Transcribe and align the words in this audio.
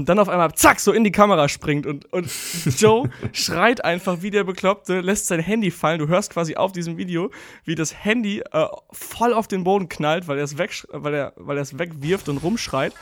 und 0.00 0.08
dann 0.08 0.18
auf 0.18 0.30
einmal 0.30 0.52
zack 0.54 0.80
so 0.80 0.92
in 0.92 1.04
die 1.04 1.12
Kamera 1.12 1.48
springt 1.48 1.84
und, 1.84 2.10
und 2.10 2.30
Joe 2.78 3.10
schreit 3.32 3.84
einfach 3.84 4.22
wie 4.22 4.30
der 4.30 4.44
Bekloppte, 4.44 5.00
lässt 5.00 5.26
sein 5.26 5.40
Handy 5.40 5.70
fallen. 5.70 5.98
Du 5.98 6.08
hörst 6.08 6.32
quasi 6.32 6.56
auf 6.56 6.72
diesem 6.72 6.96
Video, 6.96 7.30
wie 7.64 7.74
das 7.74 7.94
Handy 8.02 8.40
äh, 8.40 8.66
voll 8.92 9.34
auf 9.34 9.46
den 9.46 9.62
Boden 9.62 9.90
knallt, 9.90 10.26
weil 10.26 10.38
er 10.38 10.44
es 10.44 10.56
weg, 10.56 10.70
weil 10.90 11.12
er, 11.12 11.32
weil 11.36 11.58
er 11.58 11.62
es 11.62 11.78
wegwirft 11.78 12.30
und 12.30 12.38
rumschreit. 12.38 12.94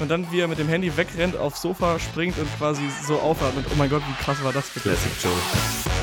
Und 0.00 0.10
dann, 0.10 0.26
wie 0.32 0.40
er 0.40 0.48
mit 0.48 0.58
dem 0.58 0.68
Handy 0.68 0.96
wegrennt, 0.96 1.36
aufs 1.36 1.62
Sofa 1.62 2.00
springt 2.00 2.36
und 2.36 2.48
quasi 2.58 2.82
so 3.06 3.20
aufatmet. 3.20 3.64
Oh 3.70 3.76
mein 3.78 3.88
Gott, 3.88 4.02
wie 4.08 4.24
krass 4.24 4.42
war 4.42 4.52
das 4.52 4.68
bitte? 4.70 4.88
Classic 4.88 5.12
Joe. 5.22 5.93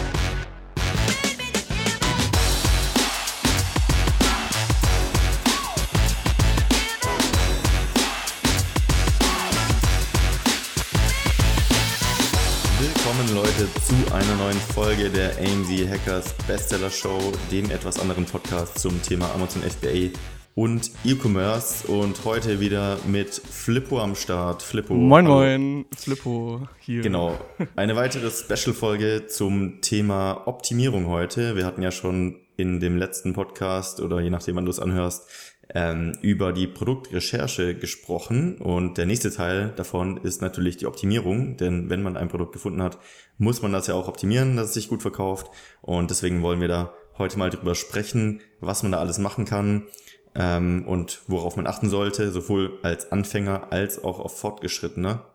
Leute 13.61 13.73
zu 13.81 14.15
einer 14.15 14.35
neuen 14.37 14.57
Folge 14.57 15.09
der 15.09 15.37
AMZ 15.37 15.87
Hackers 15.87 16.33
Bestseller 16.47 16.89
Show, 16.89 17.19
dem 17.51 17.69
etwas 17.69 17.99
anderen 17.99 18.25
Podcast 18.25 18.79
zum 18.79 18.99
Thema 19.03 19.31
Amazon 19.35 19.61
FBA 19.61 20.17
und 20.55 20.89
E-Commerce 21.03 21.85
und 21.87 22.25
heute 22.25 22.59
wieder 22.59 22.97
mit 23.05 23.29
Flippo 23.29 23.99
am 23.99 24.15
Start. 24.15 24.63
Flippo. 24.63 24.95
Moin 24.95 25.27
moin, 25.27 25.85
Flippo 25.95 26.67
hier. 26.79 27.03
Genau. 27.03 27.37
Eine 27.75 27.95
weitere 27.95 28.31
Special-Folge 28.31 29.27
zum 29.27 29.79
Thema 29.81 30.47
Optimierung 30.47 31.05
heute. 31.05 31.55
Wir 31.55 31.67
hatten 31.67 31.83
ja 31.83 31.91
schon 31.91 32.37
in 32.57 32.79
dem 32.79 32.97
letzten 32.97 33.33
Podcast 33.33 33.99
oder 34.01 34.21
je 34.21 34.31
nachdem, 34.31 34.55
wann 34.55 34.65
du 34.65 34.71
es 34.71 34.79
anhörst, 34.79 35.27
ähm, 35.73 36.17
über 36.21 36.53
die 36.53 36.67
Produktrecherche 36.67 37.75
gesprochen 37.75 38.57
und 38.57 38.97
der 38.97 39.05
nächste 39.05 39.31
Teil 39.31 39.73
davon 39.75 40.17
ist 40.17 40.41
natürlich 40.41 40.77
die 40.77 40.87
Optimierung, 40.87 41.57
denn 41.57 41.89
wenn 41.89 42.03
man 42.03 42.17
ein 42.17 42.27
Produkt 42.27 42.53
gefunden 42.53 42.83
hat, 42.83 42.97
muss 43.37 43.61
man 43.61 43.71
das 43.71 43.87
ja 43.87 43.95
auch 43.95 44.07
optimieren, 44.07 44.57
dass 44.57 44.67
es 44.67 44.73
sich 44.73 44.89
gut 44.89 45.01
verkauft 45.01 45.49
und 45.81 46.11
deswegen 46.11 46.41
wollen 46.41 46.61
wir 46.61 46.67
da 46.67 46.93
heute 47.17 47.37
mal 47.37 47.49
drüber 47.49 47.75
sprechen, 47.75 48.41
was 48.59 48.83
man 48.83 48.91
da 48.91 48.99
alles 48.99 49.17
machen 49.17 49.45
kann, 49.45 49.87
ähm, 50.35 50.85
und 50.87 51.21
worauf 51.27 51.55
man 51.55 51.67
achten 51.67 51.89
sollte, 51.89 52.31
sowohl 52.31 52.79
als 52.83 53.11
Anfänger 53.11 53.71
als 53.71 54.03
auch 54.03 54.19
auf 54.19 54.39
fortgeschrittener 54.39 55.25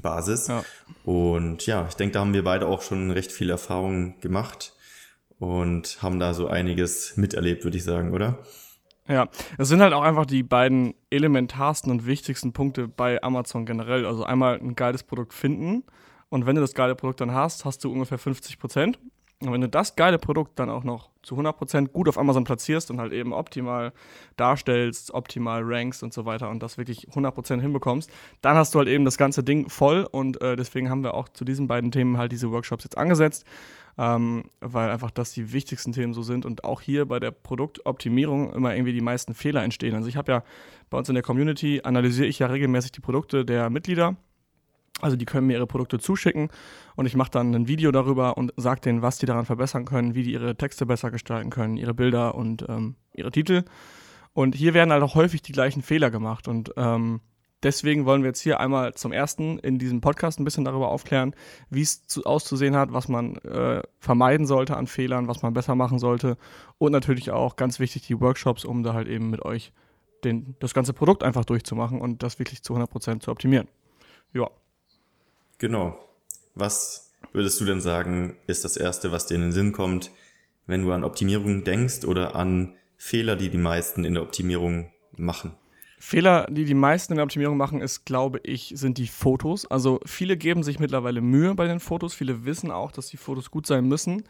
Basis. 0.00 0.48
Ja. 0.48 0.64
Und 1.04 1.66
ja, 1.66 1.86
ich 1.88 1.94
denke, 1.94 2.14
da 2.14 2.20
haben 2.20 2.34
wir 2.34 2.44
beide 2.44 2.66
auch 2.66 2.82
schon 2.82 3.10
recht 3.10 3.32
viel 3.32 3.50
Erfahrung 3.50 4.20
gemacht 4.20 4.74
und 5.38 6.02
haben 6.02 6.20
da 6.20 6.34
so 6.34 6.46
einiges 6.46 7.16
miterlebt, 7.16 7.64
würde 7.64 7.76
ich 7.76 7.84
sagen, 7.84 8.12
oder? 8.12 8.38
Ja, 9.06 9.28
es 9.58 9.68
sind 9.68 9.82
halt 9.82 9.92
auch 9.92 10.02
einfach 10.02 10.24
die 10.24 10.42
beiden 10.42 10.94
elementarsten 11.10 11.90
und 11.90 12.06
wichtigsten 12.06 12.52
Punkte 12.54 12.88
bei 12.88 13.22
Amazon 13.22 13.66
generell. 13.66 14.06
Also 14.06 14.24
einmal 14.24 14.58
ein 14.58 14.74
geiles 14.74 15.02
Produkt 15.02 15.34
finden 15.34 15.84
und 16.30 16.46
wenn 16.46 16.54
du 16.54 16.62
das 16.62 16.74
geile 16.74 16.94
Produkt 16.94 17.20
dann 17.20 17.32
hast, 17.32 17.64
hast 17.64 17.84
du 17.84 17.92
ungefähr 17.92 18.18
50 18.18 18.58
Prozent. 18.58 18.98
Und 19.46 19.52
wenn 19.52 19.60
du 19.60 19.68
das 19.68 19.96
geile 19.96 20.18
Produkt 20.18 20.58
dann 20.58 20.70
auch 20.70 20.84
noch 20.84 21.10
zu 21.22 21.36
100% 21.36 21.88
gut 21.88 22.08
auf 22.08 22.18
Amazon 22.18 22.44
platzierst 22.44 22.90
und 22.90 23.00
halt 23.00 23.12
eben 23.12 23.32
optimal 23.32 23.92
darstellst, 24.36 25.12
optimal 25.12 25.62
rankst 25.64 26.02
und 26.02 26.12
so 26.12 26.24
weiter 26.24 26.50
und 26.50 26.62
das 26.62 26.78
wirklich 26.78 27.08
100% 27.08 27.60
hinbekommst, 27.60 28.10
dann 28.42 28.56
hast 28.56 28.74
du 28.74 28.78
halt 28.78 28.88
eben 28.88 29.04
das 29.04 29.16
ganze 29.16 29.42
Ding 29.42 29.68
voll 29.68 30.06
und 30.10 30.40
äh, 30.42 30.56
deswegen 30.56 30.90
haben 30.90 31.02
wir 31.02 31.14
auch 31.14 31.28
zu 31.28 31.44
diesen 31.44 31.66
beiden 31.66 31.90
Themen 31.90 32.18
halt 32.18 32.32
diese 32.32 32.50
Workshops 32.50 32.84
jetzt 32.84 32.98
angesetzt, 32.98 33.44
ähm, 33.96 34.44
weil 34.60 34.90
einfach 34.90 35.10
das 35.10 35.32
die 35.32 35.52
wichtigsten 35.52 35.92
Themen 35.92 36.12
so 36.12 36.22
sind 36.22 36.44
und 36.44 36.64
auch 36.64 36.80
hier 36.80 37.06
bei 37.06 37.20
der 37.20 37.30
Produktoptimierung 37.30 38.52
immer 38.52 38.74
irgendwie 38.74 38.92
die 38.92 39.00
meisten 39.00 39.34
Fehler 39.34 39.62
entstehen. 39.62 39.94
Also 39.94 40.08
ich 40.08 40.16
habe 40.16 40.30
ja 40.30 40.42
bei 40.90 40.98
uns 40.98 41.08
in 41.08 41.14
der 41.14 41.24
Community 41.24 41.80
analysiere 41.84 42.26
ich 42.26 42.38
ja 42.38 42.48
regelmäßig 42.48 42.92
die 42.92 43.00
Produkte 43.00 43.44
der 43.44 43.70
Mitglieder 43.70 44.16
also 45.04 45.16
die 45.16 45.26
können 45.26 45.46
mir 45.46 45.52
ihre 45.52 45.66
Produkte 45.66 45.98
zuschicken 45.98 46.48
und 46.96 47.04
ich 47.04 47.14
mache 47.14 47.30
dann 47.30 47.54
ein 47.54 47.68
Video 47.68 47.92
darüber 47.92 48.38
und 48.38 48.54
sage 48.56 48.80
denen, 48.80 49.02
was 49.02 49.18
die 49.18 49.26
daran 49.26 49.44
verbessern 49.44 49.84
können, 49.84 50.14
wie 50.14 50.22
die 50.22 50.32
ihre 50.32 50.56
Texte 50.56 50.86
besser 50.86 51.10
gestalten 51.10 51.50
können, 51.50 51.76
ihre 51.76 51.92
Bilder 51.92 52.34
und 52.34 52.64
ähm, 52.70 52.96
ihre 53.12 53.30
Titel. 53.30 53.64
Und 54.32 54.54
hier 54.54 54.72
werden 54.72 54.92
halt 54.92 55.02
auch 55.02 55.14
häufig 55.14 55.42
die 55.42 55.52
gleichen 55.52 55.82
Fehler 55.82 56.10
gemacht. 56.10 56.48
Und 56.48 56.72
ähm, 56.78 57.20
deswegen 57.62 58.06
wollen 58.06 58.22
wir 58.22 58.28
jetzt 58.28 58.40
hier 58.40 58.60
einmal 58.60 58.94
zum 58.94 59.12
ersten 59.12 59.58
in 59.58 59.78
diesem 59.78 60.00
Podcast 60.00 60.40
ein 60.40 60.44
bisschen 60.44 60.64
darüber 60.64 60.88
aufklären, 60.88 61.34
wie 61.68 61.82
es 61.82 62.02
auszusehen 62.24 62.74
hat, 62.74 62.94
was 62.94 63.08
man 63.08 63.36
äh, 63.36 63.82
vermeiden 64.00 64.46
sollte 64.46 64.74
an 64.74 64.86
Fehlern, 64.86 65.28
was 65.28 65.42
man 65.42 65.52
besser 65.52 65.74
machen 65.74 65.98
sollte. 65.98 66.38
Und 66.78 66.92
natürlich 66.92 67.30
auch 67.30 67.56
ganz 67.56 67.78
wichtig 67.78 68.06
die 68.06 68.20
Workshops, 68.20 68.64
um 68.64 68.82
da 68.82 68.94
halt 68.94 69.08
eben 69.08 69.28
mit 69.28 69.44
euch 69.44 69.70
den, 70.24 70.56
das 70.60 70.72
ganze 70.72 70.94
Produkt 70.94 71.22
einfach 71.22 71.44
durchzumachen 71.44 72.00
und 72.00 72.22
das 72.22 72.38
wirklich 72.38 72.62
zu 72.62 72.74
100% 72.74 73.20
zu 73.20 73.30
optimieren. 73.30 73.68
Ja. 74.32 74.48
Genau. 75.64 75.98
Was 76.54 77.14
würdest 77.32 77.58
du 77.58 77.64
denn 77.64 77.80
sagen, 77.80 78.36
ist 78.46 78.66
das 78.66 78.76
Erste, 78.76 79.12
was 79.12 79.24
dir 79.24 79.36
in 79.36 79.40
den 79.40 79.52
Sinn 79.52 79.72
kommt, 79.72 80.10
wenn 80.66 80.82
du 80.82 80.92
an 80.92 81.04
Optimierung 81.04 81.64
denkst 81.64 82.04
oder 82.04 82.36
an 82.36 82.74
Fehler, 82.98 83.34
die 83.34 83.48
die 83.48 83.56
meisten 83.56 84.04
in 84.04 84.12
der 84.12 84.24
Optimierung 84.24 84.92
machen? 85.16 85.52
Fehler, 85.98 86.46
die 86.50 86.66
die 86.66 86.74
meisten 86.74 87.14
in 87.14 87.16
der 87.16 87.24
Optimierung 87.24 87.56
machen, 87.56 87.80
ist, 87.80 88.04
glaube 88.04 88.40
ich, 88.42 88.74
sind 88.76 88.98
die 88.98 89.06
Fotos. 89.06 89.64
Also 89.64 90.00
viele 90.04 90.36
geben 90.36 90.62
sich 90.62 90.80
mittlerweile 90.80 91.22
Mühe 91.22 91.54
bei 91.54 91.66
den 91.66 91.80
Fotos. 91.80 92.12
Viele 92.12 92.44
wissen 92.44 92.70
auch, 92.70 92.92
dass 92.92 93.06
die 93.06 93.16
Fotos 93.16 93.50
gut 93.50 93.66
sein 93.66 93.88
müssen. 93.88 94.24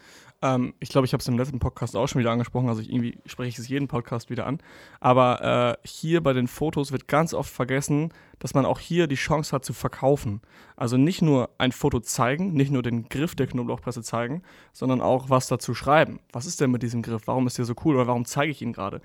Ähm, 0.44 0.74
ich 0.78 0.90
glaube, 0.90 1.06
ich 1.06 1.14
habe 1.14 1.22
es 1.22 1.26
im 1.28 1.38
letzten 1.38 1.58
Podcast 1.58 1.96
auch 1.96 2.06
schon 2.06 2.20
wieder 2.20 2.30
angesprochen. 2.30 2.68
Also 2.68 2.82
ich, 2.82 2.90
irgendwie 2.92 3.18
spreche 3.24 3.48
ich 3.48 3.58
es 3.58 3.66
jeden 3.66 3.88
Podcast 3.88 4.28
wieder 4.28 4.46
an. 4.46 4.58
Aber 5.00 5.78
äh, 5.82 5.88
hier 5.88 6.22
bei 6.22 6.34
den 6.34 6.48
Fotos 6.48 6.92
wird 6.92 7.08
ganz 7.08 7.32
oft 7.32 7.50
vergessen, 7.50 8.12
dass 8.40 8.52
man 8.52 8.66
auch 8.66 8.78
hier 8.78 9.06
die 9.06 9.14
Chance 9.14 9.52
hat 9.52 9.64
zu 9.64 9.72
verkaufen. 9.72 10.42
Also 10.76 10.98
nicht 10.98 11.22
nur 11.22 11.48
ein 11.56 11.72
Foto 11.72 11.98
zeigen, 12.00 12.52
nicht 12.52 12.70
nur 12.70 12.82
den 12.82 13.08
Griff 13.08 13.34
der 13.34 13.46
Knoblauchpresse 13.46 14.02
zeigen, 14.02 14.42
sondern 14.74 15.00
auch 15.00 15.30
was 15.30 15.48
dazu 15.48 15.74
schreiben. 15.74 16.20
Was 16.30 16.44
ist 16.44 16.60
denn 16.60 16.70
mit 16.70 16.82
diesem 16.82 17.00
Griff? 17.00 17.22
Warum 17.26 17.46
ist 17.46 17.56
der 17.56 17.64
so 17.64 17.74
cool 17.84 17.96
oder 17.96 18.06
warum 18.06 18.26
zeige 18.26 18.52
ich 18.52 18.60
ihn 18.60 18.74
gerade? 18.74 19.00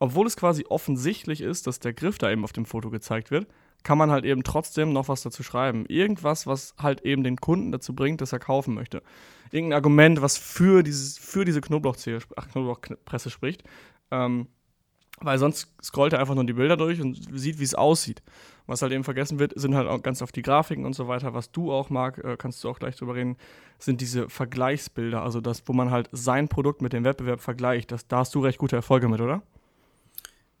obwohl 0.00 0.26
es 0.26 0.36
quasi 0.36 0.64
offensichtlich 0.68 1.40
ist, 1.40 1.66
dass 1.66 1.80
der 1.80 1.92
Griff 1.92 2.18
da 2.18 2.30
eben 2.30 2.44
auf 2.44 2.52
dem 2.52 2.66
Foto 2.66 2.90
gezeigt 2.90 3.30
wird, 3.30 3.46
kann 3.84 3.98
man 3.98 4.10
halt 4.10 4.24
eben 4.24 4.42
trotzdem 4.42 4.92
noch 4.92 5.08
was 5.08 5.22
dazu 5.22 5.42
schreiben. 5.42 5.84
Irgendwas, 5.86 6.46
was 6.46 6.74
halt 6.78 7.02
eben 7.02 7.22
den 7.22 7.36
Kunden 7.36 7.70
dazu 7.70 7.94
bringt, 7.94 8.20
dass 8.20 8.32
er 8.32 8.40
kaufen 8.40 8.74
möchte. 8.74 9.02
Irgendein 9.52 9.76
Argument, 9.76 10.22
was 10.22 10.36
für, 10.36 10.82
dieses, 10.82 11.18
für 11.18 11.44
diese 11.44 11.60
Knoblauchpresse 11.60 13.30
spricht. 13.30 13.62
Ähm, 14.10 14.48
weil 15.20 15.38
sonst 15.38 15.72
scrollt 15.82 16.12
er 16.12 16.18
einfach 16.18 16.34
nur 16.34 16.44
die 16.44 16.54
Bilder 16.54 16.76
durch 16.76 17.00
und 17.00 17.38
sieht, 17.38 17.60
wie 17.60 17.64
es 17.64 17.74
aussieht. 17.74 18.22
Was 18.66 18.82
halt 18.82 18.92
eben 18.92 19.04
vergessen 19.04 19.38
wird, 19.38 19.52
sind 19.56 19.74
halt 19.74 19.86
auch 19.86 20.02
ganz 20.02 20.22
oft 20.22 20.34
die 20.34 20.42
Grafiken 20.42 20.86
und 20.86 20.94
so 20.94 21.06
weiter. 21.06 21.34
Was 21.34 21.52
du 21.52 21.70
auch 21.70 21.90
mag, 21.90 22.18
äh, 22.24 22.36
kannst 22.36 22.64
du 22.64 22.70
auch 22.70 22.78
gleich 22.78 22.96
drüber 22.96 23.14
reden, 23.14 23.36
sind 23.78 24.00
diese 24.00 24.28
Vergleichsbilder. 24.28 25.22
Also 25.22 25.40
das, 25.40 25.62
wo 25.66 25.72
man 25.72 25.90
halt 25.90 26.08
sein 26.12 26.48
Produkt 26.48 26.82
mit 26.82 26.92
dem 26.92 27.04
Wettbewerb 27.04 27.40
vergleicht. 27.40 27.92
Das, 27.92 28.08
da 28.08 28.18
hast 28.18 28.34
du 28.34 28.40
recht 28.40 28.58
gute 28.58 28.76
Erfolge 28.76 29.08
mit, 29.08 29.20
oder? 29.20 29.42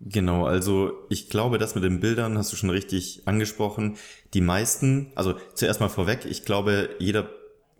Genau, 0.00 0.44
also 0.44 0.92
ich 1.08 1.30
glaube, 1.30 1.58
das 1.58 1.74
mit 1.74 1.84
den 1.84 2.00
Bildern 2.00 2.36
hast 2.36 2.52
du 2.52 2.56
schon 2.56 2.70
richtig 2.70 3.22
angesprochen. 3.26 3.96
Die 4.34 4.40
meisten, 4.40 5.12
also 5.14 5.34
zuerst 5.54 5.80
mal 5.80 5.88
vorweg, 5.88 6.26
ich 6.26 6.44
glaube, 6.44 6.90
jeder 6.98 7.28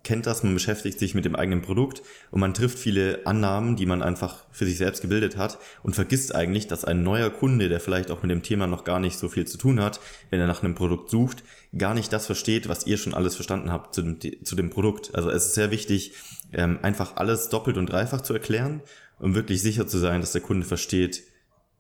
kennt 0.04 0.26
das, 0.26 0.42
man 0.42 0.54
beschäftigt 0.54 0.98
sich 0.98 1.14
mit 1.14 1.24
dem 1.24 1.34
eigenen 1.34 1.62
Produkt 1.62 2.02
und 2.30 2.40
man 2.40 2.54
trifft 2.54 2.78
viele 2.78 3.26
Annahmen, 3.26 3.74
die 3.74 3.86
man 3.86 4.02
einfach 4.02 4.44
für 4.52 4.66
sich 4.66 4.76
selbst 4.76 5.00
gebildet 5.00 5.36
hat 5.36 5.58
und 5.82 5.94
vergisst 5.94 6.34
eigentlich, 6.34 6.68
dass 6.68 6.84
ein 6.84 7.02
neuer 7.02 7.30
Kunde, 7.30 7.68
der 7.68 7.80
vielleicht 7.80 8.10
auch 8.10 8.22
mit 8.22 8.30
dem 8.30 8.42
Thema 8.42 8.66
noch 8.66 8.84
gar 8.84 9.00
nicht 9.00 9.18
so 9.18 9.28
viel 9.28 9.46
zu 9.46 9.58
tun 9.58 9.80
hat, 9.80 10.00
wenn 10.30 10.40
er 10.40 10.46
nach 10.46 10.62
einem 10.62 10.74
Produkt 10.74 11.10
sucht, 11.10 11.42
gar 11.76 11.94
nicht 11.94 12.12
das 12.12 12.26
versteht, 12.26 12.68
was 12.68 12.86
ihr 12.86 12.98
schon 12.98 13.14
alles 13.14 13.34
verstanden 13.34 13.72
habt 13.72 13.94
zu 13.94 14.02
dem, 14.02 14.44
zu 14.44 14.54
dem 14.54 14.70
Produkt. 14.70 15.14
Also 15.14 15.30
es 15.30 15.46
ist 15.46 15.54
sehr 15.54 15.70
wichtig, 15.70 16.12
ähm, 16.52 16.78
einfach 16.82 17.16
alles 17.16 17.48
doppelt 17.48 17.78
und 17.78 17.86
dreifach 17.86 18.20
zu 18.20 18.34
erklären, 18.34 18.82
um 19.18 19.34
wirklich 19.34 19.62
sicher 19.62 19.86
zu 19.86 19.98
sein, 19.98 20.20
dass 20.20 20.32
der 20.32 20.42
Kunde 20.42 20.66
versteht, 20.66 21.22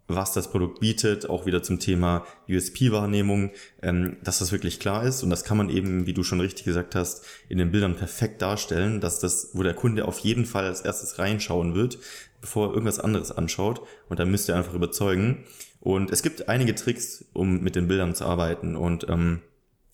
was 0.06 0.32
das 0.32 0.50
Produkt 0.50 0.80
bietet, 0.80 1.28
auch 1.30 1.46
wieder 1.46 1.62
zum 1.62 1.80
Thema 1.80 2.26
USP-Wahrnehmung, 2.48 3.52
ähm, 3.82 4.18
dass 4.22 4.38
das 4.38 4.52
wirklich 4.52 4.78
klar 4.78 5.04
ist. 5.04 5.22
Und 5.22 5.30
das 5.30 5.44
kann 5.44 5.56
man 5.56 5.70
eben, 5.70 6.06
wie 6.06 6.12
du 6.12 6.22
schon 6.22 6.40
richtig 6.40 6.64
gesagt 6.64 6.94
hast, 6.94 7.24
in 7.48 7.58
den 7.58 7.70
Bildern 7.70 7.96
perfekt 7.96 8.42
darstellen, 8.42 9.00
dass 9.00 9.20
das, 9.20 9.50
wo 9.54 9.62
der 9.62 9.74
Kunde 9.74 10.06
auf 10.06 10.18
jeden 10.18 10.44
Fall 10.44 10.66
als 10.66 10.82
erstes 10.82 11.18
reinschauen 11.18 11.74
wird, 11.74 11.98
bevor 12.40 12.68
er 12.68 12.72
irgendwas 12.72 13.00
anderes 13.00 13.32
anschaut. 13.32 13.80
Und 14.08 14.18
dann 14.18 14.30
müsst 14.30 14.48
ihr 14.48 14.56
einfach 14.56 14.74
überzeugen. 14.74 15.44
Und 15.80 16.10
es 16.10 16.22
gibt 16.22 16.48
einige 16.48 16.74
Tricks, 16.74 17.24
um 17.32 17.60
mit 17.60 17.76
den 17.76 17.88
Bildern 17.88 18.14
zu 18.14 18.26
arbeiten. 18.26 18.76
Und 18.76 19.06
ähm, 19.08 19.40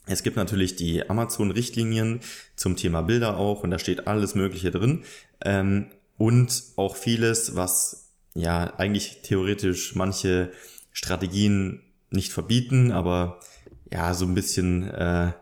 es 0.07 0.23
gibt 0.23 0.37
natürlich 0.37 0.75
die 0.75 1.09
Amazon-Richtlinien 1.09 2.21
zum 2.57 2.77
Thema 2.77 3.03
Bilder 3.03 3.37
auch, 3.37 3.63
und 3.63 3.71
da 3.71 3.79
steht 3.79 4.09
alles 4.09 4.35
Mögliche 4.35 4.73
drin. 4.73 5.05
Ähm, 5.45 5.87
und 6.17 6.65
auch 6.77 6.97
vieles, 6.97 7.55
was 7.55 8.10
ja 8.35 8.75
eigentlich 8.79 9.23
theoretisch 9.23 9.95
manche 9.95 10.53
Strategien 10.93 11.83
nicht 12.11 12.33
verbieten, 12.33 12.93
aber 12.93 13.41
ja, 13.93 14.15
so 14.15 14.25
ein 14.25 14.35
bisschen 14.35 14.89
äh, 14.89 15.33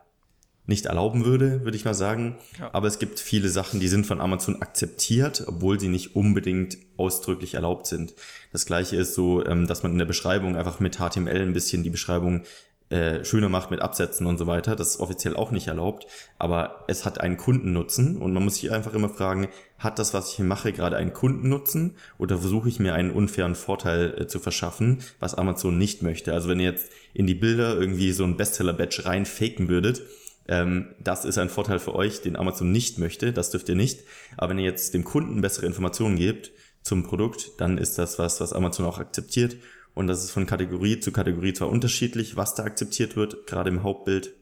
nicht 0.69 0.85
erlauben 0.85 1.25
würde, 1.25 1.65
würde 1.65 1.77
ich 1.77 1.85
mal 1.87 1.95
sagen. 1.95 2.37
Ja. 2.59 2.71
Aber 2.73 2.87
es 2.87 2.99
gibt 2.99 3.19
viele 3.21 3.49
Sachen, 3.49 3.81
die 3.81 3.89
sind 3.89 4.07
von 4.07 4.21
Amazon 4.21 4.61
akzeptiert, 4.61 5.45
obwohl 5.47 5.81
sie 5.81 5.89
nicht 5.89 6.15
unbedingt 6.15 6.77
ausdrücklich 6.99 7.55
erlaubt 7.55 7.87
sind. 7.87 8.15
Das 8.53 8.67
gleiche 8.67 8.97
ist 8.97 9.15
so, 9.15 9.45
ähm, 9.47 9.67
dass 9.67 9.83
man 9.83 9.93
in 9.93 9.99
der 9.99 10.05
Beschreibung 10.05 10.57
einfach 10.57 10.79
mit 10.79 10.99
HTML 10.99 11.41
ein 11.41 11.55
bisschen 11.55 11.83
die 11.83 11.91
Beschreibung 11.91 12.43
äh, 12.91 13.25
schöner 13.25 13.49
macht 13.49 13.71
mit 13.71 13.81
Absätzen 13.81 14.27
und 14.27 14.37
so 14.39 14.47
weiter. 14.47 14.77
Das 14.77 14.91
ist 14.91 15.01
offiziell 15.01 15.37
auch 15.37 15.51
nicht 15.51 15.69
erlaubt, 15.69 16.07
aber 16.39 16.85
es 16.87 17.07
hat 17.07 17.21
einen 17.21 17.39
Kundennutzen 17.39 18.17
und 18.17 18.35
man 18.35 18.45
muss 18.45 18.57
sich 18.57 18.71
einfach 18.71 18.93
immer 18.93 19.09
fragen, 19.09 19.49
hat 19.79 19.99
das, 19.99 20.13
was 20.13 20.31
ich 20.31 20.37
hier 20.37 20.45
mache, 20.45 20.73
gerade 20.73 20.97
einen 20.97 21.13
Kundennutzen 21.13 21.97
oder 22.19 22.39
versuche 22.39 22.69
ich 22.69 22.81
mir 22.81 22.95
einen 22.95 23.11
unfairen 23.11 23.55
Vorteil 23.55 24.15
äh, 24.19 24.27
zu 24.27 24.41
verschaffen, 24.41 24.99
was 25.21 25.35
Amazon 25.35 25.79
nicht 25.79 26.03
möchte. 26.03 26.33
Also 26.33 26.49
wenn 26.49 26.61
ihr 26.61 26.71
jetzt 26.71 26.91
in 27.15 27.27
die 27.27 27.35
Bilder 27.35 27.79
irgendwie 27.79 28.13
so 28.13 28.25
ein 28.25 28.37
Bestseller-Badge 28.37 29.05
rein 29.05 29.25
faken 29.25 29.69
würdet, 29.69 30.03
ähm, 30.49 30.95
das 30.99 31.25
ist 31.25 31.39
ein 31.39 31.49
Vorteil 31.49 31.79
für 31.79 31.95
euch, 31.95 32.23
den 32.23 32.37
Amazon 32.37 32.73
nicht 32.73 32.99
möchte, 32.99 33.33
das 33.33 33.51
dürft 33.51 33.69
ihr 33.69 33.77
nicht. 33.77 34.01
Aber 34.37 34.51
wenn 34.51 34.59
ihr 34.59 34.65
jetzt 34.65 34.95
dem 34.95 35.05
Kunden 35.05 35.41
bessere 35.41 35.67
Informationen 35.67 36.17
gebt 36.17 36.51
zum 36.83 37.05
Produkt, 37.05 37.53
dann 37.59 37.79
ist 37.79 37.99
das 37.99 38.19
was, 38.19 38.41
was 38.41 38.53
Amazon 38.53 38.87
auch 38.87 38.99
akzeptiert 38.99 39.57
und 39.99 40.07
das 40.07 40.23
ist 40.23 40.31
von 40.31 40.47
Kategorie 40.47 41.01
zu 41.01 41.11
Kategorie 41.11 41.53
zwar 41.53 41.71
unterschiedlich, 41.71 42.37
was 42.37 42.55
da 42.55 42.63
akzeptiert 42.63 43.17
wird, 43.17 43.49
gerade 43.49 43.69
im 43.69 43.83
Hauptbild. 43.83 44.33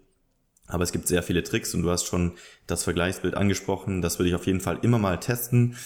Aber 0.66 0.82
es 0.82 0.92
gibt 0.92 1.08
sehr 1.08 1.22
viele 1.22 1.42
Tricks 1.42 1.74
und 1.74 1.82
du 1.82 1.90
hast 1.90 2.06
schon 2.06 2.32
das 2.66 2.84
Vergleichsbild 2.84 3.34
angesprochen. 3.34 4.02
Das 4.02 4.18
würde 4.18 4.28
ich 4.28 4.34
auf 4.34 4.46
jeden 4.46 4.60
Fall 4.60 4.78
immer 4.82 4.98
mal 4.98 5.18
testen, 5.18 5.76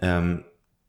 ähm, 0.00 0.44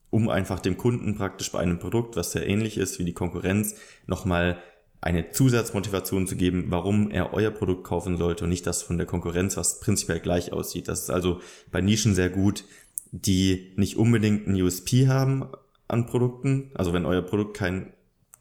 um 0.09 0.29
einfach 0.29 0.59
dem 0.59 0.77
Kunden 0.77 1.15
praktisch 1.15 1.51
bei 1.51 1.59
einem 1.59 1.79
Produkt, 1.79 2.15
was 2.15 2.31
sehr 2.31 2.47
ähnlich 2.47 2.77
ist 2.77 2.99
wie 2.99 3.05
die 3.05 3.13
Konkurrenz, 3.13 3.75
nochmal 4.07 4.61
eine 5.01 5.31
Zusatzmotivation 5.31 6.27
zu 6.27 6.35
geben, 6.35 6.65
warum 6.69 7.09
er 7.09 7.33
euer 7.33 7.49
Produkt 7.49 7.83
kaufen 7.83 8.17
sollte 8.17 8.43
und 8.43 8.51
nicht 8.51 8.67
das 8.67 8.83
von 8.83 8.97
der 8.97 9.07
Konkurrenz, 9.07 9.57
was 9.57 9.79
prinzipiell 9.79 10.19
gleich 10.19 10.53
aussieht. 10.53 10.87
Das 10.87 11.01
ist 11.01 11.09
also 11.09 11.41
bei 11.71 11.81
Nischen 11.81 12.13
sehr 12.13 12.29
gut, 12.29 12.63
die 13.11 13.73
nicht 13.77 13.97
unbedingt 13.97 14.47
ein 14.47 14.61
USP 14.61 15.07
haben 15.07 15.47
an 15.87 16.05
Produkten. 16.05 16.71
Also 16.75 16.93
wenn 16.93 17.05
euer 17.05 17.23
Produkt 17.23 17.57
kein 17.57 17.93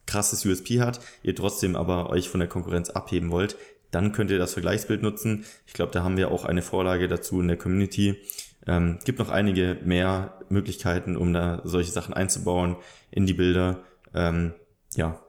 krasses 0.07 0.45
USP 0.45 0.81
hat, 0.81 1.01
ihr 1.23 1.35
trotzdem 1.35 1.77
aber 1.77 2.11
euch 2.11 2.29
von 2.29 2.41
der 2.41 2.49
Konkurrenz 2.49 2.91
abheben 2.91 3.31
wollt, 3.31 3.57
dann 3.91 4.13
könnt 4.13 4.31
ihr 4.31 4.39
das 4.39 4.53
Vergleichsbild 4.53 5.03
nutzen. 5.03 5.45
Ich 5.67 5.73
glaube, 5.73 5.93
da 5.93 6.03
haben 6.03 6.17
wir 6.17 6.31
auch 6.31 6.45
eine 6.45 6.63
Vorlage 6.63 7.09
dazu 7.09 7.41
in 7.41 7.49
der 7.49 7.57
Community. 7.57 8.17
Ähm, 8.67 8.99
gibt 9.05 9.19
noch 9.19 9.31
einige 9.31 9.79
mehr 9.85 10.39
Möglichkeiten, 10.49 11.17
um 11.17 11.33
da 11.33 11.63
solche 11.65 11.91
Sachen 11.91 12.15
einzubauen 12.15 12.77
in 13.11 13.27
die 13.27 13.35
Bilder. 13.35 13.81
Ähm, 14.15 14.53
ja, 14.95 15.21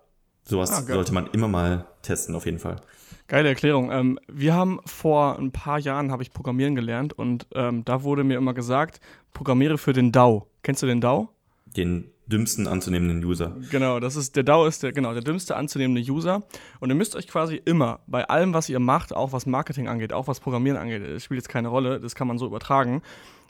sowas 0.43 0.71
ah, 0.71 0.81
sollte 0.81 1.13
man 1.13 1.27
immer 1.27 1.47
mal 1.47 1.85
testen, 2.01 2.35
auf 2.35 2.45
jeden 2.45 2.59
Fall. 2.59 2.81
Geile 3.27 3.47
Erklärung. 3.47 3.91
Ähm, 3.91 4.19
wir 4.27 4.53
haben 4.53 4.79
vor 4.85 5.39
ein 5.39 5.51
paar 5.51 5.79
Jahren 5.79 6.11
habe 6.11 6.23
ich 6.23 6.31
Programmieren 6.31 6.75
gelernt 6.75 7.13
und 7.13 7.47
ähm, 7.53 7.85
da 7.85 8.03
wurde 8.03 8.25
mir 8.25 8.37
immer 8.37 8.53
gesagt, 8.53 8.99
programmiere 9.31 9.77
für 9.77 9.93
den 9.93 10.11
DAO. 10.11 10.47
Kennst 10.63 10.83
du 10.83 10.87
den 10.87 10.99
DAO? 10.99 11.29
Den 11.65 12.10
dümmsten 12.31 12.67
anzunehmenden 12.67 13.23
User. 13.23 13.55
Genau, 13.69 13.99
das 13.99 14.15
ist 14.15 14.35
der 14.35 14.43
DAO 14.43 14.65
ist 14.65 14.83
der 14.83 14.91
genau 14.91 15.13
der 15.13 15.21
dümmste 15.21 15.55
anzunehmende 15.55 16.01
User 16.09 16.43
und 16.79 16.89
ihr 16.89 16.95
müsst 16.95 17.15
euch 17.15 17.27
quasi 17.27 17.61
immer 17.63 17.99
bei 18.07 18.27
allem 18.27 18.53
was 18.53 18.69
ihr 18.69 18.79
macht, 18.79 19.13
auch 19.13 19.33
was 19.33 19.45
Marketing 19.45 19.87
angeht, 19.87 20.13
auch 20.13 20.27
was 20.27 20.39
Programmieren 20.39 20.77
angeht, 20.77 21.03
das 21.07 21.23
spielt 21.23 21.39
jetzt 21.39 21.49
keine 21.49 21.67
Rolle, 21.67 21.99
das 21.99 22.15
kann 22.15 22.27
man 22.27 22.37
so 22.37 22.45
übertragen. 22.45 23.01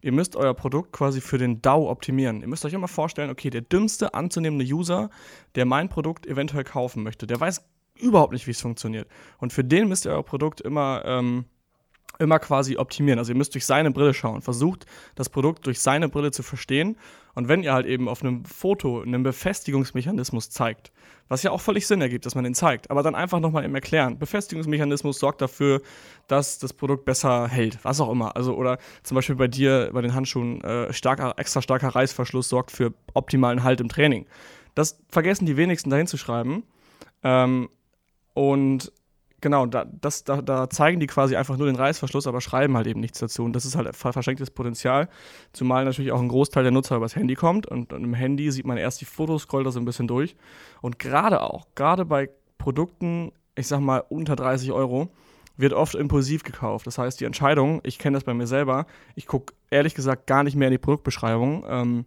Ihr 0.04 0.12
müsst 0.12 0.36
euer 0.36 0.56
Produkt 0.56 0.94
quasi 0.94 1.22
für 1.22 1.38
den 1.38 1.62
DAO 1.62 1.89
optimieren. 1.89 2.42
Ihr 2.42 2.48
müsst 2.48 2.66
euch 2.66 2.74
immer 2.74 2.88
vorstellen, 2.88 3.30
okay, 3.30 3.51
der 3.51 3.62
dümmste 3.62 4.16
anzunehmende 4.16 4.66
User, 4.66 5.12
der 5.54 5.66
mein 5.66 5.89
Produkt 5.89 6.25
eventuell 6.25 6.63
kaufen 6.63 7.04
möchte, 7.04 7.28
der 7.28 7.39
weiß 7.39 7.63
überhaupt 8.00 8.33
nicht, 8.33 8.48
wie 8.48 8.51
es 8.51 8.62
funktioniert. 8.62 9.07
Und 9.38 9.54
für 9.54 9.63
den 9.63 9.88
müsst 9.88 10.06
ihr 10.06 10.12
euer 10.12 10.24
Produkt 10.24 10.60
immer 10.60 11.04
ähm, 11.06 11.45
immer 12.22 12.39
quasi 12.39 12.78
optimieren. 12.78 13.19
Also 13.19 13.31
ihr 13.31 13.38
müsst 13.38 13.54
durch 13.54 13.66
seine 13.66 13.92
Brille 13.92 14.13
schauen. 14.13 14.42
Versucht 14.42 14.86
das 15.16 15.30
Produkt 15.30 15.66
durch 15.66 15.80
seine 15.80 16.07
Brille 16.07 16.31
zu 16.31 16.44
verstehen. 16.44 16.98
Und 17.36 17.48
wenn 17.48 17.63
ihr 17.63 17.74
halt 17.74 17.86
eben 17.86 18.10
auf 18.10 18.22
einem 18.24 18.45
Foto 18.45 19.01
einen 19.01 19.24
Befestigungsmechanismus 19.24 20.50
zeigt, 20.50 20.92
was 21.28 21.44
ja 21.44 21.51
auch 21.51 21.62
völlig 21.62 21.88
Sinn 21.88 22.01
ergibt, 22.01 22.25
dass 22.25 22.36
man 22.36 22.44
den 22.44 22.54
zeigt, 22.54 22.92
aber 22.92 23.04
dann 23.04 23.16
einfach 23.16 23.39
nochmal 23.39 23.63
im 23.63 23.74
Erklären. 23.74 24.19
Befestigungsmechanismus 24.19 25.18
sorgt 25.19 25.42
dafür, 25.42 25.81
dass 26.28 26.60
das 26.60 26.74
Produkt 26.74 27.06
besser 27.06 27.48
hält, 27.48 27.80
was 27.83 28.01
auch 28.01 28.12
immer. 28.12 28.36
Also 28.36 28.56
oder 28.56 28.80
zum 29.04 29.16
Beispiel 29.16 29.36
bei 29.36 29.48
dir, 29.48 29.92
bei 29.94 30.01
den 30.01 30.13
Handschuhen, 30.13 30.62
äh, 30.62 30.92
starker, 30.92 31.33
extra 31.38 31.62
starker 31.62 31.89
Reißverschluss 31.89 32.50
sorgt 32.50 32.72
für 32.72 32.94
optimalen 33.13 33.63
Halt 33.63 33.80
im 33.80 33.88
Training. 33.88 34.25
Das 34.75 35.00
vergessen 35.10 35.45
die 35.45 35.57
wenigsten 35.57 35.89
dahin 35.89 36.07
zu 36.07 36.18
schreiben. 36.18 36.63
Ähm, 37.24 37.69
und 38.33 38.92
Genau, 39.41 39.65
da, 39.65 39.85
das, 39.85 40.23
da, 40.23 40.41
da 40.41 40.69
zeigen 40.69 40.99
die 40.99 41.07
quasi 41.07 41.35
einfach 41.35 41.57
nur 41.57 41.65
den 41.65 41.75
Reißverschluss, 41.75 42.27
aber 42.27 42.41
schreiben 42.41 42.77
halt 42.77 42.85
eben 42.85 42.99
nichts 42.99 43.17
dazu. 43.17 43.43
Und 43.43 43.53
das 43.53 43.65
ist 43.65 43.75
halt 43.75 43.95
verschenktes 43.95 44.51
Potenzial, 44.51 45.09
zumal 45.51 45.83
natürlich 45.83 46.11
auch 46.11 46.21
ein 46.21 46.27
Großteil 46.27 46.61
der 46.61 46.71
Nutzer 46.71 46.95
übers 46.95 47.15
Handy 47.15 47.33
kommt. 47.33 47.65
Und, 47.65 47.91
und 47.91 48.03
im 48.03 48.13
Handy 48.13 48.51
sieht 48.51 48.67
man 48.67 48.77
erst 48.77 49.01
die 49.01 49.05
Fotos, 49.05 49.43
scrollt 49.43 49.65
da 49.65 49.71
so 49.71 49.79
ein 49.79 49.85
bisschen 49.85 50.07
durch. 50.07 50.35
Und 50.81 50.99
gerade 50.99 51.41
auch, 51.41 51.67
gerade 51.73 52.05
bei 52.05 52.29
Produkten, 52.59 53.31
ich 53.55 53.67
sag 53.67 53.79
mal 53.79 54.03
unter 54.09 54.35
30 54.35 54.71
Euro, 54.71 55.09
wird 55.57 55.73
oft 55.73 55.95
impulsiv 55.95 56.44
gekauft. 56.44 56.85
Das 56.85 56.99
heißt, 56.99 57.19
die 57.19 57.25
Entscheidung, 57.25 57.81
ich 57.83 57.97
kenne 57.97 58.15
das 58.15 58.23
bei 58.23 58.35
mir 58.35 58.47
selber, 58.47 58.85
ich 59.15 59.25
gucke 59.25 59.53
ehrlich 59.71 59.95
gesagt 59.95 60.27
gar 60.27 60.44
nicht 60.44 60.55
mehr 60.55 60.67
in 60.67 60.73
die 60.73 60.77
Produktbeschreibung, 60.77 61.65
ähm, 61.67 62.05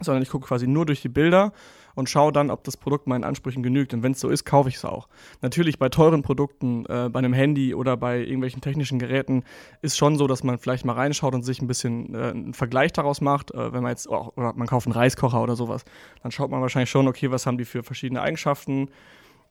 sondern 0.00 0.22
ich 0.22 0.30
gucke 0.30 0.48
quasi 0.48 0.66
nur 0.66 0.86
durch 0.86 1.02
die 1.02 1.08
Bilder 1.08 1.52
und 1.94 2.08
schaue 2.08 2.32
dann, 2.32 2.50
ob 2.50 2.64
das 2.64 2.76
Produkt 2.76 3.06
meinen 3.06 3.24
Ansprüchen 3.24 3.62
genügt. 3.62 3.94
Und 3.94 4.02
wenn 4.02 4.12
es 4.12 4.20
so 4.20 4.28
ist, 4.28 4.44
kaufe 4.44 4.68
ich 4.68 4.76
es 4.76 4.84
auch. 4.84 5.08
Natürlich 5.42 5.78
bei 5.78 5.88
teuren 5.88 6.22
Produkten, 6.22 6.86
äh, 6.86 7.08
bei 7.08 7.18
einem 7.18 7.32
Handy 7.32 7.74
oder 7.74 7.96
bei 7.96 8.18
irgendwelchen 8.18 8.60
technischen 8.60 8.98
Geräten 8.98 9.44
ist 9.82 9.96
schon 9.96 10.16
so, 10.16 10.26
dass 10.26 10.44
man 10.44 10.58
vielleicht 10.58 10.84
mal 10.84 10.94
reinschaut 10.94 11.34
und 11.34 11.42
sich 11.42 11.62
ein 11.62 11.66
bisschen 11.66 12.14
äh, 12.14 12.30
einen 12.30 12.54
Vergleich 12.54 12.92
daraus 12.92 13.20
macht. 13.20 13.52
Äh, 13.52 13.72
wenn 13.72 13.82
man 13.82 13.90
jetzt, 13.90 14.08
oh, 14.08 14.32
oder 14.36 14.52
man 14.54 14.66
kauft 14.66 14.86
einen 14.86 14.94
Reiskocher 14.94 15.42
oder 15.42 15.56
sowas, 15.56 15.84
dann 16.22 16.32
schaut 16.32 16.50
man 16.50 16.60
wahrscheinlich 16.60 16.90
schon, 16.90 17.08
okay, 17.08 17.30
was 17.30 17.46
haben 17.46 17.58
die 17.58 17.64
für 17.64 17.82
verschiedene 17.82 18.20
Eigenschaften. 18.20 18.88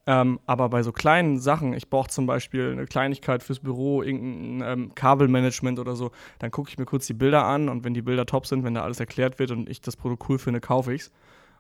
Ähm, 0.06 0.40
aber 0.46 0.68
bei 0.68 0.84
so 0.84 0.92
kleinen 0.92 1.40
Sachen, 1.40 1.74
ich 1.74 1.90
brauche 1.90 2.10
zum 2.10 2.26
Beispiel 2.26 2.74
eine 2.74 2.86
Kleinigkeit 2.86 3.42
fürs 3.42 3.62
Büro, 3.62 4.04
irgendein 4.04 4.80
ähm, 4.80 4.96
Kabelmanagement 4.96 5.80
oder 5.80 5.96
so, 5.96 6.12
dann 6.40 6.52
gucke 6.52 6.70
ich 6.70 6.78
mir 6.78 6.86
kurz 6.86 7.08
die 7.08 7.14
Bilder 7.14 7.46
an 7.46 7.70
und 7.70 7.86
wenn 7.86 7.94
die 7.94 8.02
Bilder 8.02 8.26
top 8.26 8.46
sind, 8.46 8.66
wenn 8.66 8.74
da 8.74 8.82
alles 8.82 9.00
erklärt 9.00 9.40
wird 9.40 9.52
und 9.52 9.70
ich 9.70 9.80
das 9.80 9.96
Produkt 9.96 10.28
cool 10.28 10.40
finde, 10.40 10.60
kaufe 10.60 10.94
ich 10.94 11.04
es. 11.04 11.12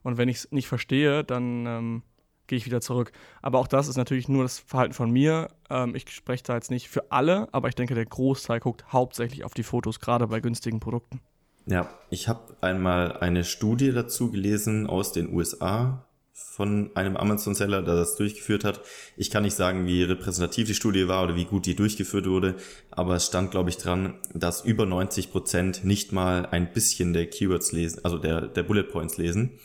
Und 0.03 0.17
wenn 0.17 0.29
ich 0.29 0.37
es 0.37 0.51
nicht 0.51 0.67
verstehe, 0.67 1.23
dann 1.23 1.65
ähm, 1.65 2.03
gehe 2.47 2.57
ich 2.57 2.65
wieder 2.65 2.81
zurück. 2.81 3.11
Aber 3.41 3.59
auch 3.59 3.67
das 3.67 3.87
ist 3.87 3.97
natürlich 3.97 4.27
nur 4.29 4.43
das 4.43 4.59
Verhalten 4.59 4.93
von 4.93 5.11
mir. 5.11 5.47
Ähm, 5.69 5.95
ich 5.95 6.09
spreche 6.09 6.43
da 6.43 6.55
jetzt 6.55 6.71
nicht 6.71 6.89
für 6.89 7.11
alle, 7.11 7.47
aber 7.51 7.69
ich 7.69 7.75
denke, 7.75 7.95
der 7.95 8.05
Großteil 8.05 8.59
guckt 8.59 8.91
hauptsächlich 8.91 9.43
auf 9.43 9.53
die 9.53 9.63
Fotos, 9.63 9.99
gerade 9.99 10.27
bei 10.27 10.39
günstigen 10.39 10.79
Produkten. 10.79 11.21
Ja, 11.65 11.89
ich 12.09 12.27
habe 12.27 12.57
einmal 12.61 13.17
eine 13.17 13.45
Studie 13.45 13.93
dazu 13.93 14.31
gelesen 14.31 14.85
aus 14.85 15.13
den 15.13 15.33
USA 15.33 16.05
von 16.33 16.91
einem 16.95 17.15
Amazon-Seller, 17.15 17.83
der 17.83 17.95
das 17.95 18.15
durchgeführt 18.15 18.63
hat. 18.63 18.81
Ich 19.15 19.29
kann 19.29 19.43
nicht 19.43 19.55
sagen, 19.55 19.85
wie 19.85 20.03
repräsentativ 20.03 20.67
die 20.67 20.73
Studie 20.73 21.07
war 21.07 21.23
oder 21.23 21.35
wie 21.35 21.45
gut 21.45 21.65
die 21.65 21.75
durchgeführt 21.75 22.27
wurde, 22.27 22.55
aber 22.91 23.15
es 23.15 23.27
stand, 23.27 23.51
glaube 23.51 23.69
ich, 23.69 23.77
dran, 23.77 24.15
dass 24.33 24.65
über 24.65 24.85
90 24.85 25.31
Prozent 25.31 25.85
nicht 25.85 26.11
mal 26.11 26.45
ein 26.47 26.73
bisschen 26.73 27.13
der 27.13 27.27
Keywords 27.27 27.71
lesen, 27.71 28.03
also 28.03 28.17
der, 28.17 28.41
der 28.47 28.63
Bullet 28.63 28.83
Points 28.83 29.17
lesen. 29.17 29.59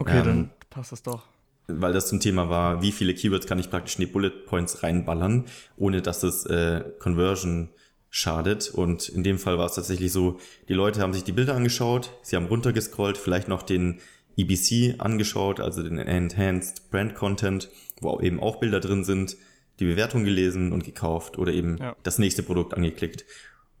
Okay, 0.00 0.18
ähm, 0.18 0.24
dann 0.24 0.50
passt 0.70 0.92
das 0.92 1.02
doch. 1.02 1.26
Weil 1.68 1.92
das 1.92 2.08
zum 2.08 2.18
Thema 2.18 2.48
war, 2.48 2.82
wie 2.82 2.90
viele 2.90 3.14
Keywords 3.14 3.46
kann 3.46 3.60
ich 3.60 3.70
praktisch 3.70 3.96
in 3.96 4.00
die 4.00 4.12
Bullet 4.12 4.30
Points 4.46 4.82
reinballern, 4.82 5.44
ohne 5.76 6.02
dass 6.02 6.24
es 6.24 6.44
äh, 6.46 6.82
Conversion 6.98 7.68
schadet. 8.08 8.70
Und 8.70 9.08
in 9.08 9.22
dem 9.22 9.38
Fall 9.38 9.56
war 9.56 9.66
es 9.66 9.74
tatsächlich 9.74 10.10
so, 10.10 10.40
die 10.68 10.74
Leute 10.74 11.00
haben 11.00 11.12
sich 11.12 11.22
die 11.22 11.32
Bilder 11.32 11.54
angeschaut, 11.54 12.10
sie 12.22 12.34
haben 12.34 12.46
runtergescrollt, 12.46 13.16
vielleicht 13.18 13.46
noch 13.46 13.62
den 13.62 14.00
EBC 14.36 14.96
angeschaut, 14.98 15.60
also 15.60 15.82
den 15.82 15.98
Enhanced 15.98 16.90
Brand 16.90 17.14
Content, 17.14 17.68
wo 18.00 18.18
eben 18.20 18.40
auch 18.40 18.56
Bilder 18.56 18.80
drin 18.80 19.04
sind, 19.04 19.36
die 19.78 19.84
Bewertung 19.84 20.24
gelesen 20.24 20.72
und 20.72 20.84
gekauft 20.84 21.38
oder 21.38 21.52
eben 21.52 21.78
ja. 21.78 21.94
das 22.02 22.18
nächste 22.18 22.42
Produkt 22.42 22.74
angeklickt. 22.74 23.24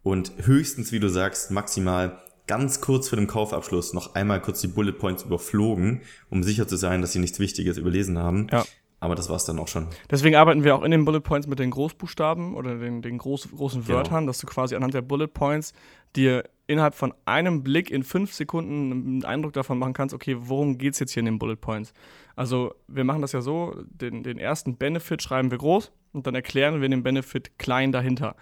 Und 0.02 0.32
höchstens, 0.38 0.92
wie 0.92 1.00
du 1.00 1.08
sagst, 1.08 1.50
maximal 1.50 2.18
ganz 2.50 2.80
kurz 2.80 3.08
vor 3.08 3.14
dem 3.14 3.28
Kaufabschluss 3.28 3.94
noch 3.94 4.16
einmal 4.16 4.42
kurz 4.42 4.60
die 4.60 4.66
Bullet 4.66 4.90
Points 4.90 5.22
überflogen, 5.22 6.02
um 6.30 6.42
sicher 6.42 6.66
zu 6.66 6.74
sein, 6.74 7.00
dass 7.00 7.12
sie 7.12 7.20
nichts 7.20 7.38
Wichtiges 7.38 7.78
überlesen 7.78 8.18
haben. 8.18 8.48
Ja. 8.50 8.64
Aber 8.98 9.14
das 9.14 9.30
war's 9.30 9.44
dann 9.44 9.60
auch 9.60 9.68
schon. 9.68 9.86
Deswegen 10.10 10.34
arbeiten 10.34 10.64
wir 10.64 10.74
auch 10.74 10.82
in 10.82 10.90
den 10.90 11.04
Bullet 11.04 11.20
Points 11.20 11.46
mit 11.46 11.60
den 11.60 11.70
Großbuchstaben 11.70 12.56
oder 12.56 12.74
den, 12.74 13.02
den 13.02 13.18
groß, 13.18 13.50
großen 13.56 13.84
genau. 13.84 13.98
Wörtern, 13.98 14.26
dass 14.26 14.40
du 14.40 14.48
quasi 14.48 14.74
anhand 14.74 14.94
der 14.94 15.00
Bullet 15.02 15.28
Points 15.28 15.74
dir 16.16 16.42
innerhalb 16.66 16.96
von 16.96 17.14
einem 17.24 17.62
Blick 17.62 17.88
in 17.88 18.02
fünf 18.02 18.34
Sekunden 18.34 18.90
einen 18.90 19.24
Eindruck 19.24 19.52
davon 19.52 19.78
machen 19.78 19.92
kannst, 19.92 20.12
okay, 20.12 20.36
worum 20.36 20.76
geht's 20.76 20.98
jetzt 20.98 21.12
hier 21.12 21.20
in 21.20 21.26
den 21.26 21.38
Bullet 21.38 21.54
Points? 21.54 21.92
Also 22.34 22.74
wir 22.88 23.04
machen 23.04 23.22
das 23.22 23.30
ja 23.30 23.42
so, 23.42 23.76
den, 23.86 24.24
den 24.24 24.38
ersten 24.38 24.76
Benefit 24.76 25.22
schreiben 25.22 25.52
wir 25.52 25.58
groß 25.58 25.92
und 26.12 26.26
dann 26.26 26.34
erklären 26.34 26.80
wir 26.80 26.88
den 26.88 27.04
Benefit 27.04 27.60
klein 27.60 27.92
dahinter. 27.92 28.34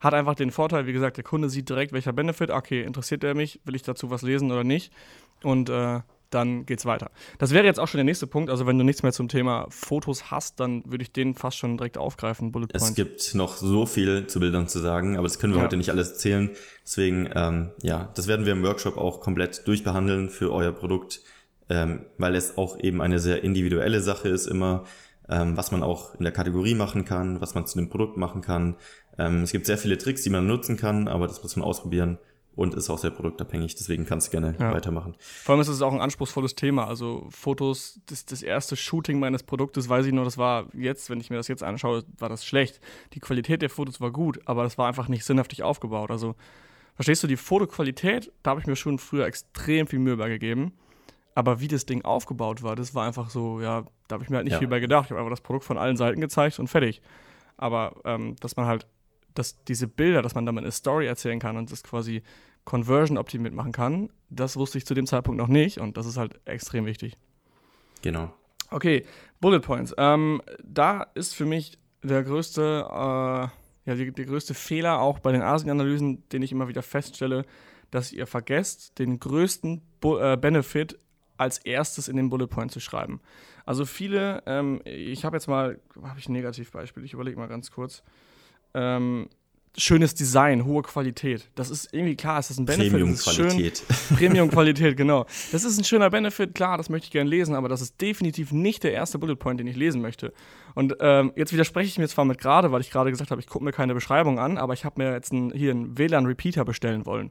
Hat 0.00 0.14
einfach 0.14 0.34
den 0.34 0.50
Vorteil, 0.50 0.86
wie 0.86 0.92
gesagt, 0.92 1.18
der 1.18 1.24
Kunde 1.24 1.48
sieht 1.50 1.68
direkt, 1.68 1.92
welcher 1.92 2.12
Benefit, 2.12 2.50
okay, 2.50 2.82
interessiert 2.82 3.22
er 3.22 3.34
mich, 3.34 3.60
will 3.64 3.74
ich 3.74 3.82
dazu 3.82 4.10
was 4.10 4.22
lesen 4.22 4.50
oder 4.50 4.64
nicht? 4.64 4.92
Und 5.42 5.68
äh, 5.68 6.00
dann 6.30 6.64
geht's 6.64 6.86
weiter. 6.86 7.10
Das 7.38 7.52
wäre 7.52 7.66
jetzt 7.66 7.80
auch 7.80 7.88
schon 7.88 7.98
der 7.98 8.04
nächste 8.04 8.26
Punkt. 8.28 8.50
Also, 8.50 8.64
wenn 8.66 8.78
du 8.78 8.84
nichts 8.84 9.02
mehr 9.02 9.12
zum 9.12 9.28
Thema 9.28 9.66
Fotos 9.68 10.30
hast, 10.30 10.60
dann 10.60 10.84
würde 10.86 11.02
ich 11.02 11.12
den 11.12 11.34
fast 11.34 11.58
schon 11.58 11.76
direkt 11.76 11.98
aufgreifen. 11.98 12.52
Bullet 12.52 12.68
Point. 12.68 12.82
Es 12.82 12.94
gibt 12.94 13.34
noch 13.34 13.56
so 13.56 13.84
viel 13.84 14.26
zu 14.28 14.38
Bildern 14.38 14.68
zu 14.68 14.78
sagen, 14.78 15.16
aber 15.16 15.24
das 15.24 15.38
können 15.38 15.52
wir 15.52 15.58
ja. 15.58 15.64
heute 15.64 15.76
nicht 15.76 15.90
alles 15.90 16.12
erzählen. 16.12 16.50
Deswegen, 16.84 17.28
ähm, 17.34 17.70
ja, 17.82 18.10
das 18.14 18.28
werden 18.28 18.46
wir 18.46 18.52
im 18.52 18.62
Workshop 18.62 18.96
auch 18.96 19.20
komplett 19.20 19.66
durchbehandeln 19.66 20.30
für 20.30 20.52
euer 20.52 20.72
Produkt, 20.72 21.20
ähm, 21.68 22.06
weil 22.16 22.36
es 22.36 22.56
auch 22.56 22.78
eben 22.78 23.02
eine 23.02 23.18
sehr 23.18 23.42
individuelle 23.42 24.00
Sache 24.00 24.28
ist 24.28 24.46
immer. 24.46 24.84
ähm, 25.30 25.56
was 25.56 25.70
man 25.70 25.82
auch 25.82 26.14
in 26.16 26.24
der 26.24 26.32
Kategorie 26.32 26.74
machen 26.74 27.04
kann, 27.04 27.40
was 27.40 27.54
man 27.54 27.66
zu 27.66 27.78
dem 27.78 27.88
Produkt 27.88 28.16
machen 28.16 28.42
kann. 28.42 28.76
Ähm, 29.20 29.42
es 29.42 29.52
gibt 29.52 29.66
sehr 29.66 29.76
viele 29.76 29.98
Tricks, 29.98 30.22
die 30.22 30.30
man 30.30 30.46
nutzen 30.46 30.78
kann, 30.78 31.06
aber 31.06 31.26
das 31.26 31.42
muss 31.42 31.54
man 31.54 31.64
ausprobieren 31.66 32.18
und 32.56 32.74
ist 32.74 32.88
auch 32.88 32.98
sehr 32.98 33.10
produktabhängig. 33.10 33.74
Deswegen 33.74 34.06
kannst 34.06 34.28
du 34.28 34.30
gerne 34.32 34.54
ja. 34.58 34.72
weitermachen. 34.72 35.14
Vor 35.18 35.54
allem 35.54 35.60
ist 35.60 35.68
es 35.68 35.82
auch 35.82 35.92
ein 35.92 36.00
anspruchsvolles 36.00 36.54
Thema. 36.54 36.86
Also 36.86 37.26
Fotos, 37.30 38.00
das, 38.06 38.24
das 38.24 38.42
erste 38.42 38.76
Shooting 38.76 39.20
meines 39.20 39.42
Produktes, 39.42 39.88
weiß 39.88 40.06
ich 40.06 40.12
nur, 40.12 40.24
das 40.24 40.38
war 40.38 40.66
jetzt, 40.74 41.10
wenn 41.10 41.20
ich 41.20 41.28
mir 41.28 41.36
das 41.36 41.48
jetzt 41.48 41.62
anschaue, 41.62 42.04
war 42.18 42.30
das 42.30 42.46
schlecht. 42.46 42.80
Die 43.12 43.20
Qualität 43.20 43.60
der 43.60 43.70
Fotos 43.70 44.00
war 44.00 44.10
gut, 44.10 44.40
aber 44.46 44.62
das 44.62 44.78
war 44.78 44.88
einfach 44.88 45.08
nicht 45.08 45.24
sinnhaftig 45.24 45.62
aufgebaut. 45.62 46.10
Also 46.10 46.34
verstehst 46.94 47.22
du, 47.22 47.26
die 47.26 47.36
Fotoqualität, 47.36 48.32
da 48.42 48.50
habe 48.50 48.60
ich 48.60 48.66
mir 48.66 48.76
schon 48.76 48.98
früher 48.98 49.26
extrem 49.26 49.86
viel 49.86 49.98
Mühe 49.98 50.16
bei 50.16 50.30
gegeben. 50.30 50.72
Aber 51.34 51.60
wie 51.60 51.68
das 51.68 51.86
Ding 51.86 52.04
aufgebaut 52.04 52.62
war, 52.62 52.74
das 52.74 52.94
war 52.94 53.06
einfach 53.06 53.30
so, 53.30 53.60
ja, 53.60 53.84
da 54.08 54.14
habe 54.14 54.24
ich 54.24 54.30
mir 54.30 54.36
halt 54.36 54.44
nicht 54.44 54.54
ja. 54.54 54.58
viel 54.58 54.68
bei 54.68 54.80
gedacht. 54.80 55.06
Ich 55.06 55.10
habe 55.10 55.20
einfach 55.20 55.30
das 55.30 55.42
Produkt 55.42 55.64
von 55.64 55.78
allen 55.78 55.96
Seiten 55.96 56.20
gezeigt 56.20 56.58
und 56.58 56.68
fertig. 56.68 57.00
Aber 57.56 57.94
ähm, 58.04 58.36
dass 58.40 58.56
man 58.56 58.66
halt, 58.66 58.86
dass 59.34 59.62
diese 59.64 59.86
Bilder, 59.86 60.22
dass 60.22 60.34
man 60.34 60.46
damit 60.46 60.64
eine 60.64 60.72
Story 60.72 61.06
erzählen 61.06 61.38
kann 61.38 61.56
und 61.56 61.70
das 61.70 61.82
quasi 61.82 62.22
Conversion 62.64 63.18
optimiert 63.18 63.54
machen 63.54 63.72
kann, 63.72 64.10
das 64.28 64.56
wusste 64.56 64.78
ich 64.78 64.86
zu 64.86 64.94
dem 64.94 65.06
Zeitpunkt 65.06 65.38
noch 65.38 65.48
nicht 65.48 65.78
und 65.78 65.96
das 65.96 66.06
ist 66.06 66.16
halt 66.16 66.40
extrem 66.44 66.86
wichtig. 66.86 67.16
Genau. 68.02 68.32
Okay, 68.70 69.04
Bullet 69.40 69.60
Points. 69.60 69.94
Ähm, 69.98 70.42
da 70.62 71.02
ist 71.14 71.34
für 71.34 71.46
mich 71.46 71.78
der 72.02 72.22
größte, 72.22 72.86
äh, 72.88 72.94
ja, 72.94 73.50
der 73.86 74.26
größte 74.26 74.54
Fehler 74.54 75.00
auch 75.00 75.18
bei 75.18 75.32
den 75.32 75.42
Asien-Analysen, 75.42 76.28
den 76.28 76.42
ich 76.42 76.52
immer 76.52 76.68
wieder 76.68 76.82
feststelle, 76.82 77.44
dass 77.90 78.12
ihr 78.12 78.26
vergesst, 78.26 78.98
den 78.98 79.18
größten 79.18 79.82
Bu 80.00 80.18
äh, 80.18 80.36
Benefit 80.40 80.98
als 81.36 81.58
erstes 81.58 82.06
in 82.08 82.16
den 82.16 82.30
Bullet 82.30 82.46
Point 82.46 82.70
zu 82.70 82.80
schreiben. 82.80 83.20
Also 83.64 83.84
viele, 83.84 84.42
ähm, 84.46 84.80
ich 84.84 85.24
habe 85.24 85.36
jetzt 85.36 85.48
mal, 85.48 85.80
habe 86.02 86.18
ich 86.18 86.28
ein 86.28 86.32
Negativbeispiel, 86.32 87.04
ich 87.04 87.14
überlege 87.14 87.38
mal 87.38 87.48
ganz 87.48 87.70
kurz. 87.70 88.02
Ähm, 88.74 89.28
schönes 89.76 90.14
Design, 90.14 90.64
hohe 90.64 90.82
Qualität. 90.82 91.48
Das 91.54 91.70
ist 91.70 91.92
irgendwie 91.94 92.16
klar, 92.16 92.38
ist 92.38 92.50
das 92.50 92.58
ein 92.58 92.66
Benefit. 92.66 92.92
Premium-Qualität. 92.92 93.82
Premium-Qualität, 94.16 94.96
genau. 94.96 95.26
Das 95.52 95.64
ist 95.64 95.78
ein 95.78 95.84
schöner 95.84 96.10
Benefit, 96.10 96.54
klar, 96.54 96.76
das 96.76 96.88
möchte 96.88 97.06
ich 97.06 97.10
gerne 97.12 97.30
lesen, 97.30 97.54
aber 97.54 97.68
das 97.68 97.80
ist 97.80 98.00
definitiv 98.00 98.52
nicht 98.52 98.82
der 98.82 98.92
erste 98.92 99.18
Bullet 99.18 99.36
Point, 99.36 99.60
den 99.60 99.66
ich 99.66 99.76
lesen 99.76 100.02
möchte. 100.02 100.32
Und 100.74 100.96
ähm, 101.00 101.32
jetzt 101.36 101.52
widerspreche 101.52 101.88
ich 101.88 101.98
mir 101.98 102.08
zwar 102.08 102.24
mit 102.24 102.38
gerade, 102.38 102.72
weil 102.72 102.80
ich 102.80 102.90
gerade 102.90 103.10
gesagt 103.10 103.30
habe, 103.30 103.40
ich 103.40 103.46
gucke 103.46 103.64
mir 103.64 103.72
keine 103.72 103.94
Beschreibung 103.94 104.38
an, 104.38 104.58
aber 104.58 104.72
ich 104.74 104.84
habe 104.84 105.02
mir 105.02 105.12
jetzt 105.12 105.32
ein, 105.32 105.52
hier 105.52 105.70
einen 105.70 105.96
WLAN-Repeater 105.96 106.64
bestellen 106.64 107.06
wollen. 107.06 107.30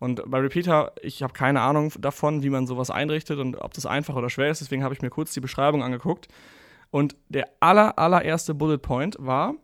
Und 0.00 0.22
bei 0.26 0.38
Repeater, 0.38 0.92
ich 1.02 1.22
habe 1.22 1.32
keine 1.32 1.60
Ahnung 1.60 1.92
davon, 1.98 2.42
wie 2.42 2.50
man 2.50 2.66
sowas 2.66 2.90
einrichtet 2.90 3.38
und 3.38 3.56
ob 3.56 3.74
das 3.74 3.86
einfach 3.86 4.14
oder 4.14 4.30
schwer 4.30 4.50
ist. 4.50 4.60
Deswegen 4.60 4.84
habe 4.84 4.94
ich 4.94 5.02
mir 5.02 5.10
kurz 5.10 5.32
die 5.32 5.40
Beschreibung 5.40 5.82
angeguckt. 5.82 6.28
Und 6.90 7.16
der 7.28 7.48
aller, 7.60 7.98
allererste 7.98 8.54
Bullet 8.54 8.78
Point 8.78 9.16
war, 9.18 9.54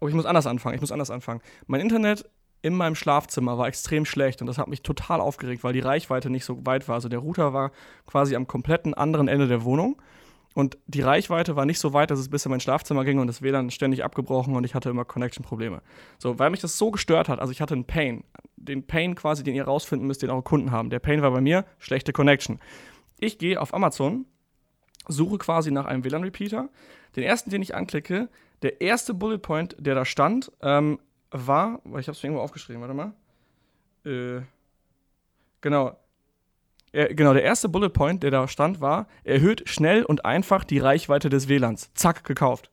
oh, 0.00 0.08
ich 0.08 0.14
muss 0.14 0.26
anders 0.26 0.46
anfangen, 0.46 0.74
ich 0.74 0.80
muss 0.80 0.92
anders 0.92 1.10
anfangen. 1.10 1.40
Mein 1.66 1.80
Internet 1.80 2.28
in 2.62 2.74
meinem 2.74 2.94
Schlafzimmer 2.94 3.56
war 3.56 3.68
extrem 3.68 4.04
schlecht 4.04 4.40
und 4.40 4.46
das 4.46 4.58
hat 4.58 4.68
mich 4.68 4.82
total 4.82 5.20
aufgeregt, 5.20 5.64
weil 5.64 5.72
die 5.72 5.80
Reichweite 5.80 6.28
nicht 6.28 6.44
so 6.44 6.66
weit 6.66 6.88
war. 6.88 6.96
Also 6.96 7.08
der 7.08 7.20
Router 7.20 7.52
war 7.52 7.72
quasi 8.06 8.36
am 8.36 8.46
kompletten 8.46 8.92
anderen 8.92 9.28
Ende 9.28 9.48
der 9.48 9.64
Wohnung 9.64 10.00
und 10.54 10.78
die 10.86 11.00
Reichweite 11.00 11.54
war 11.56 11.64
nicht 11.64 11.78
so 11.78 11.92
weit, 11.92 12.10
dass 12.10 12.18
es 12.18 12.28
bis 12.28 12.44
in 12.44 12.50
mein 12.50 12.60
Schlafzimmer 12.60 13.04
ging 13.04 13.18
und 13.18 13.28
das 13.28 13.40
WLAN 13.40 13.70
ständig 13.70 14.04
abgebrochen 14.04 14.56
und 14.56 14.64
ich 14.64 14.74
hatte 14.74 14.90
immer 14.90 15.04
Connection-Probleme. 15.04 15.80
So, 16.18 16.38
weil 16.38 16.50
mich 16.50 16.60
das 16.60 16.76
so 16.76 16.90
gestört 16.90 17.28
hat, 17.28 17.38
also 17.38 17.52
ich 17.52 17.60
hatte 17.60 17.74
einen 17.74 17.84
Pain. 17.84 18.24
Den 18.56 18.86
Pain 18.86 19.14
quasi, 19.14 19.44
den 19.44 19.54
ihr 19.54 19.64
rausfinden 19.64 20.06
müsst, 20.06 20.22
den 20.22 20.30
eure 20.30 20.42
Kunden 20.42 20.72
haben. 20.72 20.90
Der 20.90 20.98
Pain 20.98 21.22
war 21.22 21.30
bei 21.30 21.40
mir 21.40 21.64
schlechte 21.78 22.12
Connection. 22.12 22.58
Ich 23.18 23.38
gehe 23.38 23.60
auf 23.60 23.72
Amazon, 23.72 24.26
suche 25.06 25.38
quasi 25.38 25.70
nach 25.70 25.86
einem 25.86 26.04
WLAN-Repeater. 26.04 26.68
Den 27.14 27.22
ersten, 27.22 27.50
den 27.50 27.62
ich 27.62 27.74
anklicke, 27.74 28.28
der 28.62 28.80
erste 28.80 29.14
Bullet 29.14 29.38
Point, 29.38 29.76
der 29.78 29.94
da 29.94 30.04
stand, 30.04 30.52
ähm, 30.60 30.98
war, 31.30 31.80
ich 31.98 32.08
habe 32.08 32.12
es 32.12 32.24
irgendwo 32.24 32.42
aufgeschrieben, 32.42 32.80
warte 32.80 32.94
mal. 32.94 33.12
Äh, 34.04 34.42
genau, 35.60 35.96
er, 36.92 37.14
genau, 37.14 37.32
der 37.32 37.44
erste 37.44 37.68
Bullet 37.68 37.90
Point, 37.90 38.22
der 38.22 38.30
da 38.30 38.48
stand, 38.48 38.80
war, 38.80 39.06
erhöht 39.24 39.68
schnell 39.68 40.04
und 40.04 40.24
einfach 40.24 40.64
die 40.64 40.78
Reichweite 40.78 41.28
des 41.28 41.48
WLANs. 41.48 41.90
Zack, 41.94 42.24
gekauft. 42.24 42.70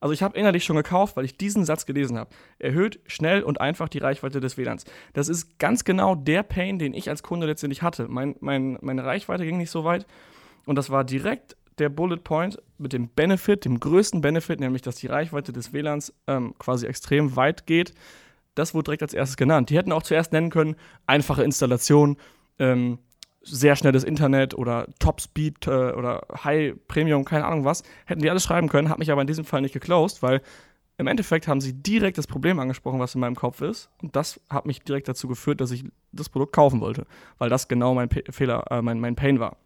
Also 0.00 0.12
ich 0.12 0.22
habe 0.22 0.38
innerlich 0.38 0.64
schon 0.64 0.76
gekauft, 0.76 1.16
weil 1.16 1.24
ich 1.24 1.38
diesen 1.38 1.64
Satz 1.64 1.86
gelesen 1.86 2.18
habe. 2.18 2.28
Erhöht 2.58 3.00
schnell 3.06 3.42
und 3.42 3.62
einfach 3.62 3.88
die 3.88 3.98
Reichweite 3.98 4.40
des 4.40 4.58
WLANs. 4.58 4.84
Das 5.14 5.28
ist 5.28 5.58
ganz 5.58 5.84
genau 5.84 6.14
der 6.14 6.42
Pain, 6.42 6.78
den 6.78 6.92
ich 6.92 7.08
als 7.08 7.22
Kunde 7.22 7.46
letztendlich 7.46 7.80
hatte. 7.80 8.06
Mein, 8.08 8.36
mein, 8.40 8.76
meine 8.82 9.04
Reichweite 9.04 9.46
ging 9.46 9.56
nicht 9.56 9.70
so 9.70 9.84
weit. 9.84 10.06
Und 10.66 10.76
das 10.76 10.90
war 10.90 11.04
direkt 11.04 11.56
der 11.78 11.88
Bullet 11.88 12.18
Point 12.18 12.60
mit 12.78 12.92
dem 12.92 13.08
Benefit, 13.08 13.64
dem 13.64 13.80
größten 13.80 14.20
Benefit, 14.20 14.60
nämlich 14.60 14.82
dass 14.82 14.96
die 14.96 15.06
Reichweite 15.06 15.52
des 15.52 15.72
WLANs 15.72 16.12
ähm, 16.26 16.54
quasi 16.58 16.86
extrem 16.86 17.36
weit 17.36 17.66
geht. 17.66 17.94
Das 18.54 18.74
wurde 18.74 18.84
direkt 18.84 19.02
als 19.02 19.14
erstes 19.14 19.36
genannt. 19.36 19.70
Die 19.70 19.76
hätten 19.76 19.92
auch 19.92 20.02
zuerst 20.02 20.32
nennen 20.32 20.50
können, 20.50 20.76
einfache 21.06 21.42
Installation, 21.42 22.16
ähm, 22.58 22.98
sehr 23.42 23.76
schnelles 23.76 24.04
Internet 24.04 24.54
oder 24.54 24.86
Top 24.98 25.20
Speed 25.20 25.66
äh, 25.66 25.70
oder 25.92 26.26
High 26.44 26.74
Premium, 26.88 27.24
keine 27.24 27.44
Ahnung 27.44 27.64
was, 27.64 27.82
hätten 28.06 28.22
die 28.22 28.30
alles 28.30 28.44
schreiben 28.44 28.68
können, 28.68 28.88
hat 28.88 28.98
mich 28.98 29.10
aber 29.10 29.20
in 29.20 29.26
diesem 29.26 29.44
Fall 29.44 29.60
nicht 29.60 29.74
geclosed, 29.74 30.22
weil 30.22 30.40
im 30.96 31.08
Endeffekt 31.08 31.48
haben 31.48 31.60
sie 31.60 31.72
direkt 31.72 32.18
das 32.18 32.26
Problem 32.26 32.58
angesprochen, 32.60 33.00
was 33.00 33.14
in 33.14 33.20
meinem 33.20 33.34
Kopf 33.34 33.60
ist. 33.60 33.90
Und 34.00 34.14
das 34.14 34.40
hat 34.48 34.64
mich 34.64 34.80
direkt 34.82 35.08
dazu 35.08 35.26
geführt, 35.26 35.60
dass 35.60 35.72
ich 35.72 35.84
das 36.12 36.28
Produkt 36.28 36.52
kaufen 36.52 36.80
wollte, 36.80 37.06
weil 37.38 37.50
das 37.50 37.66
genau 37.66 37.94
mein 37.94 38.08
P 38.08 38.22
Fehler, 38.30 38.64
äh, 38.70 38.80
mein, 38.80 39.00
mein 39.00 39.16
Pain 39.16 39.40
war. 39.40 39.56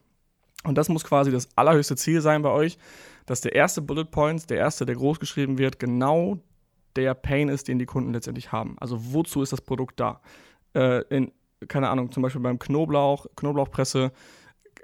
Und 0.64 0.76
das 0.76 0.88
muss 0.88 1.04
quasi 1.04 1.30
das 1.30 1.48
allerhöchste 1.56 1.96
Ziel 1.96 2.20
sein 2.20 2.42
bei 2.42 2.50
euch, 2.50 2.78
dass 3.26 3.40
der 3.40 3.54
erste 3.54 3.82
Bullet 3.82 4.04
Point, 4.04 4.50
der 4.50 4.58
erste, 4.58 4.86
der 4.86 4.96
groß 4.96 5.20
geschrieben 5.20 5.58
wird, 5.58 5.78
genau 5.78 6.38
der 6.96 7.14
Pain 7.14 7.48
ist, 7.48 7.68
den 7.68 7.78
die 7.78 7.86
Kunden 7.86 8.12
letztendlich 8.12 8.50
haben. 8.50 8.76
Also 8.80 9.12
wozu 9.12 9.42
ist 9.42 9.52
das 9.52 9.60
Produkt 9.60 10.00
da? 10.00 10.20
Äh, 10.74 11.02
in, 11.14 11.32
keine 11.68 11.90
Ahnung, 11.90 12.10
zum 12.10 12.22
Beispiel 12.22 12.42
beim 12.42 12.58
Knoblauch, 12.58 13.26
Knoblauchpresse, 13.36 14.12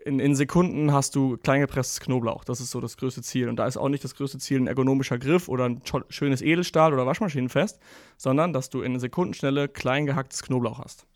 in, 0.04 0.20
in, 0.20 0.34
Sekunden 0.34 0.92
hast 0.92 1.16
du 1.16 1.38
kleingepresstes 1.38 2.00
Knoblauch. 2.00 2.44
Das 2.44 2.60
ist 2.60 2.70
so 2.70 2.80
das 2.80 2.98
größte 2.98 3.22
Ziel. 3.22 3.48
Und 3.48 3.56
da 3.56 3.66
ist 3.66 3.78
auch 3.78 3.88
nicht 3.88 4.04
das 4.04 4.14
größte 4.14 4.38
Ziel 4.38 4.60
ein 4.60 4.66
ergonomischer 4.66 5.18
Griff 5.18 5.48
oder 5.48 5.64
ein 5.64 5.80
schönes 6.10 6.42
Edelstahl 6.42 6.92
oder 6.92 7.06
Waschmaschinenfest, 7.06 7.80
sondern 8.18 8.52
dass 8.52 8.68
du 8.68 8.82
in 8.82 8.98
Sekundenschnelle 8.98 9.68
klein 9.68 10.04
gehacktes 10.04 10.42
Knoblauch 10.42 10.78
hast. 10.78 11.06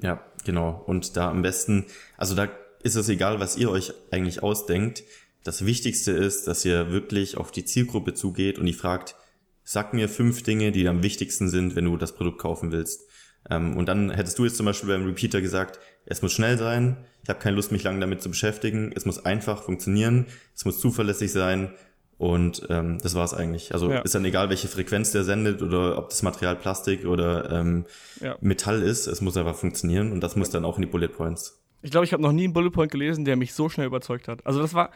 Ja, 0.00 0.20
genau. 0.44 0.82
Und 0.86 1.16
da 1.16 1.30
am 1.30 1.42
besten, 1.42 1.84
also 2.16 2.34
da 2.34 2.48
ist 2.82 2.96
es 2.96 3.08
egal, 3.08 3.40
was 3.40 3.56
ihr 3.56 3.70
euch 3.70 3.92
eigentlich 4.10 4.42
ausdenkt. 4.42 5.02
Das 5.44 5.64
Wichtigste 5.64 6.12
ist, 6.12 6.46
dass 6.46 6.64
ihr 6.64 6.90
wirklich 6.90 7.36
auf 7.36 7.50
die 7.50 7.64
Zielgruppe 7.64 8.14
zugeht 8.14 8.58
und 8.58 8.66
die 8.66 8.72
fragt, 8.72 9.16
sag 9.64 9.94
mir 9.94 10.08
fünf 10.08 10.42
Dinge, 10.42 10.72
die 10.72 10.86
am 10.88 11.02
wichtigsten 11.02 11.48
sind, 11.48 11.76
wenn 11.76 11.84
du 11.84 11.96
das 11.96 12.14
Produkt 12.14 12.38
kaufen 12.38 12.72
willst. 12.72 13.02
Ähm, 13.48 13.76
und 13.76 13.86
dann 13.86 14.10
hättest 14.10 14.38
du 14.38 14.44
jetzt 14.44 14.56
zum 14.56 14.66
Beispiel 14.66 14.88
beim 14.90 15.06
Repeater 15.06 15.40
gesagt, 15.40 15.78
es 16.06 16.22
muss 16.22 16.32
schnell 16.32 16.58
sein, 16.58 16.96
ich 17.22 17.28
habe 17.28 17.38
keine 17.38 17.56
Lust, 17.56 17.72
mich 17.72 17.82
lange 17.82 18.00
damit 18.00 18.22
zu 18.22 18.30
beschäftigen, 18.30 18.92
es 18.94 19.06
muss 19.06 19.24
einfach 19.24 19.62
funktionieren, 19.62 20.26
es 20.54 20.64
muss 20.64 20.80
zuverlässig 20.80 21.32
sein 21.32 21.72
und 22.18 22.66
ähm, 22.68 22.98
das 23.02 23.14
war's 23.14 23.32
eigentlich. 23.32 23.72
Also 23.72 23.90
ja. 23.90 24.00
ist 24.00 24.14
dann 24.14 24.24
egal, 24.24 24.50
welche 24.50 24.68
Frequenz 24.68 25.12
der 25.12 25.24
sendet 25.24 25.62
oder 25.62 25.96
ob 25.96 26.10
das 26.10 26.22
Material 26.22 26.56
Plastik 26.56 27.06
oder 27.06 27.50
ähm, 27.50 27.86
ja. 28.20 28.36
Metall 28.40 28.82
ist, 28.82 29.06
es 29.06 29.20
muss 29.20 29.36
einfach 29.36 29.56
funktionieren 29.56 30.12
und 30.12 30.20
das 30.20 30.36
muss 30.36 30.50
dann 30.50 30.64
auch 30.64 30.76
in 30.76 30.82
die 30.82 30.88
Bullet 30.88 31.08
Points. 31.08 31.62
Ich 31.82 31.90
glaube, 31.90 32.04
ich 32.04 32.12
habe 32.12 32.22
noch 32.22 32.32
nie 32.32 32.44
einen 32.44 32.52
Bullet 32.52 32.70
Point 32.70 32.92
gelesen, 32.92 33.24
der 33.24 33.36
mich 33.36 33.54
so 33.54 33.68
schnell 33.68 33.86
überzeugt 33.86 34.28
hat. 34.28 34.44
Also 34.46 34.60
das 34.60 34.74
war 34.74 34.90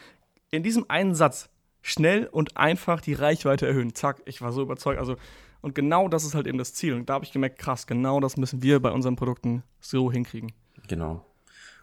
in 0.51 0.63
diesem 0.63 0.85
einen 0.89 1.15
Satz 1.15 1.49
schnell 1.83 2.27
und 2.27 2.57
einfach 2.57 3.01
die 3.01 3.15
Reichweite 3.15 3.67
erhöhen. 3.67 3.95
Zack, 3.95 4.23
ich 4.27 4.41
war 4.41 4.53
so 4.53 4.63
überzeugt. 4.63 4.99
Also 4.99 5.17
und 5.65 5.75
genau 5.75 6.09
das 6.09 6.25
ist 6.25 6.35
halt 6.35 6.47
eben 6.47 6.59
das 6.59 6.75
Ziel. 6.75 6.93
Und 6.93 7.09
da 7.09 7.15
habe 7.15 7.25
ich 7.25 7.33
gemerkt, 7.33 7.59
krass, 7.59 7.87
genau 7.87 8.21
das 8.21 8.37
müssen 8.37 8.63
wir 8.63 8.81
bei 8.81 8.91
unseren 8.91 9.17
Produkten 9.17 9.63
so 9.81 10.13
hinkriegen. 10.13 10.53
Genau. 10.89 11.25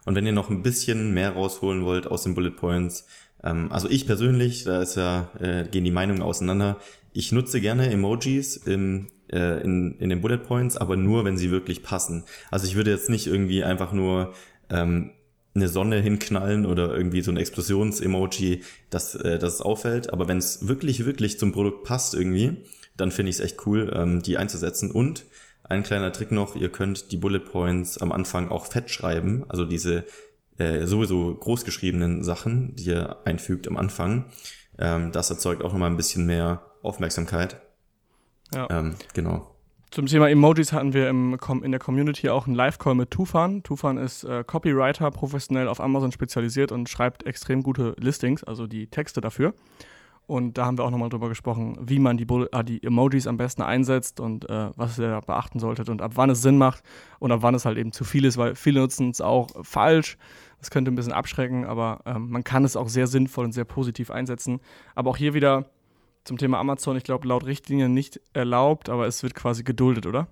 Und 0.04 0.14
wenn 0.14 0.24
ihr 0.24 0.30
noch 0.30 0.50
ein 0.50 0.62
bisschen 0.62 1.12
mehr 1.12 1.32
rausholen 1.32 1.84
wollt 1.84 2.06
aus 2.06 2.22
den 2.22 2.36
Bullet 2.36 2.52
Points, 2.52 3.08
ähm, 3.42 3.72
also 3.72 3.88
ich 3.90 4.06
persönlich, 4.06 4.62
da 4.62 4.82
ist 4.82 4.94
ja, 4.94 5.30
äh, 5.40 5.64
gehen 5.68 5.82
die 5.82 5.90
Meinungen 5.90 6.22
auseinander. 6.22 6.78
Ich 7.12 7.32
nutze 7.32 7.60
gerne 7.60 7.90
Emojis 7.90 8.56
im, 8.56 9.08
äh, 9.32 9.62
in, 9.64 9.98
in 9.98 10.10
den 10.10 10.20
Bullet 10.20 10.38
Points, 10.38 10.76
aber 10.76 10.96
nur, 10.96 11.24
wenn 11.24 11.36
sie 11.36 11.50
wirklich 11.50 11.82
passen. 11.82 12.22
Also 12.52 12.68
ich 12.68 12.76
würde 12.76 12.92
jetzt 12.92 13.10
nicht 13.10 13.26
irgendwie 13.26 13.64
einfach 13.64 13.92
nur 13.92 14.32
ähm, 14.72 15.10
eine 15.54 15.68
Sonne 15.68 16.00
hinknallen 16.00 16.64
oder 16.64 16.96
irgendwie 16.96 17.20
so 17.20 17.30
ein 17.30 17.36
Explosions-Emoji, 17.36 18.62
dass, 18.90 19.14
äh, 19.14 19.38
dass 19.38 19.54
es 19.54 19.60
auffällt. 19.60 20.12
Aber 20.12 20.26
wenn 20.28 20.38
es 20.38 20.66
wirklich, 20.66 21.04
wirklich 21.04 21.38
zum 21.38 21.52
Produkt 21.52 21.84
passt 21.84 22.14
irgendwie, 22.14 22.64
dann 22.96 23.10
finde 23.10 23.30
ich 23.30 23.36
es 23.36 23.44
echt 23.44 23.66
cool, 23.66 23.92
ähm, 23.94 24.22
die 24.22 24.38
einzusetzen. 24.38 24.90
Und 24.90 25.26
ein 25.64 25.82
kleiner 25.82 26.12
Trick 26.12 26.32
noch, 26.32 26.56
ihr 26.56 26.70
könnt 26.70 27.12
die 27.12 27.16
Bullet 27.16 27.40
Points 27.40 27.98
am 27.98 28.12
Anfang 28.12 28.48
auch 28.48 28.66
fett 28.66 28.90
schreiben, 28.90 29.44
also 29.48 29.64
diese 29.64 30.04
äh, 30.58 30.86
sowieso 30.86 31.34
großgeschriebenen 31.34 32.24
Sachen, 32.24 32.74
die 32.76 32.86
ihr 32.86 33.18
einfügt 33.24 33.68
am 33.68 33.76
Anfang. 33.76 34.26
Ähm, 34.78 35.12
das 35.12 35.30
erzeugt 35.30 35.62
auch 35.62 35.72
nochmal 35.72 35.90
ein 35.90 35.96
bisschen 35.96 36.26
mehr 36.26 36.62
Aufmerksamkeit. 36.82 37.60
Ja. 38.54 38.68
Ähm, 38.70 38.96
genau. 39.14 39.51
Zum 39.92 40.06
Thema 40.06 40.30
Emojis 40.30 40.72
hatten 40.72 40.94
wir 40.94 41.10
im, 41.10 41.38
in 41.62 41.70
der 41.70 41.78
Community 41.78 42.30
auch 42.30 42.46
einen 42.46 42.56
Live-Call 42.56 42.94
mit 42.94 43.10
Tufan. 43.10 43.62
Tufan 43.62 43.98
ist 43.98 44.24
äh, 44.24 44.42
Copywriter, 44.42 45.10
professionell 45.10 45.68
auf 45.68 45.82
Amazon 45.82 46.10
spezialisiert 46.12 46.72
und 46.72 46.88
schreibt 46.88 47.26
extrem 47.26 47.62
gute 47.62 47.94
Listings, 47.98 48.42
also 48.42 48.66
die 48.66 48.86
Texte 48.86 49.20
dafür. 49.20 49.52
Und 50.26 50.56
da 50.56 50.64
haben 50.64 50.78
wir 50.78 50.84
auch 50.84 50.90
nochmal 50.90 51.10
drüber 51.10 51.28
gesprochen, 51.28 51.76
wie 51.78 51.98
man 51.98 52.16
die, 52.16 52.26
äh, 52.52 52.64
die 52.64 52.82
Emojis 52.82 53.26
am 53.26 53.36
besten 53.36 53.60
einsetzt 53.60 54.18
und 54.18 54.48
äh, 54.48 54.70
was 54.76 54.98
ihr 54.98 55.20
beachten 55.26 55.58
solltet 55.58 55.90
und 55.90 56.00
ab 56.00 56.12
wann 56.14 56.30
es 56.30 56.40
Sinn 56.40 56.56
macht 56.56 56.82
und 57.18 57.30
ab 57.30 57.40
wann 57.42 57.54
es 57.54 57.66
halt 57.66 57.76
eben 57.76 57.92
zu 57.92 58.04
viel 58.04 58.24
ist, 58.24 58.38
weil 58.38 58.54
viele 58.54 58.80
nutzen 58.80 59.10
es 59.10 59.20
auch 59.20 59.48
falsch. 59.62 60.16
Das 60.58 60.70
könnte 60.70 60.90
ein 60.90 60.94
bisschen 60.94 61.12
abschrecken, 61.12 61.66
aber 61.66 62.00
ähm, 62.06 62.30
man 62.30 62.44
kann 62.44 62.64
es 62.64 62.76
auch 62.76 62.88
sehr 62.88 63.08
sinnvoll 63.08 63.44
und 63.44 63.52
sehr 63.52 63.66
positiv 63.66 64.10
einsetzen. 64.10 64.60
Aber 64.94 65.10
auch 65.10 65.18
hier 65.18 65.34
wieder 65.34 65.66
zum 66.24 66.38
Thema 66.38 66.58
Amazon, 66.58 66.96
ich 66.96 67.04
glaube, 67.04 67.26
laut 67.28 67.44
Richtlinien 67.44 67.92
nicht 67.92 68.20
erlaubt, 68.32 68.88
aber 68.88 69.06
es 69.06 69.22
wird 69.22 69.34
quasi 69.34 69.64
geduldet, 69.64 70.06
oder? 70.06 70.28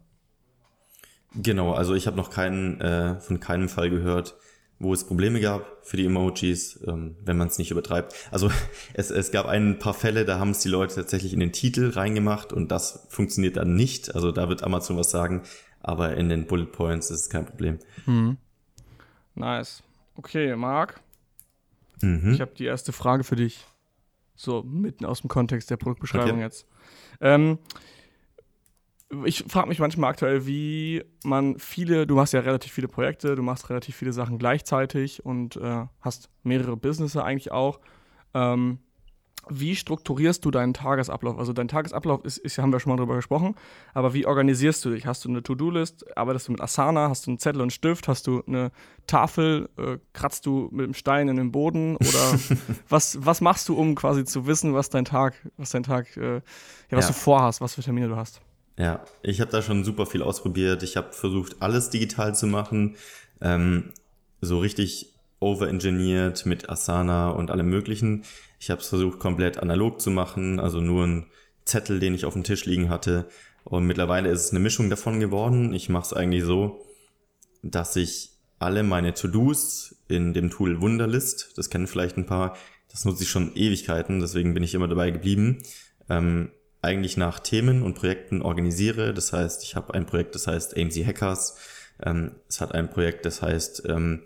Genau, 1.34 1.72
also 1.72 1.94
ich 1.94 2.06
habe 2.06 2.16
noch 2.16 2.30
keinen, 2.30 2.80
äh, 2.80 3.20
von 3.20 3.40
keinem 3.40 3.68
Fall 3.68 3.90
gehört, 3.90 4.36
wo 4.78 4.92
es 4.94 5.06
Probleme 5.06 5.40
gab 5.40 5.66
für 5.82 5.96
die 5.96 6.06
Emojis, 6.06 6.80
ähm, 6.86 7.16
wenn 7.24 7.36
man 7.36 7.48
es 7.48 7.58
nicht 7.58 7.70
übertreibt. 7.70 8.14
Also 8.30 8.50
es, 8.94 9.10
es 9.10 9.30
gab 9.30 9.46
ein 9.46 9.78
paar 9.78 9.94
Fälle, 9.94 10.24
da 10.24 10.38
haben 10.38 10.50
es 10.50 10.60
die 10.60 10.68
Leute 10.68 10.94
tatsächlich 10.94 11.32
in 11.32 11.40
den 11.40 11.52
Titel 11.52 11.90
reingemacht 11.90 12.52
und 12.52 12.72
das 12.72 13.06
funktioniert 13.10 13.56
dann 13.56 13.74
nicht. 13.74 14.14
Also 14.14 14.32
da 14.32 14.48
wird 14.48 14.64
Amazon 14.64 14.96
was 14.96 15.10
sagen, 15.10 15.42
aber 15.80 16.16
in 16.16 16.28
den 16.28 16.46
Bullet 16.46 16.66
Points 16.66 17.10
ist 17.10 17.20
es 17.20 17.30
kein 17.30 17.46
Problem. 17.46 17.78
Hm. 18.06 18.38
Nice. 19.34 19.82
Okay, 20.16 20.56
Marc. 20.56 21.00
Mhm. 22.02 22.32
Ich 22.32 22.40
habe 22.40 22.52
die 22.56 22.64
erste 22.64 22.92
Frage 22.92 23.24
für 23.24 23.36
dich. 23.36 23.66
So 24.40 24.62
mitten 24.62 25.04
aus 25.04 25.20
dem 25.20 25.28
Kontext 25.28 25.68
der 25.70 25.76
Produktbeschreibung 25.76 26.30
okay. 26.30 26.40
jetzt. 26.40 26.66
Ähm, 27.20 27.58
ich 29.26 29.44
frage 29.46 29.68
mich 29.68 29.80
manchmal 29.80 30.08
aktuell, 30.08 30.46
wie 30.46 31.04
man 31.24 31.58
viele, 31.58 32.06
du 32.06 32.14
machst 32.14 32.32
ja 32.32 32.40
relativ 32.40 32.72
viele 32.72 32.88
Projekte, 32.88 33.34
du 33.34 33.42
machst 33.42 33.68
relativ 33.68 33.96
viele 33.96 34.14
Sachen 34.14 34.38
gleichzeitig 34.38 35.26
und 35.26 35.56
äh, 35.56 35.84
hast 36.00 36.30
mehrere 36.42 36.78
Businesses 36.78 37.20
eigentlich 37.20 37.52
auch. 37.52 37.80
Ähm, 38.32 38.78
wie 39.48 39.74
strukturierst 39.74 40.44
du 40.44 40.50
deinen 40.50 40.74
Tagesablauf? 40.74 41.38
Also 41.38 41.52
dein 41.52 41.68
Tagesablauf 41.68 42.24
ist, 42.24 42.38
ist, 42.38 42.58
haben 42.58 42.72
wir 42.72 42.80
schon 42.80 42.90
mal 42.90 42.96
drüber 42.96 43.16
gesprochen, 43.16 43.54
aber 43.94 44.14
wie 44.14 44.26
organisierst 44.26 44.84
du 44.84 44.90
dich? 44.90 45.06
Hast 45.06 45.24
du 45.24 45.28
eine 45.28 45.42
To-Do-List? 45.42 46.16
Arbeitest 46.16 46.48
du 46.48 46.52
mit 46.52 46.60
Asana? 46.60 47.08
Hast 47.08 47.26
du 47.26 47.30
einen 47.30 47.38
Zettel 47.38 47.60
und 47.60 47.72
Stift? 47.72 48.08
Hast 48.08 48.26
du 48.26 48.42
eine 48.46 48.70
Tafel? 49.06 49.68
Äh, 49.76 49.98
kratzt 50.12 50.46
du 50.46 50.68
mit 50.72 50.86
dem 50.86 50.94
Stein 50.94 51.28
in 51.28 51.36
den 51.36 51.52
Boden? 51.52 51.96
Oder 51.96 52.38
was, 52.88 53.24
was 53.24 53.40
machst 53.40 53.68
du, 53.68 53.74
um 53.74 53.94
quasi 53.94 54.24
zu 54.24 54.46
wissen, 54.46 54.74
was 54.74 54.90
dein 54.90 55.04
Tag, 55.04 55.34
was 55.56 55.70
dein 55.70 55.82
Tag, 55.82 56.16
äh, 56.16 56.34
ja, 56.36 56.42
was 56.90 57.06
ja. 57.06 57.12
du 57.12 57.14
vorhast, 57.14 57.60
was 57.60 57.74
für 57.74 57.82
Termine 57.82 58.08
du 58.08 58.16
hast? 58.16 58.40
Ja, 58.76 59.04
ich 59.22 59.40
habe 59.40 59.50
da 59.50 59.62
schon 59.62 59.84
super 59.84 60.06
viel 60.06 60.22
ausprobiert. 60.22 60.82
Ich 60.82 60.96
habe 60.96 61.12
versucht, 61.12 61.60
alles 61.60 61.90
digital 61.90 62.34
zu 62.34 62.46
machen. 62.46 62.96
Ähm, 63.40 63.92
so 64.40 64.58
richtig 64.58 65.12
overengineert 65.38 66.46
mit 66.46 66.68
Asana 66.68 67.30
und 67.30 67.50
allem 67.50 67.68
möglichen. 67.68 68.24
Ich 68.60 68.70
habe 68.70 68.80
es 68.82 68.88
versucht, 68.88 69.18
komplett 69.18 69.58
analog 69.58 70.00
zu 70.00 70.10
machen, 70.10 70.60
also 70.60 70.80
nur 70.80 71.06
ein 71.06 71.26
Zettel, 71.64 71.98
den 71.98 72.14
ich 72.14 72.26
auf 72.26 72.34
dem 72.34 72.44
Tisch 72.44 72.66
liegen 72.66 72.90
hatte. 72.90 73.26
Und 73.64 73.86
mittlerweile 73.86 74.28
ist 74.28 74.44
es 74.44 74.50
eine 74.50 74.60
Mischung 74.60 74.90
davon 74.90 75.18
geworden. 75.18 75.72
Ich 75.72 75.88
mache 75.88 76.04
es 76.04 76.12
eigentlich 76.12 76.44
so, 76.44 76.84
dass 77.62 77.96
ich 77.96 78.30
alle 78.58 78.82
meine 78.82 79.14
To-Dos 79.14 79.96
in 80.08 80.34
dem 80.34 80.50
Tool 80.50 80.82
Wunderlist, 80.82 81.52
das 81.56 81.70
kennen 81.70 81.86
vielleicht 81.86 82.18
ein 82.18 82.26
paar, 82.26 82.56
das 82.90 83.06
nutze 83.06 83.22
ich 83.22 83.30
schon 83.30 83.56
Ewigkeiten, 83.56 84.20
deswegen 84.20 84.52
bin 84.52 84.62
ich 84.62 84.74
immer 84.74 84.88
dabei 84.88 85.10
geblieben, 85.10 85.62
ähm, 86.10 86.50
eigentlich 86.82 87.16
nach 87.16 87.40
Themen 87.40 87.82
und 87.82 87.94
Projekten 87.94 88.42
organisiere. 88.42 89.14
Das 89.14 89.32
heißt, 89.32 89.62
ich 89.62 89.76
habe 89.76 89.94
ein 89.94 90.06
Projekt, 90.06 90.34
das 90.34 90.46
heißt 90.46 90.76
AMC 90.76 91.06
Hackers. 91.06 91.56
Ähm, 92.02 92.36
es 92.48 92.60
hat 92.60 92.72
ein 92.72 92.90
Projekt, 92.90 93.24
das 93.24 93.42
heißt 93.42 93.84
ähm, 93.86 94.22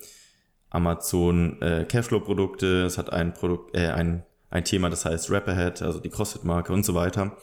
Amazon 0.75 1.61
äh, 1.63 1.85
Cashflow-Produkte. 1.85 2.85
Es 2.85 2.99
hat 2.99 3.13
ein 3.13 3.35
Produkt, 3.35 3.77
äh, 3.77 3.89
ein, 3.89 4.25
ein 4.51 4.65
Thema, 4.65 4.91
das 4.91 5.05
heißt 5.05 5.31
Rapperhead, 5.31 5.83
also 5.83 6.01
die 6.01 6.11
CrossFit-Marke 6.11 6.73
und 6.73 6.85
so 6.85 6.95
weiter. 6.95 7.37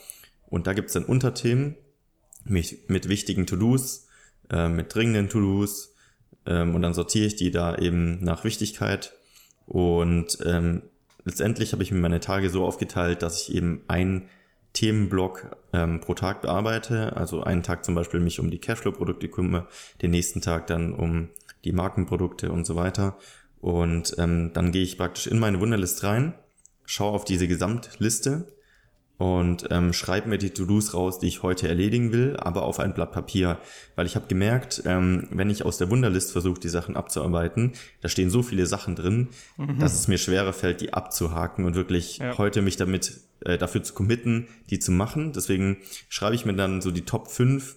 Und 0.48 0.68
da 0.68 0.74
gibt 0.74 0.88
es 0.88 0.94
dann 0.94 1.06
Unterthemen 1.06 1.76
mit, 2.44 2.90
mit 2.90 3.08
wichtigen 3.08 3.48
To-Dos, 3.48 4.08
äh, 4.52 4.68
mit 4.68 4.94
dringenden 4.94 5.30
To-Dos. 5.30 5.96
Ähm, 6.46 6.76
und 6.76 6.82
dann 6.82 6.94
sortiere 6.94 7.26
ich 7.26 7.36
die 7.36 7.52
da 7.52 7.76
eben 7.78 8.24
nach 8.24 8.44
Wichtigkeit. 8.44 9.14
Und 9.66 10.38
ähm, 10.46 10.84
letztendlich 11.24 11.74
habe 11.74 11.84
ich 11.84 11.92
mir 11.92 12.00
meine 12.00 12.20
Tage 12.20 12.50
so 12.50 12.66
aufgeteilt, 12.66 13.22
dass 13.22 13.42
ich 13.42 13.56
eben 13.56 13.84
ein 13.88 14.28
Themenblock 14.74 15.58
ähm, 15.74 16.00
pro 16.00 16.14
Tag 16.14 16.42
bearbeite. 16.42 17.16
Also 17.16 17.44
einen 17.44 17.64
Tag 17.64 17.86
zum 17.86 17.96
Beispiel 17.96 18.20
mich 18.20 18.40
um 18.40 18.50
die 18.50 18.60
Cashflow-Produkte 18.60 19.28
kümmere, 19.28 19.68
den 20.02 20.12
nächsten 20.12 20.42
Tag 20.42 20.68
dann 20.68 20.94
um 20.94 21.30
die 21.64 21.72
Markenprodukte 21.72 22.52
und 22.52 22.66
so 22.66 22.76
weiter. 22.76 23.18
Und 23.60 24.16
ähm, 24.18 24.52
dann 24.54 24.72
gehe 24.72 24.84
ich 24.84 24.98
praktisch 24.98 25.28
in 25.28 25.40
meine 25.40 25.60
Wunderlist 25.60 26.04
rein, 26.04 26.34
schaue 26.86 27.12
auf 27.12 27.26
diese 27.26 27.48
Gesamtliste 27.48 28.48
und 29.22 29.68
ähm, 29.70 29.94
schreibe 29.94 30.30
mir 30.30 30.40
die 30.40 30.50
To-Dos 30.50 30.96
raus, 30.96 31.20
die 31.20 31.28
ich 31.28 31.44
heute 31.44 31.68
erledigen 31.68 32.12
will, 32.12 32.38
aber 32.38 32.64
auf 32.64 32.80
ein 32.80 32.96
Blatt 32.96 33.12
Papier. 33.12 33.60
Weil 33.96 34.08
ich 34.08 34.16
habe 34.16 34.26
gemerkt, 34.26 34.82
ähm, 34.86 35.28
wenn 35.30 35.52
ich 35.52 35.64
aus 35.64 35.78
der 35.78 35.92
Wunderlist 35.92 36.32
versuche, 36.32 36.60
die 36.60 36.70
Sachen 36.70 36.96
abzuarbeiten, 36.96 37.74
da 38.02 38.10
stehen 38.10 38.32
so 38.32 38.42
viele 38.42 38.66
Sachen 38.66 38.96
drin, 38.96 39.28
mhm. 39.58 39.78
dass 39.78 39.94
es 39.94 40.08
mir 40.08 40.18
schwerer 40.18 40.54
fällt, 40.54 40.82
die 40.82 40.94
abzuhaken 40.94 41.66
und 41.66 41.76
wirklich 41.76 42.18
ja. 42.18 42.36
heute 42.40 42.64
mich 42.64 42.78
damit 42.78 43.22
äh, 43.46 43.60
dafür 43.60 43.84
zu 43.84 43.94
committen, 43.94 44.48
die 44.72 44.80
zu 44.80 44.92
machen. 44.92 45.34
Deswegen 45.34 45.78
schreibe 46.10 46.34
ich 46.34 46.46
mir 46.48 46.56
dann 46.56 46.82
so 46.82 46.90
die 46.90 47.06
Top 47.06 47.28
5 47.30 47.76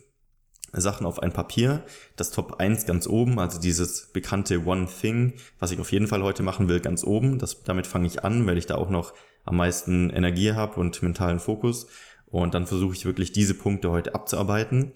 Sachen 0.80 1.06
auf 1.06 1.22
ein 1.22 1.32
Papier. 1.32 1.84
Das 2.16 2.30
Top 2.30 2.60
1 2.60 2.87
ganz 2.87 3.06
oben, 3.06 3.38
also 3.38 3.60
dieses 3.60 4.12
bekannte 4.12 4.64
One 4.66 4.87
Thing, 4.87 5.34
was 5.58 5.70
ich 5.70 5.80
auf 5.80 5.92
jeden 5.92 6.06
Fall 6.06 6.22
heute 6.22 6.42
machen 6.42 6.68
will, 6.68 6.80
ganz 6.80 7.04
oben. 7.04 7.38
Das, 7.38 7.62
damit 7.64 7.87
fange 7.87 8.06
ich 8.06 8.24
an, 8.24 8.46
weil 8.46 8.58
ich 8.58 8.66
da 8.66 8.76
auch 8.76 8.90
noch 8.90 9.14
am 9.44 9.56
meisten 9.56 10.10
Energie 10.10 10.52
habe 10.52 10.80
und 10.80 11.02
mentalen 11.02 11.38
Fokus. 11.38 11.87
Und 12.26 12.54
dann 12.54 12.66
versuche 12.66 12.94
ich 12.94 13.04
wirklich 13.04 13.32
diese 13.32 13.54
Punkte 13.54 13.90
heute 13.90 14.14
abzuarbeiten. 14.14 14.92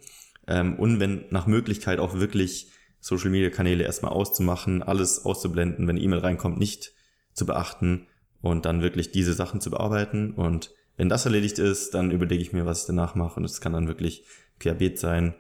Ähm, 0.47 0.77
und 0.77 1.01
wenn 1.01 1.25
nach 1.31 1.47
Möglichkeit 1.47 2.01
auch 2.01 2.15
wirklich 2.15 2.71
Social 3.01 3.31
Media 3.31 3.51
Kanäle 3.51 3.85
erstmal 3.85 4.13
auszumachen, 4.13 4.83
alles 4.83 5.25
auszublenden, 5.25 5.87
wenn 5.87 5.97
E-Mail 5.97 6.19
reinkommt, 6.19 6.59
nicht 6.59 6.93
zu 7.33 7.47
beachten 7.47 8.07
und 8.41 8.65
dann 8.65 8.83
wirklich 8.83 9.13
diese 9.13 9.35
Sachen 9.35 9.61
zu 9.61 9.71
bearbeiten. 9.71 10.33
Und 10.33 10.73
wenn 10.97 11.09
das 11.09 11.25
erledigt 11.25 11.59
ist, 11.59 11.95
dann 11.95 12.11
überlege 12.11 12.43
ich 12.43 12.53
mir, 12.53 12.67
was 12.67 12.81
ich 12.81 12.87
danach 12.87 13.15
mache. 13.15 13.39
Und 13.39 13.45
es 13.45 13.61
kann 13.61 13.73
dann 13.73 13.87
wirklich 13.87 14.25
querbeet 14.59 14.99
sein. 14.99 15.35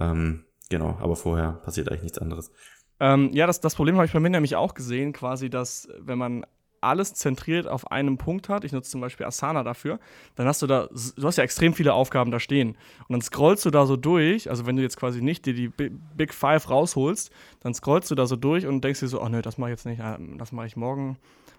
Ähm, 0.00 0.44
genau, 0.68 0.96
aber 1.00 1.16
vorher 1.16 1.52
passiert 1.52 1.88
eigentlich 1.88 2.02
nichts 2.02 2.18
anderes. 2.18 2.50
Ähm, 2.98 3.30
ja, 3.32 3.46
das, 3.46 3.60
das 3.60 3.74
Problem 3.74 3.96
habe 3.96 4.06
ich 4.06 4.12
bei 4.12 4.20
mir 4.20 4.30
nämlich 4.30 4.56
auch 4.56 4.74
gesehen, 4.74 5.12
quasi, 5.12 5.50
dass 5.50 5.88
wenn 5.98 6.18
man 6.18 6.46
alles 6.80 7.14
zentriert 7.14 7.66
auf 7.66 7.90
einem 7.90 8.16
Punkt 8.16 8.48
hat, 8.48 8.64
ich 8.64 8.72
nutze 8.72 8.90
zum 8.90 9.00
Beispiel 9.00 9.26
Asana 9.26 9.62
dafür, 9.62 9.98
dann 10.36 10.46
hast 10.46 10.62
du 10.62 10.66
da, 10.66 10.88
du 10.88 11.26
hast 11.26 11.36
ja 11.36 11.44
extrem 11.44 11.74
viele 11.74 11.94
Aufgaben 11.94 12.30
da 12.30 12.38
stehen. 12.38 12.70
Und 13.08 13.12
dann 13.12 13.20
scrollst 13.22 13.64
du 13.64 13.70
da 13.70 13.86
so 13.86 13.96
durch, 13.96 14.48
also 14.48 14.66
wenn 14.66 14.76
du 14.76 14.82
jetzt 14.82 14.96
quasi 14.96 15.20
nicht 15.20 15.46
dir 15.46 15.54
die 15.54 15.68
Big 15.68 16.32
Five 16.32 16.70
rausholst, 16.70 17.30
dann 17.60 17.74
scrollst 17.74 18.10
du 18.10 18.14
da 18.14 18.26
so 18.26 18.36
durch 18.36 18.66
und 18.66 18.82
denkst 18.82 19.00
dir 19.00 19.08
so, 19.08 19.20
oh 19.22 19.28
nö, 19.28 19.42
das 19.42 19.58
mache 19.58 19.70
ich 19.70 19.74
jetzt 19.74 19.86
nicht, 19.86 20.00
äh, 20.00 20.16
das 20.36 20.52
mache 20.52 20.66
ich 20.66 20.76
morgen. 20.76 21.18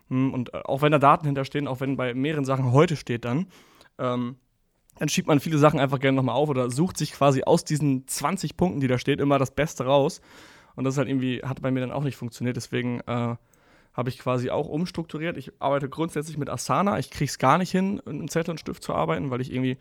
Hm, 0.09 0.33
und 0.33 0.53
äh, 0.53 0.61
auch 0.63 0.81
wenn 0.81 0.91
da 0.91 0.99
Daten 0.99 1.25
hinterstehen, 1.25 1.67
auch 1.67 1.79
wenn 1.81 1.97
bei 1.97 2.13
mehreren 2.13 2.45
Sachen 2.45 2.71
heute 2.71 2.95
steht 2.95 3.25
dann, 3.25 3.47
ähm, 3.99 4.37
dann 4.99 5.09
schiebt 5.09 5.27
man 5.27 5.39
viele 5.39 5.57
Sachen 5.57 5.79
einfach 5.79 5.99
gerne 5.99 6.15
nochmal 6.15 6.35
auf 6.35 6.49
oder 6.49 6.69
sucht 6.69 6.97
sich 6.97 7.13
quasi 7.13 7.43
aus 7.43 7.63
diesen 7.63 8.07
20 8.07 8.57
Punkten, 8.57 8.79
die 8.79 8.87
da 8.87 8.97
steht, 8.97 9.19
immer 9.19 9.39
das 9.39 9.51
Beste 9.51 9.85
raus. 9.85 10.21
Und 10.75 10.83
das 10.83 10.97
halt 10.97 11.07
irgendwie, 11.07 11.41
hat 11.43 11.61
bei 11.61 11.71
mir 11.71 11.79
dann 11.81 11.91
auch 11.91 12.03
nicht 12.03 12.17
funktioniert. 12.17 12.55
Deswegen 12.55 12.99
äh, 13.01 13.35
habe 13.93 14.09
ich 14.09 14.19
quasi 14.19 14.51
auch 14.51 14.67
umstrukturiert. 14.67 15.37
Ich 15.37 15.51
arbeite 15.59 15.89
grundsätzlich 15.89 16.37
mit 16.37 16.49
Asana. 16.49 16.99
Ich 16.99 17.09
kriege 17.09 17.29
es 17.29 17.39
gar 17.39 17.57
nicht 17.57 17.71
hin, 17.71 17.99
in 18.05 18.19
einem 18.19 18.27
Zettel 18.29 18.51
und 18.51 18.59
Stift 18.59 18.83
zu 18.83 18.93
arbeiten, 18.93 19.31
weil 19.31 19.41
ich 19.41 19.51
irgendwie, 19.51 19.77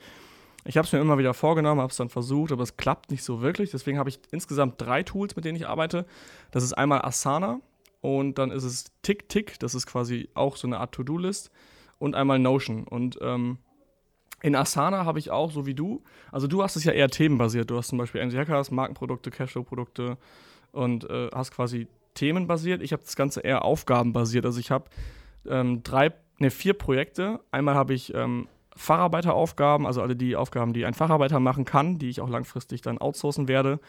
ich 0.64 0.78
habe 0.78 0.86
es 0.86 0.92
mir 0.92 1.00
immer 1.00 1.18
wieder 1.18 1.34
vorgenommen, 1.34 1.82
habe 1.82 1.90
es 1.90 1.98
dann 1.98 2.08
versucht, 2.08 2.50
aber 2.50 2.62
es 2.62 2.78
klappt 2.78 3.10
nicht 3.10 3.22
so 3.22 3.42
wirklich. 3.42 3.70
Deswegen 3.70 3.98
habe 3.98 4.08
ich 4.08 4.18
insgesamt 4.30 4.80
drei 4.80 5.02
Tools, 5.02 5.36
mit 5.36 5.44
denen 5.44 5.56
ich 5.56 5.68
arbeite. 5.68 6.06
Das 6.50 6.64
ist 6.64 6.72
einmal 6.72 7.02
Asana 7.02 7.60
und 8.00 8.38
dann 8.38 8.50
ist 8.50 8.64
es 8.64 8.86
TickTick, 9.02 9.58
das 9.58 9.74
ist 9.74 9.86
quasi 9.86 10.30
auch 10.32 10.56
so 10.56 10.66
eine 10.66 10.78
Art 10.78 10.92
To-Do-List 10.92 11.50
und 11.98 12.14
einmal 12.14 12.38
Notion. 12.38 12.84
Und 12.84 13.18
ähm, 13.20 13.58
in 14.46 14.54
Asana 14.54 15.04
habe 15.04 15.18
ich 15.18 15.32
auch, 15.32 15.50
so 15.50 15.66
wie 15.66 15.74
du, 15.74 16.04
also 16.30 16.46
du 16.46 16.62
hast 16.62 16.76
es 16.76 16.84
ja 16.84 16.92
eher 16.92 17.08
themenbasiert. 17.08 17.68
Du 17.68 17.76
hast 17.76 17.88
zum 17.88 17.98
Beispiel 17.98 18.20
NC 18.20 18.36
Hackers, 18.36 18.70
Markenprodukte, 18.70 19.32
Cashflow-Produkte 19.32 20.18
und 20.70 21.10
äh, 21.10 21.30
hast 21.34 21.50
quasi 21.50 21.88
themenbasiert. 22.14 22.80
Ich 22.80 22.92
habe 22.92 23.02
das 23.02 23.16
Ganze 23.16 23.40
eher 23.40 23.64
aufgabenbasiert. 23.64 24.46
Also 24.46 24.60
ich 24.60 24.70
habe 24.70 24.84
ähm, 25.48 25.82
drei, 25.82 26.12
ne, 26.38 26.52
vier 26.52 26.74
Projekte. 26.74 27.40
Einmal 27.50 27.74
habe 27.74 27.92
ich 27.92 28.14
ähm, 28.14 28.46
Facharbeiteraufgaben, 28.76 29.84
also 29.84 30.00
alle 30.00 30.14
die 30.14 30.36
Aufgaben, 30.36 30.72
die 30.72 30.86
ein 30.86 30.94
Facharbeiter 30.94 31.40
machen 31.40 31.64
kann, 31.64 31.98
die 31.98 32.08
ich 32.08 32.20
auch 32.20 32.28
langfristig 32.28 32.82
dann 32.82 32.98
outsourcen 32.98 33.48
werde. 33.48 33.80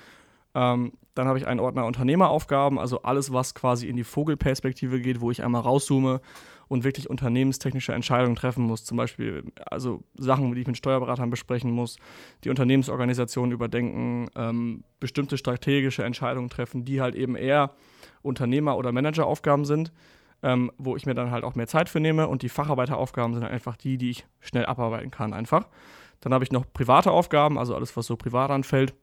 Ähm, 0.56 0.94
dann 1.14 1.28
habe 1.28 1.38
ich 1.38 1.46
einen 1.46 1.60
Ordner 1.60 1.86
Unternehmeraufgaben, 1.86 2.80
also 2.80 3.04
alles, 3.04 3.32
was 3.32 3.54
quasi 3.54 3.88
in 3.88 3.96
die 3.96 4.04
Vogelperspektive 4.04 5.02
geht, 5.02 5.22
wo 5.22 5.30
ich 5.30 5.44
einmal 5.44 5.62
rauszoome 5.62 6.20
und 6.68 6.84
wirklich 6.84 7.10
unternehmenstechnische 7.10 7.94
Entscheidungen 7.94 8.36
treffen 8.36 8.64
muss. 8.64 8.84
Zum 8.84 8.98
Beispiel 8.98 9.44
also 9.66 10.04
Sachen, 10.16 10.54
die 10.54 10.62
ich 10.62 10.68
mit 10.68 10.78
Steuerberatern 10.78 11.30
besprechen 11.30 11.72
muss, 11.72 11.98
die 12.44 12.50
Unternehmensorganisation 12.50 13.52
überdenken, 13.52 14.30
ähm, 14.36 14.84
bestimmte 15.00 15.38
strategische 15.38 16.04
Entscheidungen 16.04 16.50
treffen, 16.50 16.86
die 16.86 17.02
halt 17.02 17.16
eben 17.16 17.36
eher 17.36 17.72
Unternehmer- 18.22 18.78
oder 18.78 18.92
Manageraufgaben 18.92 19.66
sind. 19.66 19.92
ähm, 20.44 20.72
wo 20.78 20.96
ich 20.96 21.08
mir 21.08 21.16
dann 21.16 21.32
halt 21.32 21.44
auch 21.44 21.56
mehr 21.56 21.66
Zeit 21.66 21.90
für 21.90 22.00
nehme 22.00 22.28
und 22.28 22.44
die 22.44 22.50
Facharbeiteraufgaben 22.50 23.34
sind 23.34 23.44
einfach 23.44 23.76
die, 23.76 23.98
die 23.98 24.12
ich 24.12 24.28
schnell 24.40 24.68
abarbeiten 24.68 25.10
kann 25.10 25.34
einfach. 25.34 25.68
Dann 26.22 26.34
habe 26.34 26.44
ich 26.44 26.52
noch 26.52 26.72
private 26.74 27.12
Aufgaben, 27.12 27.58
also 27.58 27.76
alles, 27.76 27.98
was 27.98 28.06
so 28.06 28.16
privat 28.16 28.52
anfällt. 28.52 28.94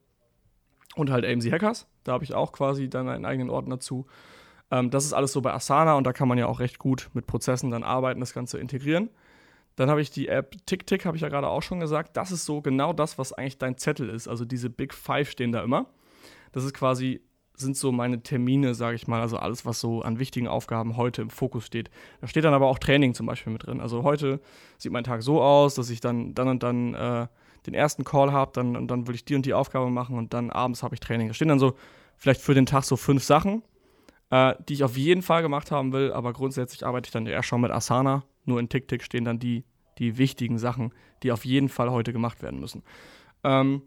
Und 0.95 1.11
halt 1.11 1.25
AMC 1.25 1.51
Hackers, 1.51 1.87
da 2.05 2.13
habe 2.13 2.23
ich 2.23 2.33
auch 2.33 2.53
quasi 2.53 2.89
dann 2.89 3.09
einen 3.09 3.25
eigenen 3.25 3.49
Ordner 3.49 3.79
zu. 3.81 4.05
Ähm, 4.71 4.89
das 4.89 5.05
ist 5.05 5.13
alles 5.13 5.31
so 5.31 5.41
bei 5.41 5.53
Asana 5.53 5.95
und 5.95 6.05
da 6.05 6.13
kann 6.13 6.27
man 6.27 6.37
ja 6.37 6.47
auch 6.47 6.59
recht 6.59 6.79
gut 6.79 7.09
mit 7.13 7.27
Prozessen 7.27 7.71
dann 7.71 7.83
arbeiten, 7.83 8.19
das 8.19 8.33
Ganze 8.33 8.57
integrieren. 8.57 9.09
Dann 9.75 9.89
habe 9.89 10.01
ich 10.01 10.09
die 10.09 10.27
App 10.27 10.55
TickTick, 10.65 11.05
habe 11.05 11.17
ich 11.17 11.21
ja 11.21 11.29
gerade 11.29 11.47
auch 11.47 11.61
schon 11.61 11.79
gesagt. 11.79 12.15
Das 12.15 12.31
ist 12.31 12.45
so 12.45 12.61
genau 12.61 12.93
das, 12.93 13.17
was 13.17 13.33
eigentlich 13.33 13.57
dein 13.57 13.77
Zettel 13.77 14.09
ist. 14.09 14.27
Also 14.27 14.45
diese 14.45 14.69
Big 14.69 14.93
Five 14.93 15.29
stehen 15.29 15.51
da 15.51 15.63
immer. 15.63 15.87
Das 16.53 16.63
ist 16.63 16.73
quasi, 16.73 17.21
sind 17.57 17.75
so 17.75 17.91
meine 17.91 18.23
Termine, 18.23 18.73
sage 18.73 18.95
ich 18.95 19.07
mal. 19.07 19.19
Also 19.19 19.37
alles, 19.37 19.65
was 19.65 19.81
so 19.81 20.01
an 20.01 20.17
wichtigen 20.17 20.47
Aufgaben 20.47 20.95
heute 20.95 21.21
im 21.21 21.29
Fokus 21.29 21.65
steht. 21.65 21.89
Da 22.21 22.27
steht 22.27 22.45
dann 22.45 22.53
aber 22.53 22.67
auch 22.67 22.79
Training 22.79 23.13
zum 23.13 23.25
Beispiel 23.25 23.51
mit 23.51 23.67
drin. 23.67 23.81
Also 23.81 24.03
heute 24.03 24.39
sieht 24.77 24.93
mein 24.93 25.03
Tag 25.03 25.23
so 25.23 25.41
aus, 25.41 25.75
dass 25.75 25.89
ich 25.89 25.99
dann, 25.99 26.33
dann 26.33 26.47
und 26.47 26.63
dann 26.63 26.93
äh, 26.93 27.27
den 27.65 27.73
ersten 27.73 28.05
Call 28.05 28.31
habe, 28.31 28.51
dann, 28.53 28.77
und 28.77 28.87
dann 28.87 29.07
will 29.07 29.15
ich 29.15 29.25
die 29.25 29.35
und 29.35 29.45
die 29.45 29.53
Aufgabe 29.53 29.89
machen 29.89 30.17
und 30.17 30.33
dann 30.33 30.51
abends 30.51 30.83
habe 30.83 30.95
ich 30.95 31.01
Training. 31.01 31.27
Da 31.27 31.33
stehen 31.33 31.49
dann 31.49 31.59
so 31.59 31.75
vielleicht 32.15 32.39
für 32.39 32.53
den 32.53 32.65
Tag 32.65 32.85
so 32.85 32.95
fünf 32.95 33.23
Sachen, 33.23 33.61
äh, 34.29 34.55
die 34.67 34.73
ich 34.73 34.83
auf 34.83 34.97
jeden 34.97 35.21
Fall 35.21 35.41
gemacht 35.41 35.71
haben 35.71 35.93
will, 35.93 36.11
aber 36.11 36.33
grundsätzlich 36.33 36.85
arbeite 36.85 37.07
ich 37.07 37.11
dann 37.11 37.27
eher 37.27 37.43
schon 37.43 37.61
mit 37.61 37.71
Asana 37.71 38.23
nur 38.45 38.59
in 38.59 38.69
TickTick 38.69 39.03
stehen 39.03 39.25
dann 39.25 39.39
die, 39.39 39.65
die 39.97 40.17
wichtigen 40.17 40.57
Sachen, 40.57 40.93
die 41.23 41.31
auf 41.31 41.45
jeden 41.45 41.69
Fall 41.69 41.91
heute 41.91 42.13
gemacht 42.13 42.41
werden 42.41 42.59
müssen. 42.59 42.83
Ähm, 43.43 43.81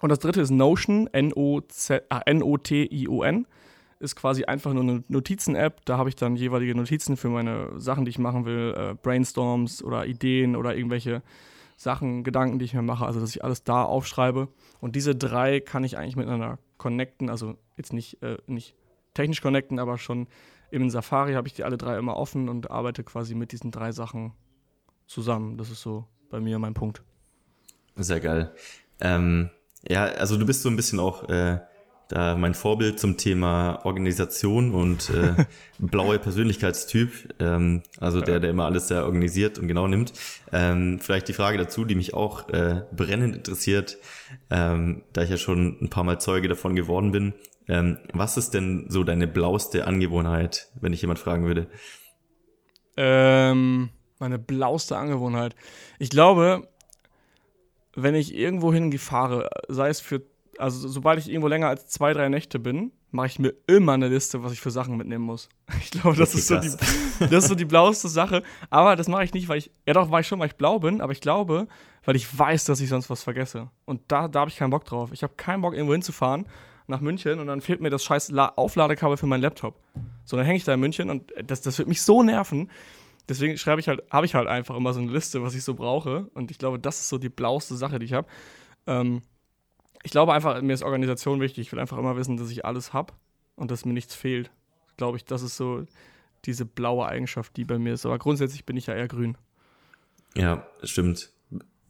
und 0.00 0.08
das 0.08 0.18
dritte 0.20 0.40
ist 0.40 0.50
Notion, 0.50 1.08
N-O-T-I-O-N. 1.12 1.66
Ist 4.00 4.16
quasi 4.16 4.44
einfach 4.44 4.72
nur 4.74 4.82
eine 4.82 5.04
Notizen-App. 5.08 5.84
Da 5.86 5.98
habe 5.98 6.08
ich 6.08 6.16
dann 6.16 6.34
jeweilige 6.36 6.74
Notizen 6.74 7.16
für 7.16 7.28
meine 7.28 7.80
Sachen, 7.80 8.04
die 8.04 8.10
ich 8.10 8.18
machen 8.18 8.44
will, 8.44 8.74
äh, 8.76 8.94
Brainstorms 8.94 9.82
oder 9.82 10.04
Ideen 10.06 10.56
oder 10.56 10.76
irgendwelche 10.76 11.22
Sachen, 11.76 12.22
Gedanken, 12.22 12.58
die 12.58 12.66
ich 12.66 12.74
mir 12.74 12.82
mache. 12.82 13.06
Also, 13.06 13.20
dass 13.20 13.30
ich 13.30 13.44
alles 13.44 13.64
da 13.64 13.82
aufschreibe. 13.82 14.48
Und 14.80 14.94
diese 14.96 15.14
drei 15.14 15.60
kann 15.60 15.84
ich 15.84 15.96
eigentlich 15.96 16.16
miteinander 16.16 16.58
connecten. 16.76 17.30
Also, 17.30 17.56
jetzt 17.76 17.92
nicht, 17.92 18.20
äh, 18.22 18.36
nicht 18.46 18.74
technisch 19.14 19.40
connecten, 19.40 19.78
aber 19.78 19.98
schon 19.98 20.26
im 20.70 20.90
Safari 20.90 21.34
habe 21.34 21.48
ich 21.48 21.54
die 21.54 21.64
alle 21.64 21.78
drei 21.78 21.98
immer 21.98 22.16
offen 22.16 22.48
und 22.48 22.70
arbeite 22.70 23.04
quasi 23.04 23.34
mit 23.34 23.52
diesen 23.52 23.70
drei 23.70 23.92
Sachen 23.92 24.32
zusammen. 25.06 25.56
Das 25.56 25.70
ist 25.70 25.82
so 25.82 26.06
bei 26.30 26.40
mir 26.40 26.58
mein 26.58 26.74
Punkt. 26.74 27.02
Sehr 27.96 28.20
geil. 28.20 28.52
Ähm, 29.00 29.50
ja, 29.88 30.04
also 30.04 30.36
du 30.36 30.46
bist 30.46 30.62
so 30.62 30.68
ein 30.68 30.76
bisschen 30.76 30.98
auch 30.98 31.28
äh, 31.28 31.60
da 32.08 32.36
mein 32.36 32.54
Vorbild 32.54 33.00
zum 33.00 33.16
Thema 33.16 33.80
Organisation 33.84 34.74
und 34.74 35.10
äh, 35.10 35.44
blaue 35.78 36.18
Persönlichkeitstyp, 36.18 37.10
ähm, 37.40 37.82
also 37.98 38.20
der, 38.20 38.40
der 38.40 38.50
immer 38.50 38.66
alles 38.66 38.88
sehr 38.88 39.04
organisiert 39.04 39.58
und 39.58 39.68
genau 39.68 39.86
nimmt. 39.86 40.12
Ähm, 40.52 40.98
vielleicht 41.00 41.28
die 41.28 41.32
Frage 41.32 41.56
dazu, 41.58 41.84
die 41.84 41.94
mich 41.94 42.14
auch 42.14 42.48
äh, 42.50 42.82
brennend 42.92 43.34
interessiert, 43.34 43.98
ähm, 44.50 45.02
da 45.12 45.22
ich 45.22 45.30
ja 45.30 45.36
schon 45.36 45.78
ein 45.80 45.88
paar 45.88 46.04
Mal 46.04 46.20
Zeuge 46.20 46.48
davon 46.48 46.76
geworden 46.76 47.12
bin. 47.12 47.32
Ähm, 47.68 47.98
was 48.12 48.36
ist 48.36 48.52
denn 48.54 48.86
so 48.88 49.04
deine 49.04 49.26
blauste 49.26 49.86
Angewohnheit, 49.86 50.68
wenn 50.80 50.92
ich 50.92 51.00
jemand 51.00 51.18
fragen 51.18 51.46
würde? 51.46 51.68
Ähm, 52.96 53.90
meine 54.18 54.38
blauste 54.38 54.96
Angewohnheit. 54.96 55.56
Ich 55.98 56.10
glaube, 56.10 56.68
wenn 57.94 58.14
ich 58.14 58.34
irgendwo 58.34 58.72
fahre, 58.98 59.48
sei 59.68 59.88
es 59.88 60.00
für, 60.00 60.22
also 60.58 60.88
sobald 60.88 61.18
ich 61.18 61.28
irgendwo 61.28 61.48
länger 61.48 61.68
als 61.68 61.88
zwei, 61.88 62.12
drei 62.12 62.28
Nächte 62.28 62.58
bin, 62.58 62.92
mache 63.10 63.28
ich 63.28 63.38
mir 63.38 63.54
immer 63.66 63.92
eine 63.92 64.08
Liste, 64.08 64.42
was 64.42 64.52
ich 64.52 64.60
für 64.60 64.70
Sachen 64.70 64.96
mitnehmen 64.96 65.24
muss. 65.24 65.48
Ich 65.80 65.90
glaube, 65.90 66.16
das, 66.18 66.34
ist 66.34 66.48
so 66.48 66.58
die, 66.58 66.70
das 67.20 67.44
ist 67.44 67.48
so 67.48 67.54
die 67.54 67.64
blaueste 67.64 68.08
Sache. 68.08 68.42
Aber 68.68 68.96
das 68.96 69.08
mache 69.08 69.24
ich 69.24 69.32
nicht, 69.32 69.48
weil 69.48 69.58
ich, 69.58 69.70
ja 69.86 69.94
doch, 69.94 70.10
war 70.10 70.20
ich 70.20 70.26
schon, 70.26 70.38
weil 70.38 70.48
ich 70.48 70.56
blau 70.56 70.80
bin, 70.80 71.00
aber 71.00 71.12
ich 71.12 71.20
glaube, 71.20 71.66
weil 72.04 72.16
ich 72.16 72.38
weiß, 72.38 72.64
dass 72.66 72.80
ich 72.80 72.88
sonst 72.88 73.08
was 73.08 73.22
vergesse. 73.22 73.70
Und 73.86 74.02
da, 74.08 74.28
da 74.28 74.40
habe 74.40 74.50
ich 74.50 74.56
keinen 74.56 74.70
Bock 74.70 74.84
drauf. 74.84 75.10
Ich 75.12 75.22
habe 75.22 75.34
keinen 75.36 75.62
Bock, 75.62 75.74
irgendwo 75.74 75.94
hinzufahren 75.94 76.46
nach 76.86 77.00
München 77.00 77.40
und 77.40 77.46
dann 77.46 77.60
fehlt 77.60 77.80
mir 77.80 77.90
das 77.90 78.04
scheiß 78.04 78.32
Aufladekabel 78.34 79.16
für 79.16 79.26
meinen 79.26 79.42
Laptop. 79.42 79.80
So, 80.24 80.36
dann 80.36 80.46
hänge 80.46 80.58
ich 80.58 80.64
da 80.64 80.74
in 80.74 80.80
München 80.80 81.10
und 81.10 81.32
das, 81.46 81.62
das 81.62 81.78
wird 81.78 81.88
mich 81.88 82.02
so 82.02 82.22
nerven. 82.22 82.70
Deswegen 83.28 83.56
schreibe 83.56 83.80
ich 83.80 83.88
halt, 83.88 84.02
habe 84.10 84.26
ich 84.26 84.34
halt 84.34 84.48
einfach 84.48 84.76
immer 84.76 84.92
so 84.92 85.00
eine 85.00 85.10
Liste, 85.10 85.42
was 85.42 85.54
ich 85.54 85.64
so 85.64 85.74
brauche. 85.74 86.28
Und 86.34 86.50
ich 86.50 86.58
glaube, 86.58 86.78
das 86.78 87.00
ist 87.00 87.08
so 87.08 87.18
die 87.18 87.30
blauste 87.30 87.74
Sache, 87.74 87.98
die 87.98 88.04
ich 88.04 88.12
habe. 88.12 88.28
Ähm, 88.86 89.22
ich 90.02 90.10
glaube 90.10 90.34
einfach, 90.34 90.60
mir 90.60 90.74
ist 90.74 90.82
Organisation 90.82 91.40
wichtig. 91.40 91.66
Ich 91.66 91.72
will 91.72 91.80
einfach 91.80 91.96
immer 91.96 92.16
wissen, 92.16 92.36
dass 92.36 92.50
ich 92.50 92.66
alles 92.66 92.92
habe 92.92 93.14
und 93.56 93.70
dass 93.70 93.86
mir 93.86 93.94
nichts 93.94 94.14
fehlt. 94.14 94.50
Glaube 94.98 95.16
ich, 95.16 95.24
das 95.24 95.42
ist 95.42 95.56
so 95.56 95.86
diese 96.44 96.66
blaue 96.66 97.06
Eigenschaft, 97.06 97.56
die 97.56 97.64
bei 97.64 97.78
mir 97.78 97.94
ist. 97.94 98.04
Aber 98.04 98.18
grundsätzlich 98.18 98.66
bin 98.66 98.76
ich 98.76 98.86
ja 98.86 98.94
eher 98.94 99.08
grün. 99.08 99.38
Ja, 100.36 100.66
stimmt. 100.82 101.30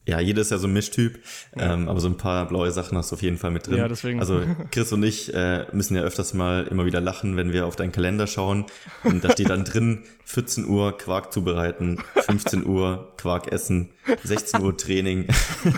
Ja, 0.06 0.20
jeder 0.20 0.42
ist 0.42 0.50
ja 0.50 0.58
so 0.58 0.66
ein 0.66 0.72
Mischtyp, 0.74 1.20
ja. 1.56 1.72
ähm, 1.72 1.88
aber 1.88 1.98
so 1.98 2.08
ein 2.08 2.18
paar 2.18 2.46
blaue 2.46 2.70
Sachen 2.70 2.98
hast 2.98 3.10
du 3.10 3.14
auf 3.14 3.22
jeden 3.22 3.38
Fall 3.38 3.50
mit 3.50 3.66
drin. 3.66 3.78
Ja, 3.78 3.88
deswegen. 3.88 4.20
Also 4.20 4.42
Chris 4.70 4.92
und 4.92 5.02
ich 5.02 5.32
äh, 5.32 5.66
müssen 5.72 5.96
ja 5.96 6.02
öfters 6.02 6.34
mal 6.34 6.66
immer 6.66 6.84
wieder 6.84 7.00
lachen, 7.00 7.36
wenn 7.38 7.54
wir 7.54 7.64
auf 7.64 7.76
deinen 7.76 7.92
Kalender 7.92 8.26
schauen. 8.26 8.66
Und 9.02 9.24
da 9.24 9.32
steht 9.32 9.48
dann 9.48 9.64
drin, 9.64 10.04
14 10.26 10.66
Uhr 10.66 10.98
Quark 10.98 11.32
zubereiten, 11.32 12.02
15 12.16 12.66
Uhr 12.66 13.14
Quark 13.16 13.50
essen, 13.50 13.92
16 14.24 14.60
Uhr 14.60 14.76
Training. 14.76 15.26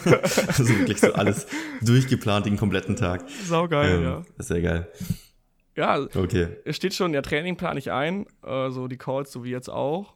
also 0.49 0.69
wirklich 0.69 1.01
so 1.01 1.13
alles 1.13 1.47
durchgeplant 1.83 2.47
den 2.47 2.57
kompletten 2.57 2.97
Tag. 2.97 3.25
Saugeil, 3.45 3.97
ähm, 3.99 4.03
ja. 4.03 4.23
ist 4.39 4.49
sehr 4.49 4.61
geil. 4.61 4.89
Ja, 5.77 6.01
okay. 6.15 6.49
es 6.65 6.75
steht 6.75 6.95
schon, 6.95 7.13
ja, 7.15 7.23
Training 7.23 7.57
plane 7.57 7.79
ich 7.79 7.93
ein, 7.93 8.27
äh, 8.45 8.71
so 8.71 8.89
die 8.89 8.97
Calls, 8.97 9.31
so 9.31 9.45
wie 9.45 9.51
jetzt 9.51 9.69
auch. 9.69 10.16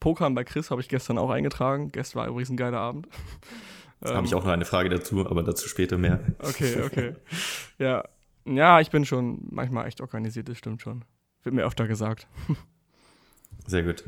Pokern 0.00 0.34
bei 0.34 0.44
Chris 0.44 0.70
habe 0.70 0.80
ich 0.80 0.88
gestern 0.88 1.18
auch 1.18 1.30
eingetragen. 1.30 1.90
Gestern 1.92 2.20
war 2.20 2.28
übrigens 2.28 2.50
ein 2.50 2.56
geiler 2.56 2.78
Abend. 2.78 3.08
ähm, 4.04 4.14
habe 4.14 4.26
ich 4.26 4.34
auch 4.34 4.44
noch 4.44 4.52
eine 4.52 4.64
Frage 4.64 4.88
dazu, 4.88 5.26
aber 5.26 5.42
dazu 5.42 5.68
später 5.68 5.98
mehr. 5.98 6.20
Okay, 6.38 6.82
okay. 6.82 7.14
ja. 7.78 8.04
ja, 8.44 8.80
ich 8.80 8.90
bin 8.90 9.04
schon 9.04 9.40
manchmal 9.50 9.86
echt 9.86 10.00
organisiert, 10.00 10.48
das 10.48 10.58
stimmt 10.58 10.82
schon. 10.82 11.04
Wird 11.42 11.54
mir 11.54 11.64
öfter 11.64 11.86
gesagt. 11.86 12.26
Sehr 13.66 13.82
gut. 13.82 14.04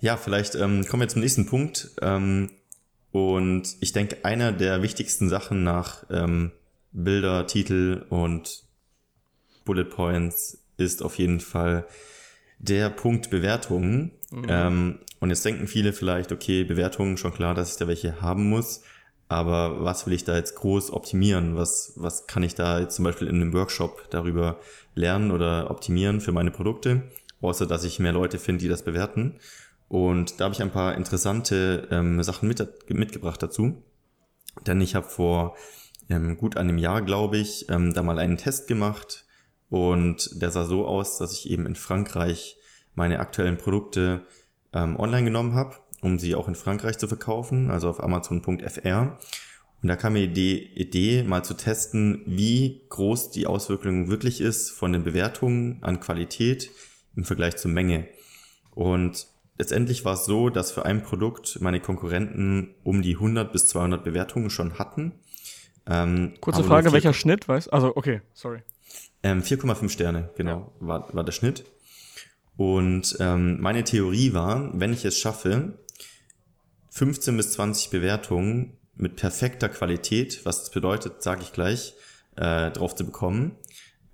Ja, 0.00 0.16
vielleicht 0.16 0.54
ähm, 0.54 0.86
kommen 0.86 1.02
wir 1.02 1.08
zum 1.08 1.22
nächsten 1.22 1.46
Punkt. 1.46 1.90
Ähm, 2.02 2.50
und 3.10 3.76
ich 3.80 3.92
denke, 3.92 4.24
einer 4.24 4.52
der 4.52 4.82
wichtigsten 4.82 5.28
Sachen 5.28 5.62
nach 5.62 6.04
ähm, 6.10 6.52
Bilder, 6.92 7.46
Titel 7.46 8.04
und 8.10 8.64
Bullet 9.64 9.84
Points 9.84 10.64
ist 10.76 11.02
auf 11.02 11.18
jeden 11.18 11.40
Fall 11.40 11.86
der 12.58 12.90
Punkt 12.90 13.30
Bewertungen. 13.30 14.12
Mhm. 14.34 14.46
Ähm, 14.48 14.98
und 15.20 15.30
jetzt 15.30 15.44
denken 15.44 15.68
viele 15.68 15.92
vielleicht, 15.92 16.32
okay, 16.32 16.64
Bewertungen, 16.64 17.16
schon 17.16 17.32
klar, 17.32 17.54
dass 17.54 17.72
ich 17.72 17.78
da 17.78 17.86
welche 17.86 18.20
haben 18.20 18.48
muss. 18.48 18.82
Aber 19.28 19.82
was 19.82 20.06
will 20.06 20.12
ich 20.12 20.24
da 20.24 20.36
jetzt 20.36 20.56
groß 20.56 20.92
optimieren? 20.92 21.56
Was, 21.56 21.92
was 21.96 22.26
kann 22.26 22.42
ich 22.42 22.54
da 22.54 22.80
jetzt 22.80 22.96
zum 22.96 23.04
Beispiel 23.04 23.28
in 23.28 23.36
einem 23.36 23.54
Workshop 23.54 24.10
darüber 24.10 24.58
lernen 24.94 25.30
oder 25.30 25.70
optimieren 25.70 26.20
für 26.20 26.32
meine 26.32 26.50
Produkte? 26.50 27.04
Außer, 27.40 27.66
dass 27.66 27.84
ich 27.84 27.98
mehr 27.98 28.12
Leute 28.12 28.38
finde, 28.38 28.62
die 28.62 28.68
das 28.68 28.82
bewerten. 28.82 29.38
Und 29.88 30.40
da 30.40 30.44
habe 30.44 30.54
ich 30.54 30.62
ein 30.62 30.72
paar 30.72 30.94
interessante 30.96 31.88
ähm, 31.90 32.22
Sachen 32.22 32.48
mit, 32.48 32.66
mitgebracht 32.88 33.42
dazu. 33.42 33.82
Denn 34.66 34.80
ich 34.80 34.94
habe 34.94 35.08
vor 35.08 35.56
ähm, 36.10 36.36
gut 36.36 36.56
einem 36.56 36.78
Jahr, 36.78 37.02
glaube 37.02 37.38
ich, 37.38 37.68
ähm, 37.68 37.94
da 37.94 38.02
mal 38.02 38.18
einen 38.18 38.36
Test 38.36 38.66
gemacht. 38.66 39.24
Und 39.70 40.42
der 40.42 40.50
sah 40.50 40.64
so 40.64 40.86
aus, 40.86 41.18
dass 41.18 41.32
ich 41.32 41.50
eben 41.50 41.66
in 41.66 41.76
Frankreich 41.76 42.56
meine 42.94 43.20
aktuellen 43.20 43.58
Produkte 43.58 44.22
ähm, 44.72 44.98
online 44.98 45.24
genommen 45.24 45.54
habe, 45.54 45.76
um 46.00 46.18
sie 46.18 46.34
auch 46.34 46.48
in 46.48 46.54
Frankreich 46.54 46.98
zu 46.98 47.08
verkaufen, 47.08 47.70
also 47.70 47.88
auf 47.88 48.02
Amazon.fr. 48.02 49.18
Und 49.82 49.88
da 49.88 49.96
kam 49.96 50.14
mir 50.14 50.28
die 50.28 50.62
Idee, 50.78 51.24
mal 51.24 51.44
zu 51.44 51.54
testen, 51.54 52.22
wie 52.26 52.86
groß 52.88 53.30
die 53.30 53.46
Auswirkung 53.46 54.08
wirklich 54.08 54.40
ist 54.40 54.70
von 54.70 54.92
den 54.92 55.04
Bewertungen 55.04 55.78
an 55.82 56.00
Qualität 56.00 56.70
im 57.16 57.24
Vergleich 57.24 57.56
zur 57.56 57.70
Menge. 57.70 58.08
Und 58.70 59.26
letztendlich 59.58 60.04
war 60.04 60.14
es 60.14 60.24
so, 60.24 60.48
dass 60.48 60.72
für 60.72 60.84
ein 60.84 61.02
Produkt 61.02 61.58
meine 61.60 61.80
Konkurrenten 61.80 62.74
um 62.82 63.02
die 63.02 63.14
100 63.14 63.52
bis 63.52 63.68
200 63.68 64.04
Bewertungen 64.04 64.50
schon 64.50 64.78
hatten. 64.78 65.12
Ähm, 65.86 66.32
Kurze 66.40 66.64
Frage, 66.64 66.92
welcher 66.92 67.12
Schnitt, 67.12 67.46
weißt 67.46 67.72
Also, 67.72 67.94
okay, 67.94 68.22
sorry. 68.32 68.62
Ähm, 69.22 69.42
4,5 69.42 69.88
Sterne, 69.90 70.30
genau, 70.36 70.72
ja. 70.80 70.86
war, 70.86 71.14
war 71.14 71.24
der 71.24 71.32
Schnitt. 71.32 71.64
Und 72.56 73.16
ähm, 73.20 73.60
meine 73.60 73.84
Theorie 73.84 74.32
war, 74.32 74.70
wenn 74.78 74.92
ich 74.92 75.04
es 75.04 75.18
schaffe, 75.18 75.78
15 76.90 77.36
bis 77.36 77.52
20 77.52 77.90
Bewertungen 77.90 78.76
mit 78.94 79.16
perfekter 79.16 79.68
Qualität, 79.68 80.44
was 80.44 80.60
das 80.60 80.70
bedeutet, 80.70 81.22
sage 81.22 81.42
ich 81.42 81.52
gleich, 81.52 81.94
äh, 82.36 82.70
drauf 82.70 82.94
zu 82.94 83.04
bekommen 83.04 83.56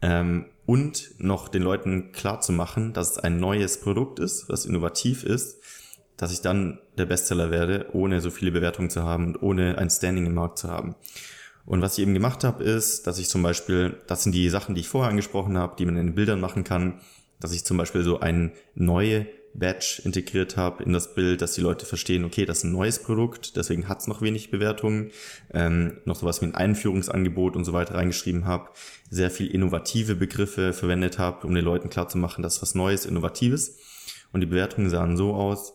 ähm, 0.00 0.46
und 0.64 1.10
noch 1.18 1.48
den 1.48 1.62
Leuten 1.62 2.12
klar 2.12 2.40
zu 2.40 2.52
machen, 2.52 2.94
dass 2.94 3.12
es 3.12 3.18
ein 3.18 3.38
neues 3.38 3.80
Produkt 3.80 4.18
ist, 4.18 4.48
was 4.48 4.64
innovativ 4.64 5.24
ist, 5.24 5.58
dass 6.16 6.32
ich 6.32 6.40
dann 6.40 6.78
der 6.96 7.06
Bestseller 7.06 7.50
werde, 7.50 7.88
ohne 7.92 8.20
so 8.20 8.30
viele 8.30 8.52
Bewertungen 8.52 8.90
zu 8.90 9.02
haben 9.02 9.26
und 9.26 9.42
ohne 9.42 9.76
ein 9.78 9.90
Standing 9.90 10.26
im 10.26 10.34
Markt 10.34 10.58
zu 10.58 10.68
haben. 10.68 10.94
Und 11.66 11.82
was 11.82 11.98
ich 11.98 12.02
eben 12.02 12.14
gemacht 12.14 12.44
habe, 12.44 12.64
ist, 12.64 13.06
dass 13.06 13.18
ich 13.18 13.28
zum 13.28 13.42
Beispiel, 13.42 14.00
das 14.06 14.22
sind 14.22 14.34
die 14.34 14.48
Sachen, 14.48 14.74
die 14.74 14.80
ich 14.80 14.88
vorher 14.88 15.10
angesprochen 15.10 15.58
habe, 15.58 15.76
die 15.76 15.84
man 15.84 15.96
in 15.96 16.08
den 16.08 16.14
Bildern 16.14 16.40
machen 16.40 16.64
kann, 16.64 17.00
dass 17.40 17.52
ich 17.52 17.64
zum 17.64 17.76
Beispiel 17.76 18.02
so 18.02 18.20
ein 18.20 18.52
neue 18.74 19.26
Badge 19.54 20.02
integriert 20.04 20.56
habe 20.56 20.82
in 20.84 20.92
das 20.92 21.14
Bild, 21.14 21.42
dass 21.42 21.54
die 21.54 21.60
Leute 21.60 21.84
verstehen, 21.84 22.24
okay, 22.24 22.46
das 22.46 22.58
ist 22.58 22.64
ein 22.64 22.72
neues 22.72 23.02
Produkt, 23.02 23.56
deswegen 23.56 23.88
hat 23.88 24.00
es 24.00 24.06
noch 24.06 24.22
wenig 24.22 24.50
Bewertungen, 24.50 25.10
ähm, 25.52 25.98
noch 26.04 26.16
sowas 26.16 26.40
wie 26.40 26.46
ein 26.46 26.54
Einführungsangebot 26.54 27.56
und 27.56 27.64
so 27.64 27.72
weiter 27.72 27.94
reingeschrieben 27.94 28.46
habe, 28.46 28.70
sehr 29.10 29.30
viel 29.30 29.48
innovative 29.48 30.14
Begriffe 30.14 30.72
verwendet 30.72 31.18
habe, 31.18 31.46
um 31.46 31.54
den 31.54 31.64
Leuten 31.64 31.90
klarzumachen, 31.90 32.42
dass 32.42 32.62
was 32.62 32.74
Neues, 32.74 33.06
Innovatives. 33.06 33.78
Und 34.32 34.40
die 34.40 34.46
Bewertungen 34.46 34.90
sahen 34.90 35.16
so 35.16 35.34
aus, 35.34 35.74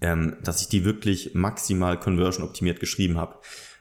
ähm, 0.00 0.36
dass 0.42 0.62
ich 0.62 0.68
die 0.68 0.84
wirklich 0.84 1.34
maximal 1.34 1.98
conversion 1.98 2.46
optimiert 2.46 2.80
geschrieben 2.80 3.18
habe. 3.18 3.36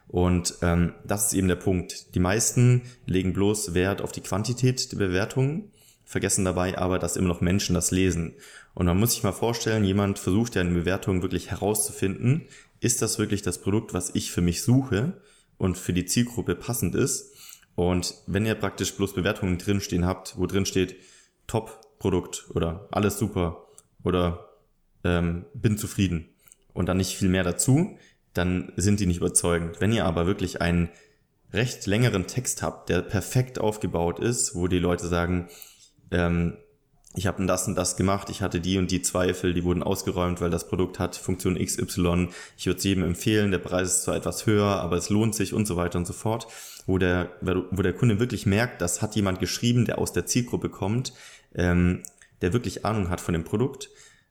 Und 0.08 0.56
ähm, 0.62 0.94
das 1.06 1.28
ist 1.28 1.34
eben 1.34 1.48
der 1.48 1.56
Punkt. 1.56 2.16
Die 2.16 2.20
meisten 2.20 2.84
legen 3.06 3.34
bloß 3.34 3.74
Wert 3.74 4.02
auf 4.02 4.12
die 4.12 4.22
Quantität 4.22 4.92
der 4.92 4.98
Bewertungen, 4.98 5.72
vergessen 6.08 6.46
dabei 6.46 6.78
aber, 6.78 7.00
dass 7.00 7.18
immer 7.18 7.28
noch 7.28 7.42
Menschen 7.42 7.76
das 7.76 7.92
lesen. 7.92 8.36
Und 8.74 8.86
man 8.86 8.98
muss 8.98 9.12
sich 9.12 9.24
mal 9.24 9.34
vorstellen, 9.34 9.84
jemand 9.84 10.20
versucht 10.20 10.56
ja 10.56 10.62
in 10.62 10.74
Bewertungen 10.74 11.22
wirklich 11.22 11.52
herauszufinden, 11.52 12.48
ist 12.80 13.02
das 13.02 13.20
wirklich 13.20 13.42
das 13.42 13.60
Produkt, 13.60 13.94
was 13.94 14.16
ich 14.16 14.32
für 14.32 14.42
mich 14.42 14.64
suche 14.64 15.22
und 15.58 15.78
für 15.78 15.92
die 15.92 16.06
Zielgruppe 16.06 16.56
passend 16.56 16.96
ist. 16.96 17.34
Und 17.76 18.16
wenn 18.26 18.46
ihr 18.46 18.56
praktisch 18.56 18.96
bloß 18.96 19.16
Bewertungen 19.16 19.58
drinstehen 19.58 20.06
habt, 20.06 20.38
wo 20.38 20.46
drin 20.46 20.66
steht, 20.66 20.96
Top-Produkt 21.46 22.48
oder 22.54 22.88
alles 22.92 23.20
super 23.20 23.68
oder 24.02 24.48
ähm, 25.04 25.46
bin 25.54 25.78
zufrieden 25.78 26.30
und 26.74 26.88
dann 26.88 26.98
nicht 26.98 27.18
viel 27.18 27.30
mehr 27.30 27.44
dazu, 27.44 27.98
dann 28.34 28.72
sind 28.78 29.02
die 29.02 29.08
nicht 29.08 29.18
überzeugend. 29.18 29.82
Wenn 29.82 29.92
ihr 29.92 30.06
aber 30.06 30.26
wirklich 30.26 30.62
einen 30.62 30.90
recht 31.52 31.86
längeren 31.86 32.28
Text 32.28 32.62
habt, 32.62 32.88
der 32.90 33.02
perfekt 33.02 33.60
aufgebaut 33.60 34.20
ist, 34.20 34.56
wo 34.56 34.68
die 34.68 34.80
Leute 34.80 35.08
sagen, 35.08 35.50
ähm, 36.12 36.58
ich 37.16 37.26
habe 37.26 37.44
das 37.48 37.68
und 37.68 37.76
das 37.76 37.96
gemacht, 37.96 38.30
ich 38.30 38.42
hatte 38.42 38.60
die 38.60 38.78
und 38.78 38.92
die 38.92 39.02
Zweifel, 39.02 39.54
die 39.54 39.64
wurden 39.64 39.82
ausgeräumt, 39.82 40.40
weil 40.40 40.52
das 40.52 40.68
Produkt 40.68 41.00
hat 41.00 41.16
Funktion 41.16 41.56
XY, 41.56 42.30
ich 42.58 42.68
würde 42.68 42.78
es 42.78 42.84
jedem 42.84 43.04
empfehlen, 43.04 43.50
der 43.50 43.58
Preis 43.58 43.88
ist 43.88 44.04
zwar 44.04 44.16
etwas 44.16 44.46
höher, 44.46 44.80
aber 44.82 44.98
es 44.98 45.10
lohnt 45.10 45.34
sich 45.34 45.54
und 45.54 45.66
so 45.66 45.78
weiter 45.78 45.98
und 45.98 46.06
so 46.06 46.14
fort, 46.14 46.48
wo 46.86 47.00
der, 47.00 47.32
wo 47.42 47.82
der 47.82 47.94
Kunde 47.94 48.20
wirklich 48.20 48.46
merkt, 48.46 48.82
das 48.82 49.02
hat 49.02 49.16
jemand 49.16 49.40
geschrieben, 49.40 49.86
der 49.86 49.98
aus 49.98 50.14
der 50.14 50.28
Zielgruppe 50.28 50.70
kommt, 50.70 51.14
ähm, 51.56 52.04
der 52.42 52.54
wirklich 52.54 52.86
Ahnung 52.86 53.10
hat 53.10 53.20
von 53.20 53.34
dem 53.34 53.44
Produkt, 53.44 53.90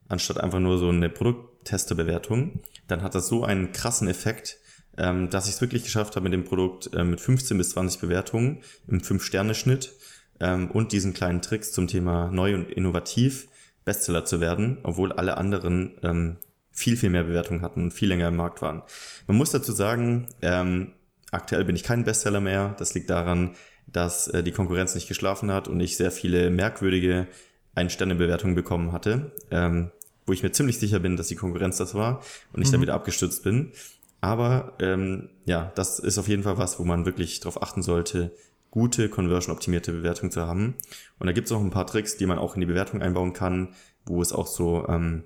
anstatt 0.09 0.39
einfach 0.39 0.61
nur 0.61 0.79
so 0.79 0.89
eine 0.89 1.11
Produkttesterbewertung, 1.11 2.61
dann 2.87 3.03
hat 3.03 3.17
das 3.17 3.27
so 3.27 3.45
einen 3.45 3.73
krassen 3.73 4.07
Effekt, 4.07 4.59
ähm, 4.97 5.29
dass 5.29 5.49
ich 5.49 5.55
es 5.55 5.61
wirklich 5.61 5.83
geschafft 5.83 6.15
habe 6.15 6.25
mit 6.25 6.33
dem 6.33 6.45
Produkt 6.45 6.95
äh, 6.95 7.03
mit 7.05 7.21
15 7.21 7.59
bis 7.59 7.71
20 7.71 8.01
Bewertungen 8.01 8.63
im 8.87 9.01
5-Sterne-Schnitt 9.01 9.93
ähm, 10.41 10.71
und 10.71 10.93
diesen 10.93 11.15
kleinen 11.15 11.43
Tricks 11.43 11.73
zum 11.73 11.87
Thema 11.87 12.31
neu 12.31 12.55
und 12.55 12.71
innovativ 12.71 13.49
Bestseller 13.85 14.25
zu 14.25 14.41
werden, 14.41 14.79
obwohl 14.83 15.13
alle 15.13 15.37
anderen 15.37 15.93
ähm, 16.03 16.37
viel, 16.73 16.97
viel 16.97 17.11
mehr 17.11 17.25
Bewertungen 17.25 17.63
hatten 17.63 17.85
und 17.85 17.93
viel 17.93 18.09
länger 18.09 18.29
im 18.29 18.37
Markt 18.37 18.61
waren. 18.61 18.83
Man 19.27 19.37
muss 19.37 19.53
dazu 19.53 19.73
sagen, 19.73 20.27
ähm, 20.43 20.93
aktuell 21.31 21.65
bin 21.65 21.77
ich 21.77 21.85
kein 21.85 22.05
Bestseller 22.05 22.41
mehr. 22.41 22.75
Das 22.79 22.95
liegt 22.95 23.09
daran, 23.11 23.53
dass 23.87 24.29
äh, 24.29 24.43
die 24.43 24.53
Konkurrenz 24.53 24.95
nicht 24.95 25.09
geschlafen 25.09 25.53
hat 25.53 25.69
und 25.69 25.81
ich 25.81 25.97
sehr 25.97 26.11
viele 26.11 26.51
merkwürdige 26.51 27.29
Ein-Sterne-Bewertungen 27.75 28.55
bekommen 28.55 28.93
hatte. 28.93 29.33
Ähm, 29.51 29.91
wo 30.27 30.33
ich 30.33 30.43
mir 30.43 30.53
ziemlich 30.53 30.79
sicher 30.79 30.99
bin, 30.99 31.17
dass 31.17 31.29
die 31.29 31.37
Konkurrenz 31.37 31.77
das 31.77 31.95
war 31.95 32.21
und 32.53 32.61
ich 32.61 32.71
mhm. 32.73 32.83
wieder 32.83 32.95
abgestürzt 32.95 33.45
bin. 33.45 33.73
Aber 34.21 34.73
ähm, 34.81 35.29
ja, 35.45 35.73
das 35.77 35.99
ist 35.99 36.19
auf 36.19 36.29
jeden 36.29 36.43
Fall 36.43 36.59
was, 36.59 36.79
wo 36.79 36.85
man 36.85 37.07
wirklich 37.07 37.41
darauf 37.41 37.63
achten 37.63 37.83
sollte, 37.83 38.33
gute 38.77 39.09
conversion-optimierte 39.09 39.91
Bewertung 39.91 40.31
zu 40.31 40.47
haben. 40.47 40.75
Und 41.19 41.27
da 41.27 41.33
gibt 41.33 41.47
es 41.47 41.53
auch 41.53 41.63
ein 41.63 41.71
paar 41.71 41.87
Tricks, 41.87 42.19
die 42.19 42.27
man 42.27 42.37
auch 42.37 42.57
in 42.57 42.61
die 42.61 42.67
Bewertung 42.67 43.01
einbauen 43.01 43.33
kann, 43.33 43.71
wo 44.05 44.21
es 44.21 44.35
auch 44.35 44.47
so, 44.47 44.87
ähm, 44.87 45.25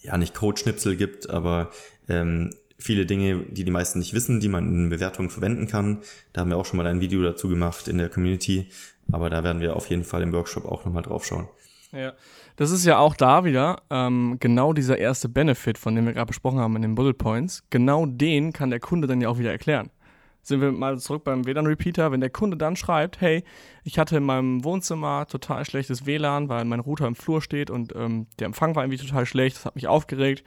ja, 0.00 0.16
nicht 0.16 0.32
Code-Schnipsel 0.32 0.96
gibt, 0.96 1.28
aber 1.28 1.68
ähm, 2.08 2.54
viele 2.78 3.04
Dinge, 3.04 3.44
die 3.50 3.64
die 3.64 3.70
meisten 3.70 3.98
nicht 3.98 4.14
wissen, 4.14 4.40
die 4.40 4.48
man 4.48 4.66
in 4.66 4.88
Bewertungen 4.88 5.28
verwenden 5.28 5.68
kann. 5.68 5.98
Da 6.32 6.40
haben 6.40 6.48
wir 6.48 6.56
auch 6.56 6.64
schon 6.64 6.78
mal 6.78 6.86
ein 6.86 7.02
Video 7.02 7.22
dazu 7.22 7.50
gemacht 7.50 7.86
in 7.86 7.98
der 7.98 8.08
Community, 8.08 8.70
aber 9.12 9.28
da 9.28 9.44
werden 9.44 9.60
wir 9.60 9.76
auf 9.76 9.90
jeden 9.90 10.04
Fall 10.04 10.22
im 10.22 10.32
Workshop 10.32 10.64
auch 10.64 10.86
nochmal 10.86 11.02
drauf 11.02 11.26
schauen. 11.26 11.48
Ja, 11.92 12.14
das 12.56 12.70
ist 12.70 12.86
ja 12.86 12.96
auch 12.96 13.14
da 13.14 13.44
wieder 13.44 13.82
ähm, 13.90 14.38
genau 14.40 14.72
dieser 14.72 14.96
erste 14.96 15.28
Benefit, 15.28 15.76
von 15.76 15.94
dem 15.94 16.06
wir 16.06 16.14
gerade 16.14 16.28
besprochen 16.28 16.60
haben 16.60 16.76
in 16.76 16.82
den 16.82 16.94
Bullet 16.94 17.12
Points. 17.12 17.62
Genau 17.68 18.06
den 18.06 18.54
kann 18.54 18.70
der 18.70 18.80
Kunde 18.80 19.06
dann 19.06 19.20
ja 19.20 19.28
auch 19.28 19.38
wieder 19.38 19.50
erklären. 19.50 19.90
Sind 20.42 20.60
wir 20.60 20.72
mal 20.72 20.98
zurück 20.98 21.24
beim 21.24 21.46
WLAN-Repeater, 21.46 22.12
wenn 22.12 22.20
der 22.20 22.30
Kunde 22.30 22.56
dann 22.56 22.76
schreibt, 22.76 23.20
hey, 23.20 23.44
ich 23.84 23.98
hatte 23.98 24.16
in 24.16 24.24
meinem 24.24 24.64
Wohnzimmer 24.64 25.26
total 25.26 25.64
schlechtes 25.64 26.06
WLAN, 26.06 26.48
weil 26.48 26.64
mein 26.64 26.80
Router 26.80 27.06
im 27.06 27.14
Flur 27.14 27.42
steht 27.42 27.70
und 27.70 27.94
ähm, 27.94 28.26
der 28.38 28.46
Empfang 28.46 28.74
war 28.74 28.84
irgendwie 28.84 29.04
total 29.04 29.26
schlecht, 29.26 29.56
das 29.56 29.66
hat 29.66 29.74
mich 29.74 29.86
aufgeregt. 29.86 30.44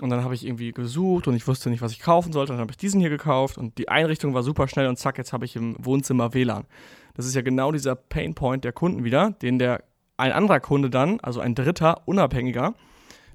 Und 0.00 0.10
dann 0.10 0.24
habe 0.24 0.34
ich 0.34 0.44
irgendwie 0.44 0.72
gesucht 0.72 1.28
und 1.28 1.36
ich 1.36 1.46
wusste 1.46 1.70
nicht, 1.70 1.82
was 1.82 1.92
ich 1.92 2.00
kaufen 2.00 2.32
sollte. 2.32 2.52
Und 2.52 2.56
dann 2.56 2.62
habe 2.62 2.72
ich 2.72 2.76
diesen 2.76 3.00
hier 3.00 3.10
gekauft 3.10 3.56
und 3.56 3.78
die 3.78 3.88
Einrichtung 3.88 4.34
war 4.34 4.42
super 4.42 4.66
schnell 4.66 4.88
und 4.88 4.98
zack, 4.98 5.18
jetzt 5.18 5.32
habe 5.32 5.44
ich 5.44 5.54
im 5.54 5.76
Wohnzimmer 5.78 6.34
WLAN. 6.34 6.64
Das 7.14 7.26
ist 7.26 7.34
ja 7.34 7.42
genau 7.42 7.70
dieser 7.70 7.94
Painpoint 7.94 8.64
der 8.64 8.72
Kunden 8.72 9.04
wieder, 9.04 9.30
den 9.30 9.58
der 9.58 9.84
ein 10.16 10.32
anderer 10.32 10.60
Kunde 10.60 10.90
dann, 10.90 11.20
also 11.20 11.40
ein 11.40 11.54
dritter, 11.54 12.02
unabhängiger, 12.06 12.74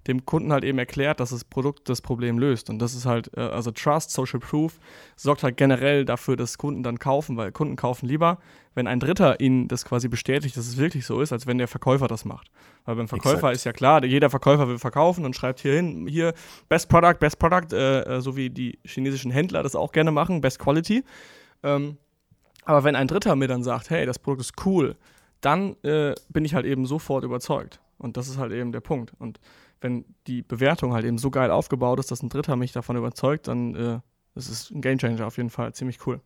dem 0.08 0.26
Kunden 0.26 0.52
halt 0.52 0.64
eben 0.64 0.80
erklärt, 0.80 1.20
dass 1.20 1.32
das 1.32 1.44
Produkt 1.44 1.90
das 1.90 2.02
Problem 2.02 2.40
löst. 2.40 2.70
Und 2.70 2.80
das 2.80 2.96
ist 2.96 3.06
halt, 3.06 3.32
äh, 3.36 3.42
also 3.42 3.72
Trust, 3.72 4.12
Social 4.12 4.40
Proof, 4.40 4.80
sorgt 5.16 5.44
halt 5.44 5.58
generell 5.58 6.06
dafür, 6.06 6.36
dass 6.36 6.58
Kunden 6.58 6.84
dann 6.84 7.00
kaufen, 7.00 7.38
weil 7.38 7.52
Kunden 7.52 7.76
kaufen 7.76 8.08
lieber, 8.08 8.40
wenn 8.74 8.88
ein 8.88 9.00
Dritter 9.00 9.40
ihnen 9.40 9.68
das 9.68 9.86
quasi 9.86 10.08
bestätigt, 10.08 10.56
dass 10.56 10.68
es 10.68 10.78
wirklich 10.78 11.06
so 11.06 11.20
ist, 11.22 11.34
als 11.34 11.48
wenn 11.48 11.58
der 11.58 11.68
Verkäufer 11.68 12.08
das 12.08 12.26
macht. 12.26 12.50
Weil 12.86 12.96
beim 12.96 13.08
Verkäufer 13.08 13.38
Exakt. 13.38 13.56
ist 13.56 13.64
ja 13.66 13.74
klar, 13.74 14.06
jeder 14.06 14.30
Verkäufer 14.30 14.68
will 14.68 14.78
verkaufen 14.78 15.26
und 15.26 15.36
schreibt 15.36 15.60
hier 15.60 15.74
hin, 15.74 16.08
hier 16.08 16.34
Best 16.70 16.88
Product, 16.88 17.16
Best 17.20 17.40
Product, 17.40 17.74
äh, 17.74 18.02
äh, 18.02 18.22
so 18.22 18.36
wie 18.38 18.50
die 18.50 18.80
chinesischen 18.86 19.32
Händler 19.32 19.64
das 19.64 19.76
auch 19.76 19.92
gerne 19.92 20.12
machen, 20.12 20.42
Best 20.42 20.60
Quality. 20.60 21.04
Ähm, 21.64 21.98
aber 22.66 22.84
wenn 22.84 22.96
ein 22.96 23.08
Dritter 23.08 23.36
mir 23.36 23.48
dann 23.48 23.64
sagt, 23.64 23.90
hey, 23.90 24.06
das 24.06 24.20
Produkt 24.20 24.42
ist 24.42 24.66
cool, 24.66 24.96
dann 25.42 25.76
äh, 25.84 26.14
bin 26.30 26.46
ich 26.46 26.54
halt 26.54 26.66
eben 26.66 26.86
sofort 26.86 27.24
überzeugt. 27.24 27.80
Und 27.98 28.18
das 28.18 28.28
ist 28.28 28.38
halt 28.38 28.52
eben 28.52 28.72
der 28.72 28.82
Punkt. 28.82 29.14
Und 29.20 29.40
wenn 29.82 30.06
die 30.28 30.42
Bewertung 30.42 30.94
halt 30.94 31.06
eben 31.06 31.18
so 31.18 31.30
geil 31.32 31.52
aufgebaut 31.52 32.00
ist, 32.00 32.12
dass 32.12 32.24
ein 32.24 32.30
Dritter 32.30 32.56
mich 32.56 32.72
davon 32.72 32.98
überzeugt, 32.98 33.48
dann 33.48 33.76
äh, 33.76 34.00
das 34.38 34.50
ist 34.50 34.72
ein 34.72 34.82
Gamechanger 34.82 35.26
auf 35.26 35.38
jeden 35.38 35.50
Fall. 35.50 35.74
Ziemlich 35.74 36.06
cool. 36.06 36.22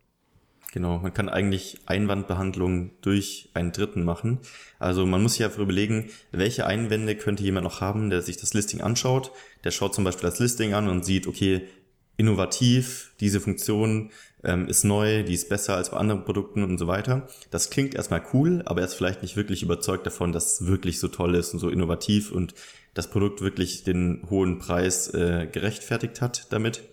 Genau, 0.73 0.99
man 0.99 1.13
kann 1.13 1.27
eigentlich 1.27 1.79
Einwandbehandlung 1.85 2.91
durch 3.01 3.49
einen 3.53 3.71
Dritten 3.71 4.03
machen. 4.05 4.39
Also 4.79 5.05
man 5.05 5.21
muss 5.21 5.33
sich 5.33 5.45
einfach 5.45 5.59
überlegen, 5.59 6.09
welche 6.31 6.65
Einwände 6.65 7.15
könnte 7.15 7.43
jemand 7.43 7.65
noch 7.65 7.81
haben, 7.81 8.09
der 8.09 8.21
sich 8.21 8.37
das 8.37 8.53
Listing 8.53 8.81
anschaut. 8.81 9.31
Der 9.63 9.71
schaut 9.71 9.93
zum 9.93 10.05
Beispiel 10.05 10.29
das 10.29 10.39
Listing 10.39 10.73
an 10.73 10.87
und 10.87 11.03
sieht, 11.03 11.27
okay, 11.27 11.67
innovativ, 12.17 13.13
diese 13.19 13.39
Funktion 13.39 14.11
ähm, 14.43 14.67
ist 14.67 14.83
neu, 14.83 15.23
die 15.23 15.33
ist 15.33 15.49
besser 15.49 15.75
als 15.75 15.91
bei 15.91 15.97
anderen 15.97 16.23
Produkten 16.23 16.63
und 16.63 16.77
so 16.77 16.87
weiter. 16.87 17.27
Das 17.49 17.69
klingt 17.69 17.95
erstmal 17.95 18.23
cool, 18.33 18.61
aber 18.65 18.81
er 18.81 18.87
ist 18.87 18.95
vielleicht 18.95 19.21
nicht 19.21 19.35
wirklich 19.35 19.63
überzeugt 19.63 20.05
davon, 20.05 20.31
dass 20.31 20.53
es 20.53 20.67
wirklich 20.67 20.99
so 20.99 21.07
toll 21.07 21.35
ist 21.35 21.53
und 21.53 21.59
so 21.59 21.69
innovativ 21.69 22.31
und 22.31 22.53
das 22.93 23.09
Produkt 23.09 23.41
wirklich 23.41 23.83
den 23.83 24.25
hohen 24.29 24.59
Preis 24.59 25.13
äh, 25.13 25.47
gerechtfertigt 25.51 26.21
hat 26.21 26.47
damit. 26.51 26.83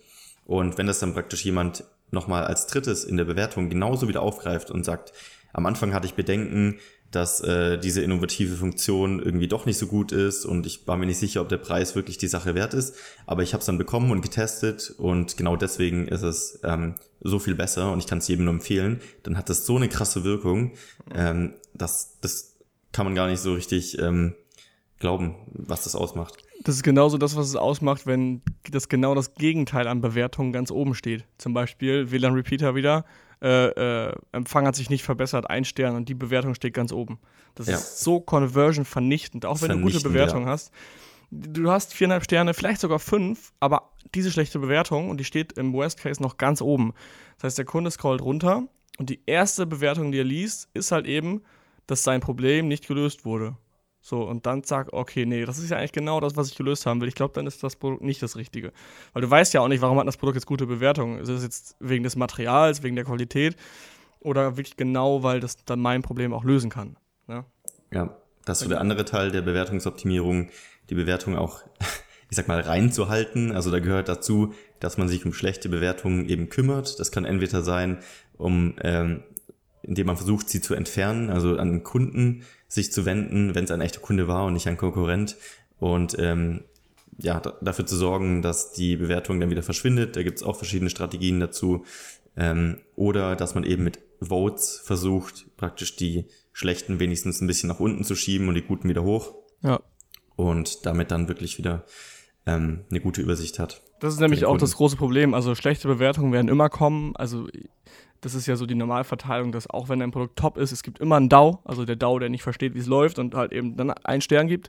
Und 0.44 0.78
wenn 0.78 0.86
das 0.86 1.00
dann 1.00 1.14
praktisch 1.14 1.44
jemand 1.44 1.84
nochmal 2.10 2.44
als 2.44 2.66
drittes 2.66 3.04
in 3.04 3.16
der 3.16 3.24
Bewertung 3.24 3.68
genauso 3.68 4.08
wieder 4.08 4.22
aufgreift 4.22 4.70
und 4.70 4.84
sagt, 4.84 5.12
am 5.52 5.66
Anfang 5.66 5.92
hatte 5.92 6.06
ich 6.06 6.14
Bedenken, 6.14 6.78
dass 7.10 7.40
äh, 7.40 7.78
diese 7.78 8.02
innovative 8.02 8.56
Funktion 8.56 9.20
irgendwie 9.20 9.48
doch 9.48 9.64
nicht 9.64 9.78
so 9.78 9.86
gut 9.86 10.12
ist 10.12 10.44
und 10.44 10.66
ich 10.66 10.86
war 10.86 10.96
mir 10.96 11.06
nicht 11.06 11.18
sicher, 11.18 11.40
ob 11.40 11.48
der 11.48 11.56
Preis 11.56 11.94
wirklich 11.94 12.18
die 12.18 12.28
Sache 12.28 12.54
wert 12.54 12.74
ist. 12.74 12.94
Aber 13.26 13.42
ich 13.42 13.54
habe 13.54 13.60
es 13.60 13.66
dann 13.66 13.78
bekommen 13.78 14.10
und 14.10 14.20
getestet 14.20 14.94
und 14.98 15.36
genau 15.36 15.56
deswegen 15.56 16.06
ist 16.08 16.22
es 16.22 16.60
ähm, 16.64 16.96
so 17.20 17.38
viel 17.38 17.54
besser 17.54 17.92
und 17.92 18.00
ich 18.00 18.06
kann 18.06 18.18
es 18.18 18.28
jedem 18.28 18.44
nur 18.44 18.54
empfehlen. 18.54 19.00
Dann 19.22 19.38
hat 19.38 19.48
das 19.48 19.64
so 19.64 19.76
eine 19.76 19.88
krasse 19.88 20.22
Wirkung, 20.24 20.72
ähm, 21.14 21.54
dass 21.74 22.18
das 22.20 22.56
kann 22.92 23.06
man 23.06 23.14
gar 23.14 23.28
nicht 23.28 23.40
so 23.40 23.54
richtig 23.54 23.98
ähm, 23.98 24.34
glauben, 24.98 25.34
was 25.52 25.84
das 25.84 25.94
ausmacht. 25.94 26.42
Das 26.64 26.74
ist 26.74 26.82
genauso 26.82 27.18
das, 27.18 27.36
was 27.36 27.48
es 27.48 27.56
ausmacht, 27.56 28.06
wenn 28.06 28.42
das 28.70 28.88
genau 28.88 29.14
das 29.14 29.34
Gegenteil 29.34 29.86
an 29.86 30.00
Bewertungen 30.00 30.52
ganz 30.52 30.70
oben 30.70 30.94
steht. 30.94 31.24
Zum 31.38 31.54
Beispiel 31.54 32.10
WLAN 32.10 32.34
Repeater 32.34 32.74
wieder 32.74 33.04
äh, 33.42 34.08
äh, 34.08 34.12
Empfang 34.32 34.66
hat 34.66 34.76
sich 34.76 34.90
nicht 34.90 35.04
verbessert, 35.04 35.48
ein 35.48 35.64
Stern 35.64 35.96
und 35.96 36.08
die 36.08 36.14
Bewertung 36.14 36.54
steht 36.54 36.74
ganz 36.74 36.92
oben. 36.92 37.18
Das 37.54 37.66
ja. 37.66 37.74
ist 37.74 38.00
so 38.00 38.20
Conversion 38.20 38.84
vernichtend, 38.84 39.46
auch 39.46 39.62
wenn 39.62 39.70
du 39.70 39.80
gute 39.80 40.00
Bewertung 40.00 40.44
ja. 40.44 40.50
hast. 40.50 40.72
Du 41.30 41.70
hast 41.70 41.92
viereinhalb 41.92 42.24
Sterne, 42.24 42.54
vielleicht 42.54 42.80
sogar 42.80 42.98
fünf, 42.98 43.52
aber 43.60 43.90
diese 44.14 44.30
schlechte 44.30 44.58
Bewertung 44.58 45.10
und 45.10 45.18
die 45.18 45.24
steht 45.24 45.52
im 45.52 45.72
Worst 45.74 46.00
Case 46.00 46.22
noch 46.22 46.38
ganz 46.38 46.62
oben. 46.62 46.94
Das 47.36 47.44
heißt, 47.44 47.58
der 47.58 47.64
Kunde 47.66 47.90
scrollt 47.90 48.22
runter 48.22 48.64
und 48.98 49.10
die 49.10 49.20
erste 49.26 49.66
Bewertung, 49.66 50.10
die 50.10 50.18
er 50.18 50.24
liest, 50.24 50.68
ist 50.74 50.90
halt 50.90 51.06
eben, 51.06 51.42
dass 51.86 52.02
sein 52.02 52.20
Problem 52.20 52.66
nicht 52.68 52.86
gelöst 52.86 53.24
wurde. 53.24 53.56
So, 54.08 54.22
und 54.22 54.46
dann 54.46 54.64
sag, 54.64 54.94
okay, 54.94 55.26
nee, 55.26 55.44
das 55.44 55.58
ist 55.58 55.68
ja 55.68 55.76
eigentlich 55.76 55.92
genau 55.92 56.18
das, 56.18 56.34
was 56.34 56.48
ich 56.48 56.56
gelöst 56.56 56.86
haben 56.86 57.02
will. 57.02 57.08
Ich 57.08 57.14
glaube, 57.14 57.34
dann 57.34 57.46
ist 57.46 57.62
das 57.62 57.76
Produkt 57.76 58.02
nicht 58.02 58.22
das 58.22 58.36
Richtige. 58.36 58.72
Weil 59.12 59.20
du 59.20 59.28
weißt 59.28 59.52
ja 59.52 59.60
auch 59.60 59.68
nicht, 59.68 59.82
warum 59.82 59.98
hat 59.98 60.06
das 60.06 60.16
Produkt 60.16 60.36
jetzt 60.36 60.46
gute 60.46 60.66
Bewertungen. 60.66 61.18
Ist 61.18 61.28
es 61.28 61.42
jetzt 61.42 61.76
wegen 61.78 62.04
des 62.04 62.16
Materials, 62.16 62.82
wegen 62.82 62.96
der 62.96 63.04
Qualität 63.04 63.56
oder 64.20 64.56
wirklich 64.56 64.78
genau, 64.78 65.22
weil 65.22 65.40
das 65.40 65.62
dann 65.66 65.80
mein 65.80 66.00
Problem 66.00 66.32
auch 66.32 66.42
lösen 66.42 66.70
kann. 66.70 66.96
Ne? 67.26 67.44
Ja, 67.92 68.16
Das 68.46 68.58
ist 68.58 68.64
so 68.64 68.70
der 68.70 68.80
andere 68.80 69.04
Teil 69.04 69.30
der 69.30 69.42
Bewertungsoptimierung, 69.42 70.48
die 70.88 70.94
Bewertung 70.94 71.36
auch, 71.36 71.60
ich 72.30 72.36
sag 72.38 72.48
mal, 72.48 72.60
reinzuhalten. 72.60 73.52
Also 73.52 73.70
da 73.70 73.78
gehört 73.78 74.08
dazu, 74.08 74.54
dass 74.80 74.96
man 74.96 75.08
sich 75.08 75.26
um 75.26 75.34
schlechte 75.34 75.68
Bewertungen 75.68 76.26
eben 76.30 76.48
kümmert. 76.48 76.98
Das 76.98 77.12
kann 77.12 77.26
entweder 77.26 77.62
sein, 77.62 77.98
um 78.38 78.74
ähm, 78.80 79.22
indem 79.82 80.06
man 80.06 80.16
versucht, 80.16 80.48
sie 80.48 80.62
zu 80.62 80.74
entfernen, 80.74 81.28
also 81.28 81.58
an 81.58 81.82
Kunden 81.82 82.44
sich 82.68 82.92
zu 82.92 83.04
wenden, 83.06 83.54
wenn 83.54 83.64
es 83.64 83.70
ein 83.70 83.80
echter 83.80 84.00
Kunde 84.00 84.28
war 84.28 84.44
und 84.44 84.52
nicht 84.52 84.68
ein 84.68 84.76
Konkurrent. 84.76 85.36
Und 85.78 86.16
ähm, 86.18 86.64
ja, 87.18 87.40
dafür 87.40 87.86
zu 87.86 87.96
sorgen, 87.96 88.42
dass 88.42 88.72
die 88.72 88.96
Bewertung 88.96 89.40
dann 89.40 89.50
wieder 89.50 89.62
verschwindet. 89.62 90.14
Da 90.14 90.22
gibt 90.22 90.38
es 90.38 90.44
auch 90.44 90.56
verschiedene 90.56 90.90
Strategien 90.90 91.40
dazu. 91.40 91.84
Ähm, 92.36 92.78
oder 92.94 93.34
dass 93.34 93.54
man 93.54 93.64
eben 93.64 93.82
mit 93.82 93.98
Votes 94.20 94.80
versucht, 94.84 95.46
praktisch 95.56 95.96
die 95.96 96.26
schlechten 96.52 97.00
wenigstens 97.00 97.40
ein 97.40 97.46
bisschen 97.46 97.68
nach 97.68 97.80
unten 97.80 98.04
zu 98.04 98.14
schieben 98.14 98.48
und 98.48 98.54
die 98.54 98.62
guten 98.62 98.88
wieder 98.88 99.02
hoch. 99.02 99.34
Ja. 99.62 99.80
Und 100.36 100.86
damit 100.86 101.10
dann 101.10 101.28
wirklich 101.28 101.58
wieder 101.58 101.84
ähm, 102.46 102.84
eine 102.90 103.00
gute 103.00 103.20
Übersicht 103.20 103.58
hat. 103.58 103.82
Das 104.00 104.14
ist 104.14 104.20
nämlich 104.20 104.44
auch 104.44 104.56
das 104.56 104.76
große 104.76 104.96
Problem. 104.96 105.34
Also 105.34 105.54
schlechte 105.56 105.88
Bewertungen 105.88 106.32
werden 106.32 106.48
immer 106.48 106.68
kommen. 106.68 107.16
Also 107.16 107.48
das 108.20 108.34
ist 108.34 108.46
ja 108.46 108.56
so 108.56 108.66
die 108.66 108.74
Normalverteilung, 108.74 109.52
dass 109.52 109.68
auch 109.70 109.88
wenn 109.88 110.02
ein 110.02 110.10
Produkt 110.10 110.38
top 110.38 110.56
ist, 110.58 110.72
es 110.72 110.82
gibt 110.82 110.98
immer 110.98 111.16
einen 111.16 111.28
DAO, 111.28 111.60
also 111.64 111.84
der 111.84 111.96
DAO, 111.96 112.18
der 112.18 112.28
nicht 112.28 112.42
versteht, 112.42 112.74
wie 112.74 112.80
es 112.80 112.86
läuft 112.86 113.18
und 113.18 113.34
halt 113.34 113.52
eben 113.52 113.76
dann 113.76 113.90
einen 113.90 114.22
Stern 114.22 114.48
gibt. 114.48 114.68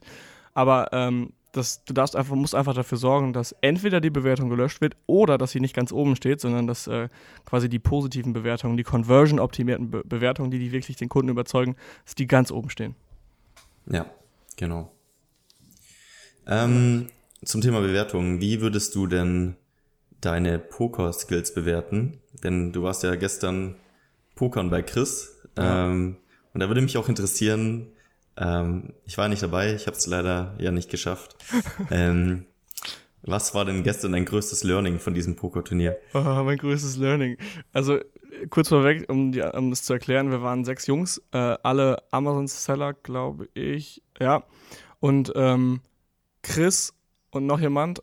Aber 0.54 0.88
ähm, 0.92 1.32
das, 1.52 1.84
du 1.84 1.92
darfst 1.92 2.14
einfach, 2.14 2.36
musst 2.36 2.54
einfach 2.54 2.74
dafür 2.74 2.98
sorgen, 2.98 3.32
dass 3.32 3.52
entweder 3.60 4.00
die 4.00 4.10
Bewertung 4.10 4.48
gelöscht 4.48 4.80
wird 4.80 4.96
oder 5.06 5.36
dass 5.36 5.50
sie 5.50 5.60
nicht 5.60 5.74
ganz 5.74 5.92
oben 5.92 6.14
steht, 6.16 6.40
sondern 6.40 6.66
dass 6.66 6.86
äh, 6.86 7.08
quasi 7.44 7.68
die 7.68 7.78
positiven 7.78 8.32
Bewertungen, 8.32 8.76
die 8.76 8.84
conversion-optimierten 8.84 9.90
Be 9.90 10.02
Bewertungen, 10.04 10.50
die, 10.50 10.58
die 10.58 10.72
wirklich 10.72 10.96
den 10.96 11.08
Kunden 11.08 11.30
überzeugen, 11.30 11.76
dass 12.04 12.14
die 12.14 12.26
ganz 12.26 12.52
oben 12.52 12.70
stehen. 12.70 12.94
Ja, 13.90 14.06
genau. 14.56 14.92
Ähm, 16.46 17.08
zum 17.44 17.60
Thema 17.60 17.80
Bewertungen, 17.80 18.40
wie 18.40 18.60
würdest 18.60 18.94
du 18.94 19.06
denn 19.06 19.56
deine 20.20 20.58
Poker-Skills 20.58 21.54
bewerten? 21.54 22.20
Denn 22.44 22.72
du 22.72 22.82
warst 22.82 23.02
ja 23.02 23.14
gestern 23.14 23.76
Pokern 24.34 24.70
bei 24.70 24.82
Chris. 24.82 25.40
Ja. 25.56 25.86
Ähm, 25.86 26.16
und 26.52 26.60
da 26.60 26.68
würde 26.68 26.80
mich 26.80 26.96
auch 26.96 27.08
interessieren, 27.08 27.92
ähm, 28.36 28.94
ich 29.04 29.18
war 29.18 29.28
nicht 29.28 29.42
dabei, 29.42 29.74
ich 29.74 29.86
habe 29.86 29.96
es 29.96 30.06
leider 30.06 30.54
ja 30.58 30.70
nicht 30.70 30.90
geschafft. 30.90 31.36
ähm, 31.90 32.46
was 33.22 33.54
war 33.54 33.64
denn 33.64 33.82
gestern 33.82 34.12
dein 34.12 34.24
größtes 34.24 34.64
Learning 34.64 34.98
von 34.98 35.14
diesem 35.14 35.36
Pokerturnier? 35.36 35.96
Oh, 36.14 36.42
mein 36.44 36.56
größtes 36.56 36.96
Learning. 36.96 37.36
Also 37.72 37.98
kurz 38.48 38.68
vorweg, 38.68 39.10
um, 39.10 39.32
die, 39.32 39.42
um 39.42 39.70
das 39.70 39.82
zu 39.82 39.92
erklären, 39.92 40.30
wir 40.30 40.42
waren 40.42 40.64
sechs 40.64 40.86
Jungs, 40.86 41.22
äh, 41.32 41.56
alle 41.62 42.02
Amazon-Seller, 42.10 42.94
glaube 42.94 43.48
ich, 43.52 44.02
ja. 44.18 44.44
Und 45.00 45.32
ähm, 45.34 45.80
Chris 46.42 46.94
und 47.30 47.46
noch 47.46 47.60
jemand 47.60 48.02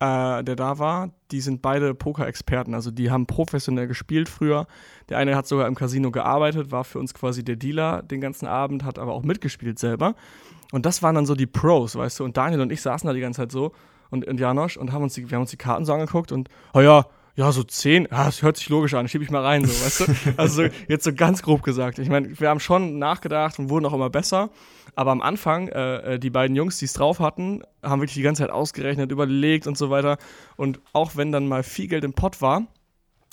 äh, 0.00 0.44
der 0.44 0.56
da 0.56 0.78
war, 0.78 1.10
die 1.30 1.40
sind 1.40 1.62
beide 1.62 1.94
Poker-Experten. 1.94 2.74
Also 2.74 2.90
die 2.90 3.10
haben 3.10 3.26
professionell 3.26 3.86
gespielt 3.86 4.28
früher. 4.28 4.66
Der 5.08 5.18
eine 5.18 5.36
hat 5.36 5.46
sogar 5.46 5.66
im 5.66 5.74
Casino 5.74 6.10
gearbeitet, 6.10 6.70
war 6.70 6.84
für 6.84 6.98
uns 6.98 7.14
quasi 7.14 7.44
der 7.44 7.56
Dealer 7.56 8.02
den 8.02 8.20
ganzen 8.20 8.46
Abend, 8.46 8.84
hat 8.84 8.98
aber 8.98 9.12
auch 9.12 9.22
mitgespielt 9.22 9.78
selber. 9.78 10.14
Und 10.72 10.86
das 10.86 11.02
waren 11.02 11.14
dann 11.14 11.26
so 11.26 11.34
die 11.34 11.46
Pros, 11.46 11.96
weißt 11.96 12.20
du. 12.20 12.24
Und 12.24 12.36
Daniel 12.36 12.60
und 12.60 12.72
ich 12.72 12.82
saßen 12.82 13.06
da 13.06 13.12
die 13.12 13.20
ganze 13.20 13.42
Zeit 13.42 13.52
so 13.52 13.72
und, 14.10 14.26
und 14.26 14.40
Janosch 14.40 14.76
und 14.76 14.92
haben 14.92 15.02
uns 15.02 15.14
die, 15.14 15.30
wir 15.30 15.36
haben 15.36 15.42
uns 15.42 15.50
die 15.50 15.56
Karten 15.56 15.84
so 15.84 15.92
angeguckt 15.92 16.32
und, 16.32 16.48
oh 16.74 16.80
ja, 16.80 17.06
ja, 17.36 17.52
so 17.52 17.62
zehn, 17.62 18.08
ja, 18.10 18.24
das 18.24 18.42
hört 18.42 18.56
sich 18.56 18.68
logisch 18.70 18.94
an, 18.94 19.08
schieb 19.08 19.20
ich 19.20 19.30
mal 19.30 19.44
rein, 19.44 19.64
so, 19.64 19.84
weißt 19.84 20.00
du? 20.00 20.04
Also 20.38 20.62
so, 20.62 20.68
jetzt 20.88 21.04
so 21.04 21.12
ganz 21.12 21.42
grob 21.42 21.62
gesagt. 21.62 21.98
Ich 21.98 22.08
meine, 22.08 22.40
wir 22.40 22.48
haben 22.48 22.60
schon 22.60 22.98
nachgedacht 22.98 23.58
und 23.58 23.68
wurden 23.68 23.84
auch 23.84 23.92
immer 23.92 24.08
besser, 24.08 24.48
aber 24.96 25.12
am 25.12 25.22
Anfang, 25.22 25.68
äh, 25.68 26.14
äh 26.14 26.18
die 26.18 26.30
beiden 26.30 26.56
Jungs, 26.56 26.78
die 26.78 26.86
es 26.86 26.94
drauf 26.94 27.20
hatten, 27.20 27.62
haben 27.82 28.00
wirklich 28.00 28.14
die 28.14 28.22
ganze 28.22 28.42
Zeit 28.42 28.50
ausgerechnet, 28.50 29.12
überlegt 29.12 29.68
und 29.68 29.78
so 29.78 29.90
weiter. 29.90 30.18
Und 30.56 30.80
auch 30.92 31.14
wenn 31.14 31.30
dann 31.30 31.46
mal 31.46 31.62
viel 31.62 31.86
Geld 31.86 32.02
im 32.02 32.14
Pott 32.14 32.42
war, 32.42 32.66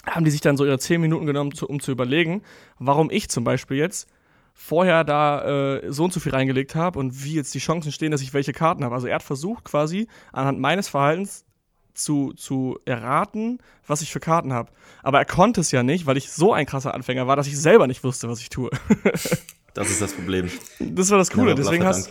haben 0.05 0.25
die 0.25 0.31
sich 0.31 0.41
dann 0.41 0.57
so 0.57 0.65
ihre 0.65 0.77
zehn 0.77 1.01
Minuten 1.01 1.25
genommen, 1.25 1.53
um 1.67 1.79
zu 1.79 1.91
überlegen, 1.91 2.43
warum 2.77 3.09
ich 3.09 3.29
zum 3.29 3.43
Beispiel 3.43 3.77
jetzt 3.77 4.07
vorher 4.53 5.03
da 5.03 5.77
äh, 5.77 5.91
so 5.91 6.03
und 6.03 6.13
so 6.13 6.19
viel 6.19 6.33
reingelegt 6.33 6.75
habe 6.75 6.99
und 6.99 7.23
wie 7.23 7.33
jetzt 7.33 7.53
die 7.55 7.59
Chancen 7.59 7.91
stehen, 7.91 8.11
dass 8.11 8.21
ich 8.21 8.33
welche 8.33 8.53
Karten 8.53 8.83
habe. 8.83 8.93
Also 8.93 9.07
er 9.07 9.15
hat 9.15 9.23
versucht 9.23 9.63
quasi 9.63 10.07
anhand 10.31 10.59
meines 10.59 10.89
Verhaltens 10.89 11.45
zu, 11.93 12.33
zu 12.33 12.79
erraten, 12.85 13.59
was 13.87 14.01
ich 14.01 14.11
für 14.11 14.19
Karten 14.19 14.53
habe. 14.53 14.71
Aber 15.01 15.19
er 15.19 15.25
konnte 15.25 15.61
es 15.61 15.71
ja 15.71 15.83
nicht, 15.83 16.05
weil 16.05 16.17
ich 16.17 16.31
so 16.31 16.53
ein 16.53 16.65
krasser 16.65 16.93
Anfänger 16.93 17.27
war, 17.27 17.35
dass 17.35 17.47
ich 17.47 17.57
selber 17.57 17.87
nicht 17.87 18.03
wusste, 18.03 18.29
was 18.29 18.39
ich 18.39 18.49
tue. 18.49 18.69
das 19.73 19.89
ist 19.89 20.01
das 20.01 20.13
Problem. 20.13 20.49
Das 20.79 21.09
war 21.09 21.17
das 21.17 21.31
Coole. 21.31 21.55
Never 21.55 21.55
deswegen 21.55 21.85
hast 21.85 22.09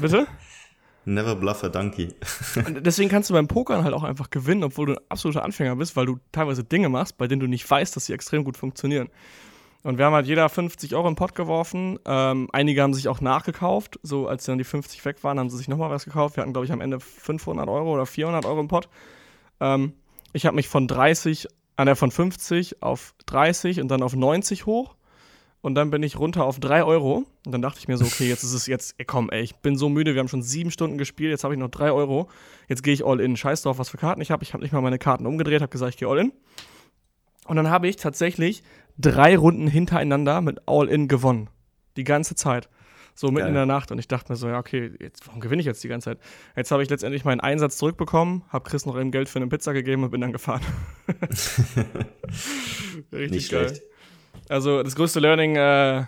Bitte? 0.00 0.26
Never 1.06 1.36
bluff 1.36 1.62
a 1.64 1.68
donkey. 1.68 2.14
deswegen 2.80 3.10
kannst 3.10 3.28
du 3.28 3.34
beim 3.34 3.46
Pokern 3.46 3.84
halt 3.84 3.92
auch 3.92 4.04
einfach 4.04 4.30
gewinnen, 4.30 4.64
obwohl 4.64 4.86
du 4.86 4.92
ein 4.94 5.04
absoluter 5.10 5.44
Anfänger 5.44 5.76
bist, 5.76 5.96
weil 5.96 6.06
du 6.06 6.18
teilweise 6.32 6.64
Dinge 6.64 6.88
machst, 6.88 7.18
bei 7.18 7.26
denen 7.26 7.40
du 7.40 7.46
nicht 7.46 7.68
weißt, 7.70 7.94
dass 7.94 8.06
sie 8.06 8.14
extrem 8.14 8.44
gut 8.44 8.56
funktionieren. 8.56 9.10
Und 9.82 9.98
wir 9.98 10.06
haben 10.06 10.14
halt 10.14 10.26
jeder 10.26 10.48
50 10.48 10.94
Euro 10.94 11.08
im 11.08 11.14
Pott 11.14 11.34
geworfen. 11.34 11.98
Ähm, 12.06 12.48
einige 12.52 12.80
haben 12.80 12.94
sich 12.94 13.06
auch 13.08 13.20
nachgekauft. 13.20 14.00
So, 14.02 14.26
als 14.26 14.44
dann 14.44 14.56
die 14.56 14.64
50 14.64 15.04
weg 15.04 15.22
waren, 15.22 15.38
haben 15.38 15.50
sie 15.50 15.58
sich 15.58 15.68
nochmal 15.68 15.90
was 15.90 16.06
gekauft. 16.06 16.36
Wir 16.36 16.40
hatten, 16.40 16.54
glaube 16.54 16.64
ich, 16.64 16.72
am 16.72 16.80
Ende 16.80 17.00
500 17.00 17.68
Euro 17.68 17.92
oder 17.92 18.06
400 18.06 18.46
Euro 18.46 18.60
im 18.60 18.68
Pott. 18.68 18.88
Ähm, 19.60 19.92
ich 20.32 20.46
habe 20.46 20.56
mich 20.56 20.68
von 20.68 20.88
30, 20.88 21.48
an 21.76 21.84
der 21.84 21.96
von 21.96 22.10
50 22.10 22.82
auf 22.82 23.14
30 23.26 23.82
und 23.82 23.88
dann 23.88 24.02
auf 24.02 24.16
90 24.16 24.64
hoch. 24.64 24.96
Und 25.64 25.76
dann 25.76 25.88
bin 25.88 26.02
ich 26.02 26.18
runter 26.18 26.44
auf 26.44 26.60
3 26.60 26.84
Euro. 26.84 27.24
Und 27.46 27.52
dann 27.52 27.62
dachte 27.62 27.78
ich 27.78 27.88
mir 27.88 27.96
so, 27.96 28.04
okay, 28.04 28.28
jetzt 28.28 28.42
ist 28.42 28.52
es 28.52 28.66
jetzt, 28.66 28.96
ey, 28.98 29.06
komm, 29.06 29.30
ey, 29.30 29.40
ich 29.40 29.54
bin 29.56 29.78
so 29.78 29.88
müde, 29.88 30.12
wir 30.12 30.20
haben 30.20 30.28
schon 30.28 30.42
sieben 30.42 30.70
Stunden 30.70 30.98
gespielt, 30.98 31.30
jetzt 31.30 31.42
habe 31.42 31.54
ich 31.54 31.58
noch 31.58 31.70
3 31.70 31.90
Euro. 31.90 32.28
Jetzt 32.68 32.82
gehe 32.82 32.92
ich 32.92 33.02
all 33.02 33.18
in. 33.18 33.34
Scheiß 33.34 33.62
drauf, 33.62 33.78
was 33.78 33.88
für 33.88 33.96
Karten 33.96 34.20
ich 34.20 34.30
habe. 34.30 34.42
Ich 34.42 34.52
habe 34.52 34.62
nicht 34.62 34.72
mal 34.72 34.82
meine 34.82 34.98
Karten 34.98 35.24
umgedreht, 35.24 35.62
habe 35.62 35.70
gesagt, 35.70 35.94
ich 35.94 35.96
gehe 35.96 36.06
all 36.06 36.18
in. 36.18 36.34
Und 37.46 37.56
dann 37.56 37.70
habe 37.70 37.88
ich 37.88 37.96
tatsächlich 37.96 38.62
drei 38.98 39.38
Runden 39.38 39.66
hintereinander 39.66 40.42
mit 40.42 40.60
All-In 40.66 41.08
gewonnen. 41.08 41.48
Die 41.96 42.04
ganze 42.04 42.34
Zeit. 42.34 42.68
So 43.14 43.28
mitten 43.28 43.38
Geil. 43.38 43.48
in 43.48 43.54
der 43.54 43.64
Nacht. 43.64 43.90
Und 43.90 43.98
ich 43.98 44.06
dachte 44.06 44.30
mir 44.30 44.36
so, 44.36 44.48
ja, 44.48 44.58
okay, 44.58 44.92
jetzt, 45.00 45.26
warum 45.26 45.40
gewinne 45.40 45.60
ich 45.60 45.66
jetzt 45.66 45.82
die 45.82 45.88
ganze 45.88 46.10
Zeit? 46.10 46.18
Jetzt 46.56 46.72
habe 46.72 46.82
ich 46.82 46.90
letztendlich 46.90 47.24
meinen 47.24 47.40
Einsatz 47.40 47.78
zurückbekommen, 47.78 48.42
habe 48.50 48.68
Chris 48.68 48.84
noch 48.84 49.00
eben 49.00 49.10
Geld 49.12 49.30
für 49.30 49.38
eine 49.38 49.48
Pizza 49.48 49.72
gegeben 49.72 50.04
und 50.04 50.10
bin 50.10 50.20
dann 50.20 50.32
gefahren. 50.32 50.60
Richtig 53.12 53.30
Nicht 53.30 53.50
geil. 53.50 53.68
Schlecht. 53.68 53.93
Also 54.48 54.82
das 54.82 54.96
größte 54.96 55.20
Learning, 55.20 55.56
äh, 55.56 56.04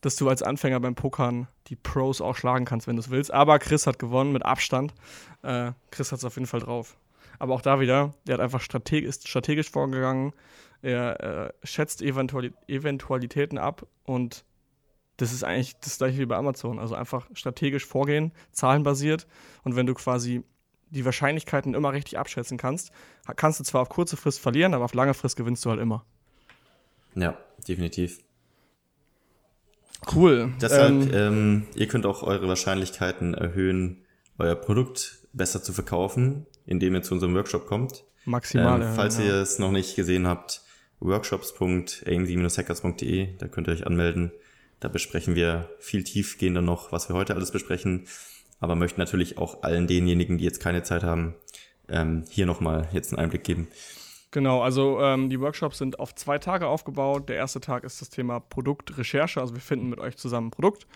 dass 0.00 0.16
du 0.16 0.28
als 0.28 0.42
Anfänger 0.42 0.80
beim 0.80 0.94
Pokern 0.94 1.48
die 1.66 1.76
Pros 1.76 2.20
auch 2.20 2.36
schlagen 2.36 2.64
kannst, 2.64 2.86
wenn 2.86 2.96
du 2.96 3.00
es 3.00 3.10
willst. 3.10 3.32
Aber 3.32 3.58
Chris 3.58 3.86
hat 3.86 3.98
gewonnen 3.98 4.32
mit 4.32 4.44
Abstand. 4.44 4.94
Äh, 5.42 5.72
Chris 5.90 6.12
hat 6.12 6.18
es 6.18 6.24
auf 6.24 6.36
jeden 6.36 6.46
Fall 6.46 6.60
drauf. 6.60 6.96
Aber 7.38 7.54
auch 7.54 7.62
da 7.62 7.80
wieder, 7.80 8.14
der 8.26 8.34
hat 8.34 8.40
einfach 8.40 8.60
strategisch, 8.60 9.08
ist 9.08 9.28
strategisch 9.28 9.70
vorgegangen, 9.70 10.32
er 10.82 11.20
äh, 11.20 11.66
schätzt 11.66 12.02
Eventuali 12.02 12.52
Eventualitäten 12.66 13.58
ab 13.58 13.86
und 14.04 14.44
das 15.16 15.32
ist 15.32 15.44
eigentlich 15.44 15.76
das 15.80 15.98
gleiche 15.98 16.18
wie 16.18 16.26
bei 16.26 16.36
Amazon. 16.36 16.78
Also 16.78 16.94
einfach 16.94 17.28
strategisch 17.34 17.84
vorgehen, 17.84 18.32
zahlenbasiert 18.52 19.26
und 19.62 19.76
wenn 19.76 19.86
du 19.86 19.94
quasi 19.94 20.42
die 20.90 21.04
Wahrscheinlichkeiten 21.04 21.74
immer 21.74 21.92
richtig 21.92 22.18
abschätzen 22.18 22.58
kannst, 22.58 22.90
kannst 23.36 23.60
du 23.60 23.64
zwar 23.64 23.82
auf 23.82 23.88
kurze 23.88 24.16
Frist 24.16 24.40
verlieren, 24.40 24.74
aber 24.74 24.84
auf 24.84 24.94
lange 24.94 25.14
Frist 25.14 25.36
gewinnst 25.36 25.64
du 25.64 25.70
halt 25.70 25.80
immer. 25.80 26.04
Ja, 27.14 27.38
definitiv. 27.66 28.20
Cool. 30.14 30.52
Deshalb, 30.60 30.92
ähm, 30.92 31.10
ähm, 31.12 31.66
ihr 31.74 31.86
könnt 31.86 32.04
auch 32.06 32.22
eure 32.22 32.48
Wahrscheinlichkeiten 32.48 33.34
erhöhen, 33.34 33.98
euer 34.38 34.54
Produkt 34.54 35.18
besser 35.32 35.62
zu 35.62 35.72
verkaufen, 35.72 36.46
indem 36.66 36.94
ihr 36.94 37.02
zu 37.02 37.14
unserem 37.14 37.34
Workshop 37.34 37.66
kommt. 37.66 38.04
Maximal. 38.24 38.82
Ähm, 38.82 38.92
falls 38.94 39.18
ja. 39.18 39.24
ihr 39.24 39.34
es 39.34 39.58
noch 39.58 39.72
nicht 39.72 39.96
gesehen 39.96 40.26
habt, 40.26 40.62
workshops.amc-hackers.de, 41.00 43.36
da 43.38 43.48
könnt 43.48 43.68
ihr 43.68 43.72
euch 43.72 43.86
anmelden. 43.86 44.32
Da 44.80 44.88
besprechen 44.88 45.34
wir 45.34 45.68
viel 45.78 46.04
tiefgehender 46.04 46.62
noch, 46.62 46.90
was 46.92 47.10
wir 47.10 47.16
heute 47.16 47.34
alles 47.34 47.50
besprechen, 47.50 48.06
aber 48.60 48.76
möchten 48.76 49.00
natürlich 49.00 49.38
auch 49.38 49.62
allen 49.62 49.86
denjenigen, 49.86 50.36
die 50.38 50.44
jetzt 50.44 50.60
keine 50.60 50.82
Zeit 50.82 51.02
haben, 51.02 51.34
ähm, 51.88 52.24
hier 52.30 52.46
nochmal 52.46 52.88
jetzt 52.92 53.12
einen 53.12 53.20
Einblick 53.20 53.44
geben. 53.44 53.68
Genau, 54.32 54.62
also 54.62 55.00
ähm, 55.00 55.28
die 55.28 55.40
Workshops 55.40 55.78
sind 55.78 55.98
auf 55.98 56.14
zwei 56.14 56.38
Tage 56.38 56.68
aufgebaut. 56.68 57.28
Der 57.28 57.36
erste 57.36 57.60
Tag 57.60 57.82
ist 57.82 58.00
das 58.00 58.10
Thema 58.10 58.38
Produktrecherche, 58.38 59.40
also 59.40 59.54
wir 59.54 59.60
finden 59.60 59.88
mit 59.90 59.98
euch 59.98 60.16
zusammen 60.16 60.48
ein 60.48 60.50
Produkt, 60.52 60.86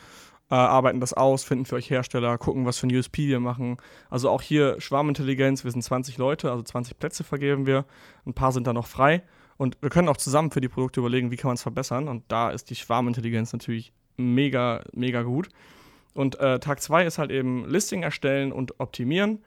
äh, 0.50 0.54
arbeiten 0.54 1.00
das 1.00 1.14
aus, 1.14 1.42
finden 1.42 1.64
für 1.64 1.74
euch 1.74 1.90
Hersteller, 1.90 2.38
gucken, 2.38 2.64
was 2.64 2.78
für 2.78 2.86
ein 2.86 2.94
USP 2.94 3.26
wir 3.26 3.40
machen. 3.40 3.78
Also 4.08 4.30
auch 4.30 4.40
hier 4.40 4.80
Schwarmintelligenz, 4.80 5.64
wir 5.64 5.72
sind 5.72 5.82
20 5.82 6.16
Leute, 6.16 6.50
also 6.50 6.62
20 6.62 6.98
Plätze 6.98 7.24
vergeben 7.24 7.66
wir, 7.66 7.86
ein 8.24 8.34
paar 8.34 8.52
sind 8.52 8.68
da 8.68 8.72
noch 8.72 8.86
frei 8.86 9.24
und 9.56 9.78
wir 9.80 9.90
können 9.90 10.08
auch 10.08 10.16
zusammen 10.16 10.50
für 10.50 10.60
die 10.60 10.68
Produkte 10.68 11.00
überlegen, 11.00 11.30
wie 11.30 11.36
kann 11.36 11.48
man 11.48 11.54
es 11.54 11.62
verbessern. 11.62 12.08
Und 12.08 12.24
da 12.28 12.50
ist 12.50 12.70
die 12.70 12.74
Schwarmintelligenz 12.74 13.52
natürlich 13.52 13.92
mega, 14.16 14.84
mega 14.92 15.22
gut. 15.22 15.48
Und 16.14 16.38
äh, 16.38 16.58
Tag 16.60 16.80
2 16.80 17.04
ist 17.04 17.18
halt 17.18 17.30
eben 17.30 17.68
Listing 17.68 18.02
erstellen 18.02 18.52
und 18.52 18.78
optimieren. 18.80 19.44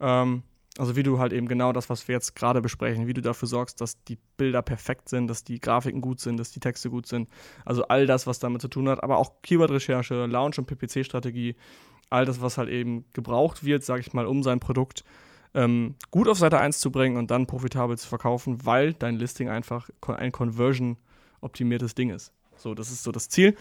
Ähm, 0.00 0.42
Also 0.78 0.94
wie 0.94 1.02
du 1.02 1.18
halt 1.18 1.32
eben 1.32 1.48
genau 1.48 1.72
das, 1.72 1.90
was 1.90 2.06
wir 2.06 2.14
jetzt 2.14 2.36
gerade 2.36 2.62
besprechen, 2.62 3.06
wie 3.06 3.12
du 3.12 3.20
dafür 3.20 3.48
sorgst, 3.48 3.80
dass 3.80 4.02
die 4.04 4.18
Bilder 4.36 4.62
perfekt 4.62 5.08
sind, 5.08 5.26
dass 5.26 5.42
die 5.42 5.60
Grafiken 5.60 6.00
gut 6.00 6.20
sind, 6.20 6.38
dass 6.38 6.52
die 6.52 6.60
Texte 6.60 6.90
gut 6.90 7.06
sind. 7.06 7.28
Also 7.64 7.84
all 7.88 8.06
das, 8.06 8.26
was 8.26 8.38
damit 8.38 8.62
zu 8.62 8.68
tun 8.68 8.88
hat, 8.88 9.02
aber 9.02 9.18
auch 9.18 9.42
Keyword-Recherche, 9.42 10.26
Launch- 10.26 10.58
und 10.58 10.66
PPC-Strategie, 10.66 11.56
all 12.08 12.24
das, 12.24 12.40
was 12.40 12.56
halt 12.56 12.68
eben 12.68 13.04
gebraucht 13.12 13.64
wird, 13.64 13.84
sage 13.84 14.00
ich 14.00 14.12
mal, 14.12 14.26
um 14.26 14.42
sein 14.42 14.60
Produkt 14.60 15.04
ähm, 15.54 15.96
gut 16.10 16.28
auf 16.28 16.36
Seite 16.38 16.60
1 16.60 16.78
zu 16.78 16.92
bringen 16.92 17.16
und 17.16 17.30
dann 17.30 17.46
profitabel 17.46 17.96
zu 17.98 18.08
verkaufen, 18.08 18.64
weil 18.64 18.92
dein 18.94 19.16
Listing 19.16 19.48
einfach 19.48 19.90
ein 20.06 20.32
Conversion-optimiertes 20.32 21.96
Ding 21.96 22.10
ist. 22.10 22.32
So, 22.56 22.74
das 22.74 22.90
ist 22.90 23.02
so 23.02 23.10
das 23.10 23.28
Ziel. 23.28 23.56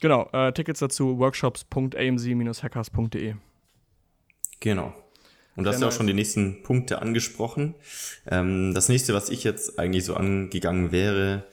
Genau, 0.00 0.28
äh, 0.32 0.52
Tickets 0.52 0.80
dazu 0.80 1.18
workshops.amc-hackers.de. 1.18 3.34
Genau. 4.60 4.94
Und 5.56 5.64
du 5.64 5.70
hast 5.70 5.80
ja 5.80 5.88
auch 5.88 5.92
schon 5.92 6.06
die 6.06 6.14
nächsten 6.14 6.62
Punkte 6.62 7.00
angesprochen. 7.00 7.74
Ähm, 8.26 8.74
das 8.74 8.88
nächste, 8.88 9.14
was 9.14 9.28
ich 9.28 9.44
jetzt 9.44 9.78
eigentlich 9.78 10.04
so 10.04 10.14
angegangen 10.14 10.90
wäre, 10.90 11.44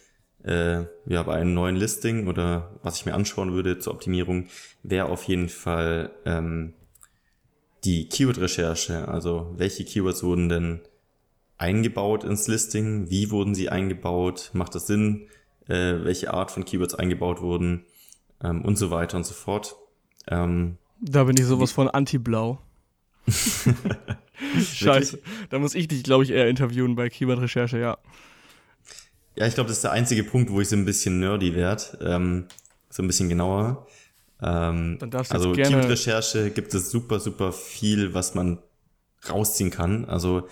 äh, 0.43 0.86
ja, 1.06 1.24
bei 1.24 1.36
einem 1.36 1.54
neuen 1.54 1.76
Listing 1.76 2.28
oder 2.28 2.80
was 2.82 2.97
ich 2.97 3.06
mir 3.06 3.14
anschauen 3.14 3.54
würde 3.54 3.80
zur 3.80 3.93
Optimierung, 3.93 4.47
wäre 4.84 5.08
auf 5.08 5.24
jeden 5.24 5.49
Fall 5.49 6.12
ähm, 6.26 6.74
die 7.84 8.08
Keyword-Recherche. 8.08 9.08
Also 9.08 9.54
welche 9.56 9.86
Keywords 9.86 10.24
wurden 10.24 10.49
denn 10.49 10.82
eingebaut 11.58 12.24
ins 12.24 12.47
Listing? 12.47 13.10
Wie 13.10 13.30
wurden 13.30 13.54
sie 13.54 13.70
eingebaut? 13.70 14.49
Macht 14.54 14.74
das 14.74 14.88
Sinn? 14.88 15.28
Äh, 15.68 16.04
welche 16.04 16.34
Art 16.34 16.49
von 16.49 16.66
Keywords 16.66 16.95
eingebaut 16.95 17.41
wurden? 17.41 17.86
Ähm, 18.43 18.66
und 18.66 18.78
so 18.78 18.89
weiter 18.89 19.18
und 19.18 19.26
so 19.26 19.34
fort. 19.34 19.76
Ähm, 20.28 20.78
da 21.02 21.24
bin 21.24 21.38
ich 21.38 21.45
sowas 21.45 21.72
von 21.72 21.88
anti-blau. 21.88 22.60
Scheiße. 24.74 25.20
Da 25.50 25.60
muss 25.60 25.76
ich 25.76 25.88
dich, 25.88 26.04
glaube 26.04 26.24
ich, 26.24 26.32
eher 26.32 26.48
interviewen 26.48 26.96
bei 26.96 27.10
Keyword-Recherche, 27.10 27.80
ja. 27.80 27.98
Ja, 29.36 29.48
ich 29.48 29.54
glaube, 29.54 29.70
das 29.70 29.78
ist 29.78 29.84
der 29.84 29.92
einzige 29.92 30.24
Punkt, 30.24 30.52
wo 30.52 30.60
ich 30.62 30.70
so 30.70 30.76
ein 30.76 30.86
bisschen 30.86 31.20
nerdy 31.20 31.56
werde. 31.56 31.84
Ähm, 32.02 32.46
so 32.90 33.02
ein 33.02 33.08
bisschen 33.08 33.30
genauer. 33.30 33.88
Ähm, 34.42 34.98
Dann 35.00 35.12
darfst 35.12 35.32
du 35.32 35.36
also 35.36 35.54
Keyword-Recherche 35.54 36.50
gibt 36.52 36.74
es 36.74 36.92
super, 36.92 37.20
super 37.20 37.54
viel, 37.54 38.14
was 38.14 38.36
man 38.36 38.60
rausziehen 39.30 39.70
kann. 39.70 40.06
Also 40.06 40.48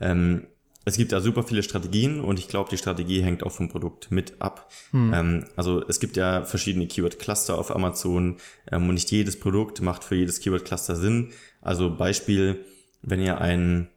ähm, 0.00 0.46
es 0.86 0.96
gibt 0.96 1.12
da 1.12 1.20
super 1.20 1.42
viele 1.42 1.62
Strategien 1.62 2.20
und 2.20 2.38
ich 2.38 2.48
glaube, 2.48 2.68
die 2.70 2.76
Strategie 2.76 3.22
hängt 3.22 3.42
auch 3.42 3.52
vom 3.52 3.68
Produkt 3.68 4.10
mit 4.10 4.40
ab. 4.40 4.70
Hm. 4.90 5.14
Ähm, 5.14 5.44
also 5.56 5.82
es 5.88 6.00
gibt 6.00 6.16
ja 6.16 6.44
verschiedene 6.44 6.86
Keyword-Cluster 6.86 7.58
auf 7.58 7.74
Amazon 7.74 8.36
ähm, 8.70 8.88
und 8.88 8.94
nicht 8.94 9.10
jedes 9.10 9.38
Produkt 9.38 9.80
macht 9.80 10.04
für 10.04 10.14
jedes 10.14 10.40
Keyword-Cluster 10.40 10.96
Sinn. 10.96 11.32
Also 11.64 11.96
Beispiel, 11.96 12.64
wenn 13.02 13.20
ihr 13.20 13.40
einen 13.40 13.88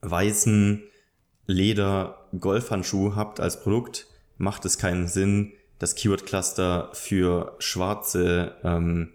weißen 0.00 0.82
Leder-Golfhandschuh 1.46 3.14
habt 3.16 3.40
als 3.40 3.62
Produkt, 3.62 4.06
macht 4.38 4.64
es 4.64 4.78
keinen 4.78 5.08
Sinn, 5.08 5.52
das 5.78 5.96
Keyword-Cluster 5.96 6.90
für 6.92 7.56
schwarze, 7.58 8.56
ähm, 8.62 9.10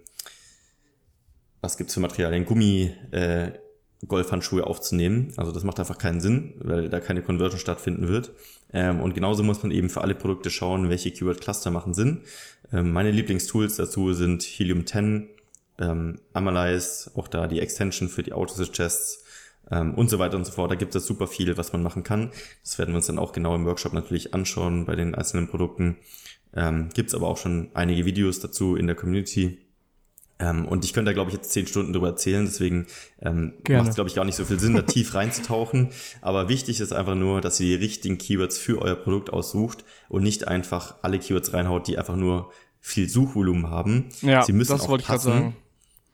was 1.61 1.77
gibt's 1.77 1.93
für 1.93 2.01
Materialien, 2.01 2.45
Gummi, 2.45 2.93
äh, 3.11 3.51
Golfhandschuhe 4.05 4.67
aufzunehmen. 4.67 5.33
Also 5.37 5.51
das 5.51 5.63
macht 5.63 5.79
einfach 5.79 5.97
keinen 5.97 6.19
Sinn, 6.19 6.55
weil 6.59 6.89
da 6.89 6.99
keine 6.99 7.23
Conversion 7.23 7.59
stattfinden 7.59 8.07
wird. 8.07 8.31
Ähm, 8.71 9.01
und 9.01 9.15
genauso 9.15 9.43
muss 9.43 9.63
man 9.63 9.71
eben 9.71 9.89
für 9.89 10.01
alle 10.01 10.13
Produkte 10.13 10.49
schauen, 10.49 10.89
welche 10.89 11.11
Keyword-Cluster 11.11 11.71
machen 11.71 11.93
Sinn. 11.93 12.21
Ähm, 12.71 12.91
meine 12.91 13.11
Lieblingstools 13.11 13.77
dazu 13.77 14.13
sind 14.13 14.43
Helium 14.43 14.85
10, 14.85 15.29
ähm, 15.79 16.19
Analyze, 16.33 17.11
auch 17.15 17.27
da 17.27 17.47
die 17.47 17.59
Extension 17.59 18.09
für 18.09 18.23
die 18.23 18.33
Autosuggests 18.33 19.23
ähm, 19.71 19.93
und 19.93 20.09
so 20.09 20.19
weiter 20.19 20.37
und 20.37 20.45
so 20.45 20.51
fort. 20.51 20.71
Da 20.71 20.75
gibt 20.75 20.95
es 20.95 21.05
super 21.05 21.27
viel, 21.27 21.55
was 21.57 21.73
man 21.73 21.83
machen 21.83 22.03
kann. 22.03 22.31
Das 22.63 22.77
werden 22.79 22.91
wir 22.91 22.97
uns 22.97 23.07
dann 23.07 23.19
auch 23.19 23.31
genau 23.31 23.55
im 23.55 23.65
Workshop 23.65 23.93
natürlich 23.93 24.33
anschauen 24.33 24.85
bei 24.85 24.95
den 24.95 25.15
einzelnen 25.15 25.47
Produkten. 25.47 25.97
Ähm, 26.55 26.89
gibt 26.93 27.09
es 27.09 27.15
aber 27.15 27.27
auch 27.27 27.37
schon 27.37 27.69
einige 27.73 28.05
Videos 28.05 28.39
dazu 28.39 28.75
in 28.75 28.87
der 28.87 28.95
Community. 28.95 29.59
Ähm, 30.39 30.67
und 30.67 30.85
ich 30.85 30.93
könnte 30.93 31.09
da, 31.09 31.13
glaube 31.13 31.31
ich, 31.31 31.35
jetzt 31.35 31.51
zehn 31.51 31.65
Stunden 31.65 31.93
drüber 31.93 32.09
erzählen, 32.09 32.45
deswegen 32.45 32.85
ähm, 33.21 33.53
macht 33.69 33.89
es, 33.89 33.95
glaube 33.95 34.07
ich, 34.07 34.15
gar 34.15 34.23
nicht 34.23 34.35
so 34.35 34.45
viel 34.45 34.59
Sinn, 34.59 34.75
da 34.75 34.81
tief 34.83 35.15
reinzutauchen. 35.15 35.89
Aber 36.21 36.47
wichtig 36.47 36.79
ist 36.79 36.93
einfach 36.93 37.15
nur, 37.15 37.41
dass 37.41 37.59
ihr 37.59 37.77
die 37.77 37.83
richtigen 37.83 38.17
Keywords 38.19 38.57
für 38.57 38.79
euer 38.81 38.95
Produkt 38.95 39.31
aussucht 39.31 39.83
und 40.09 40.23
nicht 40.23 40.47
einfach 40.47 40.95
alle 41.01 41.17
Keywords 41.17 41.53
reinhaut, 41.53 41.87
die 41.87 41.97
einfach 41.97 42.15
nur 42.15 42.51
viel 42.79 43.09
Suchvolumen 43.09 43.69
haben. 43.71 44.09
Ja, 44.21 44.43
Sie 44.43 44.53
müssen 44.53 44.71
das 44.71 44.87
wollte 44.87 45.01
ich 45.01 45.07
gerade 45.07 45.23
sagen 45.23 45.55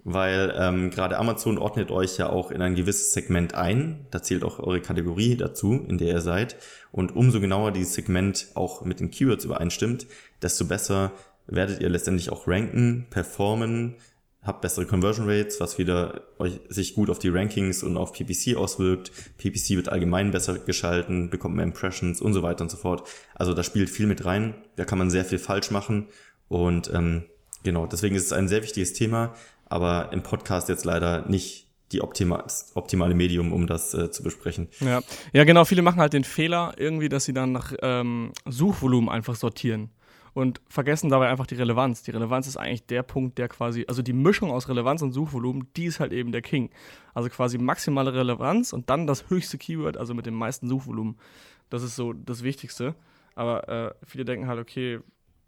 weil 0.03 0.53
ähm, 0.57 0.89
gerade 0.89 1.17
Amazon 1.17 1.57
ordnet 1.57 1.89
euch 1.89 2.17
ja 2.17 2.29
auch 2.29 2.51
in 2.51 2.61
ein 2.61 2.75
gewisses 2.75 3.13
Segment 3.13 3.53
ein. 3.53 4.05
Da 4.11 4.21
zählt 4.21 4.43
auch 4.43 4.59
eure 4.59 4.81
Kategorie 4.81 5.37
dazu, 5.37 5.85
in 5.87 5.97
der 5.97 6.09
ihr 6.09 6.21
seid. 6.21 6.57
Und 6.91 7.15
umso 7.15 7.39
genauer 7.39 7.71
dieses 7.71 7.93
Segment 7.93 8.47
auch 8.55 8.83
mit 8.83 8.99
den 8.99 9.11
Keywords 9.11 9.45
übereinstimmt, 9.45 10.07
desto 10.41 10.65
besser 10.65 11.11
werdet 11.47 11.81
ihr 11.81 11.89
letztendlich 11.89 12.31
auch 12.31 12.47
ranken, 12.47 13.07
performen, 13.09 13.95
habt 14.41 14.61
bessere 14.61 14.85
Conversion 14.85 15.29
Rates, 15.29 15.59
was 15.61 15.77
wieder 15.77 16.21
euch 16.37 16.59
sich 16.67 16.95
gut 16.95 17.09
auf 17.09 17.19
die 17.19 17.29
Rankings 17.29 17.81
und 17.81 17.95
auf 17.95 18.11
PPC 18.11 18.57
auswirkt. 18.57 19.11
PPC 19.37 19.71
wird 19.71 19.89
allgemein 19.89 20.31
besser 20.31 20.59
geschalten, 20.59 21.29
bekommt 21.29 21.55
mehr 21.55 21.65
Impressions 21.65 22.21
und 22.21 22.33
so 22.33 22.43
weiter 22.43 22.63
und 22.63 22.69
so 22.69 22.77
fort. 22.77 23.07
Also 23.35 23.53
da 23.53 23.63
spielt 23.63 23.89
viel 23.89 24.07
mit 24.07 24.25
rein. 24.25 24.53
Da 24.75 24.83
kann 24.83 24.97
man 24.97 25.09
sehr 25.09 25.23
viel 25.23 25.39
falsch 25.39 25.71
machen. 25.71 26.07
Und 26.49 26.91
ähm, 26.93 27.23
genau, 27.63 27.87
deswegen 27.87 28.15
ist 28.15 28.25
es 28.25 28.33
ein 28.33 28.49
sehr 28.49 28.63
wichtiges 28.63 28.91
Thema 28.93 29.33
aber 29.73 30.13
im 30.13 30.21
Podcast 30.21 30.69
jetzt 30.69 30.85
leider 30.85 31.27
nicht 31.27 31.67
die 31.91 32.01
optima 32.01 32.45
optimale 32.75 33.15
Medium, 33.15 33.51
um 33.51 33.65
das 33.67 33.93
äh, 33.93 34.11
zu 34.11 34.23
besprechen. 34.23 34.67
Ja. 34.79 35.01
ja, 35.31 35.43
genau. 35.43 35.65
Viele 35.65 35.81
machen 35.81 35.99
halt 35.99 36.13
den 36.13 36.23
Fehler 36.23 36.73
irgendwie, 36.77 37.09
dass 37.09 37.25
sie 37.25 37.33
dann 37.33 37.51
nach 37.51 37.73
ähm, 37.81 38.33
Suchvolumen 38.45 39.09
einfach 39.09 39.35
sortieren 39.35 39.89
und 40.33 40.61
vergessen 40.67 41.09
dabei 41.09 41.29
einfach 41.29 41.47
die 41.47 41.55
Relevanz. 41.55 42.03
Die 42.03 42.11
Relevanz 42.11 42.47
ist 42.47 42.57
eigentlich 42.57 42.85
der 42.85 43.03
Punkt, 43.03 43.37
der 43.37 43.47
quasi, 43.47 43.85
also 43.87 44.01
die 44.01 44.13
Mischung 44.13 44.51
aus 44.51 44.69
Relevanz 44.69 45.01
und 45.01 45.11
Suchvolumen, 45.11 45.67
die 45.75 45.85
ist 45.85 45.99
halt 45.99 46.13
eben 46.13 46.31
der 46.31 46.41
King. 46.41 46.69
Also 47.13 47.29
quasi 47.29 47.57
maximale 47.57 48.13
Relevanz 48.13 48.73
und 48.73 48.89
dann 48.89 49.07
das 49.07 49.29
höchste 49.29 49.57
Keyword, 49.57 49.97
also 49.97 50.13
mit 50.13 50.25
dem 50.25 50.35
meisten 50.35 50.67
Suchvolumen. 50.67 51.17
Das 51.69 51.81
ist 51.81 51.95
so 51.95 52.13
das 52.13 52.43
Wichtigste. 52.43 52.95
Aber 53.35 53.67
äh, 53.67 53.93
viele 54.05 54.25
denken 54.25 54.47
halt, 54.47 54.59
okay, 54.59 54.99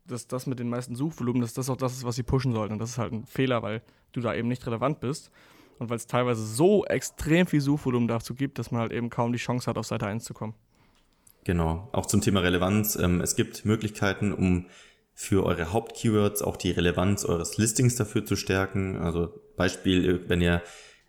dass 0.07 0.27
das 0.27 0.47
mit 0.47 0.59
den 0.59 0.69
meisten 0.69 0.95
Suchvolumen, 0.95 1.41
dass 1.41 1.53
das 1.53 1.69
auch 1.69 1.77
das 1.77 1.93
ist, 1.93 2.05
was 2.05 2.15
sie 2.15 2.23
pushen 2.23 2.53
sollten. 2.53 2.73
Und 2.73 2.79
das 2.79 2.91
ist 2.91 2.97
halt 2.97 3.13
ein 3.13 3.25
Fehler, 3.25 3.63
weil 3.63 3.81
du 4.11 4.21
da 4.21 4.33
eben 4.33 4.47
nicht 4.47 4.65
relevant 4.65 4.99
bist. 4.99 5.31
Und 5.79 5.89
weil 5.89 5.97
es 5.97 6.07
teilweise 6.07 6.45
so 6.45 6.85
extrem 6.85 7.47
viel 7.47 7.61
Suchvolumen 7.61 8.07
dazu 8.07 8.33
gibt, 8.33 8.59
dass 8.59 8.71
man 8.71 8.81
halt 8.81 8.93
eben 8.93 9.09
kaum 9.09 9.33
die 9.33 9.39
Chance 9.39 9.67
hat, 9.67 9.77
auf 9.77 9.85
Seite 9.85 10.07
1 10.07 10.23
zu 10.23 10.33
kommen. 10.33 10.53
Genau, 11.43 11.89
auch 11.91 12.05
zum 12.05 12.21
Thema 12.21 12.39
Relevanz. 12.39 12.95
Ähm, 12.95 13.21
es 13.21 13.35
gibt 13.35 13.65
Möglichkeiten, 13.65 14.33
um 14.33 14.67
für 15.13 15.45
eure 15.45 15.71
Hauptkeywords 15.71 16.41
auch 16.41 16.57
die 16.57 16.71
Relevanz 16.71 17.23
eures 17.25 17.57
Listings 17.57 17.95
dafür 17.95 18.25
zu 18.25 18.35
stärken. 18.35 18.97
Also 18.97 19.33
Beispiel, 19.55 20.25
wenn 20.27 20.41
ihr 20.41 20.61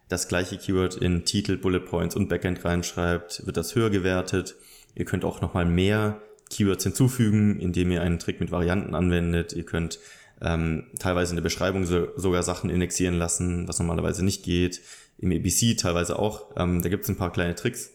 das 0.09 0.29
gleiche 0.29 0.59
Keyword 0.59 0.97
in 0.97 1.25
Titel, 1.25 1.57
Bullet 1.57 1.81
Points 1.81 2.15
und 2.15 2.29
Backend 2.29 2.65
reinschreibt, 2.65 3.47
wird 3.47 3.57
das 3.57 3.75
höher 3.75 3.91
gewertet. 3.91 4.57
Ihr 4.95 5.05
könnt 5.05 5.25
auch 5.25 5.41
nochmal 5.41 5.65
mehr 5.65 6.23
Keywords 6.51 6.85
hinzufügen, 6.85 7.59
indem 7.61 7.91
ihr 7.91 8.03
einen 8.03 8.19
Trick 8.19 8.41
mit 8.41 8.51
Varianten 8.51 8.95
anwendet. 8.95 9.53
Ihr 9.53 9.65
könnt 9.65 9.99
ähm, 10.41 10.87
teilweise 10.99 11.33
in 11.33 11.37
der 11.37 11.43
Beschreibung 11.43 11.85
so, 11.85 12.09
sogar 12.17 12.43
Sachen 12.43 12.71
indexieren 12.71 13.15
lassen, 13.15 13.67
was 13.69 13.79
normalerweise 13.79 14.25
nicht 14.25 14.45
geht. 14.45 14.81
Im 15.19 15.33
ABC 15.33 15.75
teilweise 15.75 16.19
auch. 16.19 16.51
Ähm, 16.57 16.83
da 16.83 16.89
gibt 16.89 17.05
es 17.05 17.09
ein 17.09 17.17
paar 17.17 17.33
kleine 17.33 17.55
Tricks. 17.55 17.93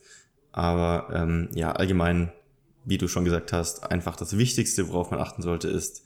Aber 0.52 1.10
ähm, 1.14 1.50
ja, 1.54 1.72
allgemein, 1.72 2.32
wie 2.84 2.98
du 2.98 3.08
schon 3.08 3.26
gesagt 3.26 3.54
hast, 3.54 3.90
einfach 3.90 4.16
das 4.16 4.38
Wichtigste, 4.38 4.90
worauf 4.90 5.12
man 5.12 5.20
achten 5.20 5.42
sollte, 5.42 5.70
ist 5.70 6.04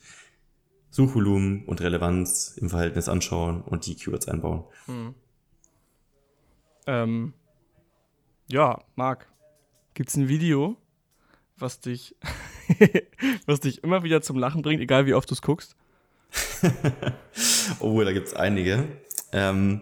Suchvolumen 0.91 1.65
und 1.65 1.81
Relevanz 1.81 2.55
im 2.57 2.69
Verhältnis 2.69 3.09
anschauen 3.09 3.61
und 3.61 3.85
die 3.85 3.95
Keywords 3.95 4.27
einbauen. 4.27 4.63
Hm. 4.85 5.15
Ähm, 6.87 7.33
ja, 8.47 8.79
Marc, 8.95 9.27
gibt's 9.95 10.15
ein 10.15 10.27
Video, 10.27 10.77
was 11.57 11.79
dich, 11.79 12.15
was 13.45 13.59
dich 13.59 13.83
immer 13.83 14.03
wieder 14.03 14.21
zum 14.21 14.37
Lachen 14.37 14.61
bringt, 14.61 14.81
egal 14.81 15.05
wie 15.05 15.13
oft 15.13 15.29
du 15.29 15.33
es 15.33 15.41
guckst? 15.41 15.75
oh, 17.79 18.01
da 18.01 18.11
gibt's 18.11 18.33
einige. 18.33 18.87
Ähm, 19.31 19.81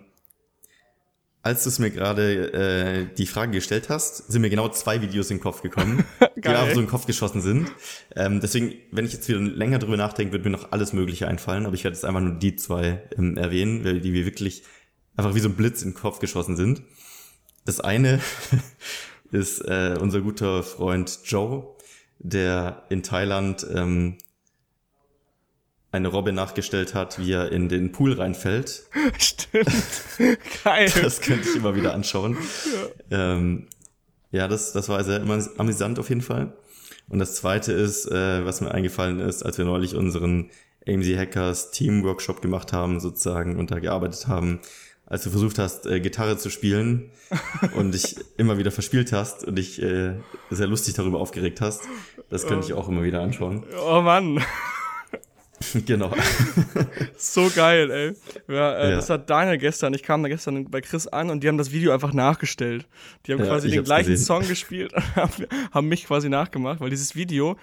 als 1.42 1.64
du 1.64 1.70
es 1.70 1.78
mir 1.78 1.92
gerade 1.92 2.54
äh, 2.54 3.16
die 3.16 3.26
Frage 3.26 3.52
gestellt 3.52 3.90
hast, 3.90 4.32
sind 4.32 4.42
mir 4.42 4.50
genau 4.50 4.70
zwei 4.70 5.02
Videos 5.02 5.30
in 5.30 5.38
den 5.38 5.44
Kopf 5.44 5.62
gekommen, 5.62 6.06
die 6.38 6.48
einfach 6.48 6.68
so 6.68 6.80
in 6.80 6.86
den 6.86 6.88
Kopf 6.88 7.06
geschossen 7.06 7.42
sind. 7.42 7.70
Ähm, 8.16 8.40
deswegen, 8.40 8.74
wenn 8.92 9.06
ich 9.06 9.12
jetzt 9.12 9.28
wieder 9.28 9.42
länger 9.42 9.80
drüber 9.80 9.98
nachdenke, 9.98 10.32
wird 10.32 10.46
mir 10.46 10.52
noch 10.52 10.72
alles 10.72 10.94
Mögliche 10.94 11.28
einfallen, 11.28 11.66
aber 11.66 11.76
ich 11.76 11.84
werde 11.84 11.96
jetzt 11.96 12.06
einfach 12.06 12.22
nur 12.22 12.36
die 12.36 12.56
zwei 12.56 13.04
ähm, 13.18 13.36
erwähnen, 13.36 13.84
weil 13.84 14.00
die 14.00 14.12
mir 14.12 14.26
wirklich 14.26 14.64
einfach 15.18 15.36
wie 15.36 15.42
so 15.42 15.50
ein 15.50 15.56
Blitz 15.56 15.82
in 15.82 15.90
den 15.90 15.96
Kopf 15.96 16.20
geschossen 16.20 16.56
sind. 16.56 16.82
Das 17.66 17.82
eine 17.82 18.20
ist 19.34 19.60
äh, 19.62 19.98
unser 20.00 20.22
guter 20.22 20.64
Freund 20.64 21.20
Joe, 21.26 21.76
der 22.20 22.84
in 22.90 23.04
Thailand 23.04 23.66
ähm, 23.74 24.18
eine 25.92 26.08
Robbe 26.08 26.32
nachgestellt 26.32 26.94
hat, 26.96 27.20
wie 27.20 27.34
er 27.34 27.52
in 27.52 27.70
den 27.70 27.92
Pool 27.92 28.14
reinfällt. 28.14 28.84
Stimmt. 29.20 29.68
Geil. 30.64 30.92
Das 31.02 31.22
könnte 31.22 31.48
ich 31.50 31.56
immer 31.56 31.76
wieder 31.76 31.94
anschauen. 31.94 32.38
Ja. 33.10 33.34
Ähm, 33.34 33.68
Ja, 34.32 34.48
das, 34.48 34.74
das 34.74 34.90
war 34.90 35.04
sehr 35.04 35.22
amüsant 35.58 36.00
auf 36.00 36.10
jeden 36.10 36.22
Fall. 36.22 36.54
Und 37.10 37.20
das 37.20 37.36
zweite 37.36 37.74
ist, 37.74 38.10
äh, 38.10 38.44
was 38.44 38.62
mir 38.62 38.72
eingefallen 38.72 39.20
ist, 39.20 39.44
als 39.44 39.60
wir 39.60 39.66
neulich 39.66 39.94
unseren 39.96 40.50
AMC 40.88 41.16
Hackers 41.16 41.70
Team 41.70 42.04
Workshop 42.04 42.42
gemacht 42.42 42.74
haben, 42.74 43.00
sozusagen, 43.00 43.60
und 43.60 43.70
da 43.70 43.78
gearbeitet 43.80 44.28
haben, 44.28 44.60
als 45.06 45.24
du 45.24 45.30
versucht 45.30 45.60
hast, 45.60 45.86
äh, 45.86 46.00
Gitarre 46.00 46.38
zu 46.38 46.50
spielen 46.50 47.12
und 47.76 47.94
dich 47.94 48.16
immer 48.38 48.58
wieder 48.58 48.72
verspielt 48.72 49.12
hast 49.12 49.44
und 49.46 49.56
dich 49.56 49.82
äh, 49.82 50.14
sehr 50.50 50.68
lustig 50.68 50.94
darüber 50.96 51.20
aufgeregt 51.20 51.62
hast. 51.62 51.84
Das 52.30 52.48
könnte 52.48 52.66
ich 52.66 52.74
auch 52.74 52.88
immer 52.88 53.04
wieder 53.04 53.22
anschauen. 53.22 53.64
Oh 53.86 54.02
Mann. 54.02 54.44
genau. 55.86 56.14
so 57.18 57.50
geil, 57.56 57.92
ey. 57.92 58.14
Ja, 58.54 58.78
äh, 58.78 58.90
ja. 58.90 58.96
Das 58.96 59.10
hat 59.10 59.30
Daniel 59.30 59.58
gestern. 59.58 59.94
Ich 59.94 60.04
kam 60.04 60.24
da 60.24 60.30
gestern 60.30 60.70
bei 60.70 60.82
Chris 60.82 61.08
an 61.08 61.30
und 61.30 61.44
die 61.44 61.48
haben 61.48 61.58
das 61.58 61.72
Video 61.72 61.92
einfach 61.92 62.14
nachgestellt. 62.14 62.88
Die 63.26 63.34
haben 63.34 63.40
ja, 63.40 63.46
quasi 63.46 63.70
den 63.70 63.84
gleichen 63.84 64.12
gesehen. 64.12 64.26
Song 64.26 64.48
gespielt 64.48 64.94
und 64.94 65.48
haben 65.72 65.88
mich 65.88 66.06
quasi 66.06 66.30
nachgemacht, 66.30 66.80
weil 66.80 66.90
dieses 66.90 67.16
Video 67.16 67.58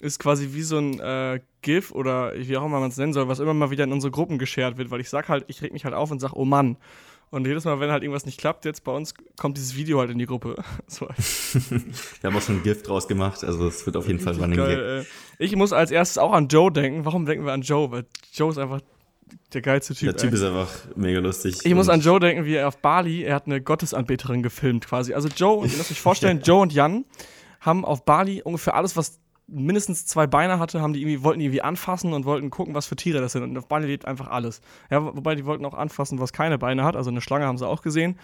ist 0.00 0.18
quasi 0.18 0.50
wie 0.52 0.62
so 0.62 0.78
ein 0.78 1.00
äh, 1.00 1.40
GIF 1.62 1.92
oder 1.92 2.32
wie 2.36 2.56
auch 2.56 2.64
immer 2.64 2.80
man 2.80 2.90
es 2.90 2.96
nennen 2.96 3.12
soll, 3.12 3.28
was 3.28 3.40
immer 3.40 3.54
mal 3.54 3.70
wieder 3.70 3.84
in 3.84 3.92
unsere 3.92 4.10
Gruppen 4.10 4.38
geschert 4.38 4.78
wird, 4.78 4.90
weil 4.90 5.00
ich 5.00 5.10
sag 5.10 5.28
halt, 5.28 5.44
ich 5.48 5.62
reg 5.62 5.72
mich 5.72 5.84
halt 5.84 5.94
auf 5.94 6.10
und 6.10 6.20
sag, 6.20 6.32
oh 6.34 6.44
Mann. 6.44 6.76
Und 7.30 7.46
jedes 7.46 7.66
Mal, 7.66 7.78
wenn 7.78 7.90
halt 7.90 8.02
irgendwas 8.02 8.24
nicht 8.24 8.40
klappt, 8.40 8.64
jetzt 8.64 8.84
bei 8.84 8.92
uns 8.92 9.12
kommt 9.36 9.58
dieses 9.58 9.76
Video 9.76 9.98
halt 9.98 10.10
in 10.10 10.18
die 10.18 10.24
Gruppe. 10.24 10.56
so. 10.86 11.08
Wir 11.08 12.30
haben 12.30 12.36
auch 12.36 12.40
schon 12.40 12.56
ein 12.56 12.62
GIF 12.62 12.82
draus 12.82 13.06
gemacht, 13.06 13.44
also 13.44 13.66
es 13.66 13.84
wird 13.84 13.96
auf 13.96 14.06
jeden 14.06 14.20
Fall 14.20 14.34
Running 14.34 14.56
geil, 14.56 15.06
Ich 15.38 15.54
muss 15.54 15.72
als 15.72 15.90
erstes 15.90 16.16
auch 16.16 16.32
an 16.32 16.48
Joe 16.48 16.72
denken. 16.72 17.04
Warum 17.04 17.26
denken 17.26 17.44
wir 17.44 17.52
an 17.52 17.62
Joe? 17.62 17.90
Weil 17.90 18.06
Joe 18.32 18.50
ist 18.50 18.58
einfach 18.58 18.80
der 19.52 19.60
geilste 19.60 19.94
Typ. 19.94 20.08
Der 20.08 20.16
Typ 20.16 20.30
ey. 20.30 20.36
ist 20.36 20.42
einfach 20.42 20.70
mega 20.96 21.20
lustig. 21.20 21.58
Ich 21.64 21.74
muss 21.74 21.90
an 21.90 22.00
Joe 22.00 22.18
denken, 22.18 22.46
wie 22.46 22.54
er 22.54 22.68
auf 22.68 22.78
Bali, 22.78 23.24
er 23.24 23.34
hat 23.34 23.46
eine 23.46 23.60
Gottesanbeterin 23.60 24.42
gefilmt 24.42 24.86
quasi. 24.86 25.12
Also 25.12 25.28
Joe, 25.28 25.66
ihr 25.66 25.76
müsst 25.76 25.90
euch 25.90 26.00
vorstellen, 26.00 26.40
Joe 26.44 26.62
und 26.62 26.72
Jan 26.72 27.04
haben 27.60 27.84
auf 27.84 28.06
Bali 28.06 28.40
ungefähr 28.42 28.74
alles, 28.74 28.96
was 28.96 29.18
mindestens 29.48 30.06
zwei 30.06 30.26
Beine 30.26 30.58
hatte, 30.58 30.80
haben 30.80 30.92
die 30.92 31.00
irgendwie, 31.00 31.22
wollten 31.24 31.40
die 31.40 31.46
irgendwie 31.46 31.62
anfassen 31.62 32.12
und 32.12 32.26
wollten 32.26 32.50
gucken, 32.50 32.74
was 32.74 32.86
für 32.86 32.96
Tiere 32.96 33.20
das 33.20 33.32
sind. 33.32 33.42
Und 33.42 33.58
auf 33.58 33.66
Bali 33.66 33.86
lebt 33.86 34.04
einfach 34.04 34.28
alles. 34.28 34.60
Ja, 34.90 35.04
wobei 35.04 35.34
die 35.34 35.46
wollten 35.46 35.64
auch 35.64 35.74
anfassen, 35.74 36.20
was 36.20 36.32
keine 36.32 36.58
Beine 36.58 36.84
hat. 36.84 36.94
Also 36.94 37.10
eine 37.10 37.20
Schlange 37.20 37.46
haben 37.46 37.58
sie 37.58 37.66
auch 37.66 37.82
gesehen. 37.82 38.18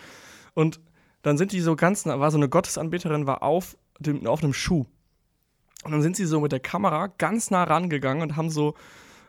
Und 0.52 0.80
dann 1.22 1.38
sind 1.38 1.52
die 1.52 1.60
so 1.60 1.74
ganz, 1.74 2.04
war 2.04 2.30
so 2.30 2.36
eine 2.36 2.48
Gottesanbeterin, 2.48 3.26
war 3.26 3.42
auf, 3.42 3.76
dem, 3.98 4.26
auf 4.26 4.42
einem 4.42 4.52
Schuh. 4.52 4.84
Und 5.84 5.92
dann 5.92 6.02
sind 6.02 6.16
sie 6.16 6.26
so 6.26 6.40
mit 6.40 6.52
der 6.52 6.60
Kamera 6.60 7.08
ganz 7.18 7.50
nah 7.50 7.64
rangegangen 7.64 8.22
und 8.22 8.36
haben 8.36 8.50
so, 8.50 8.74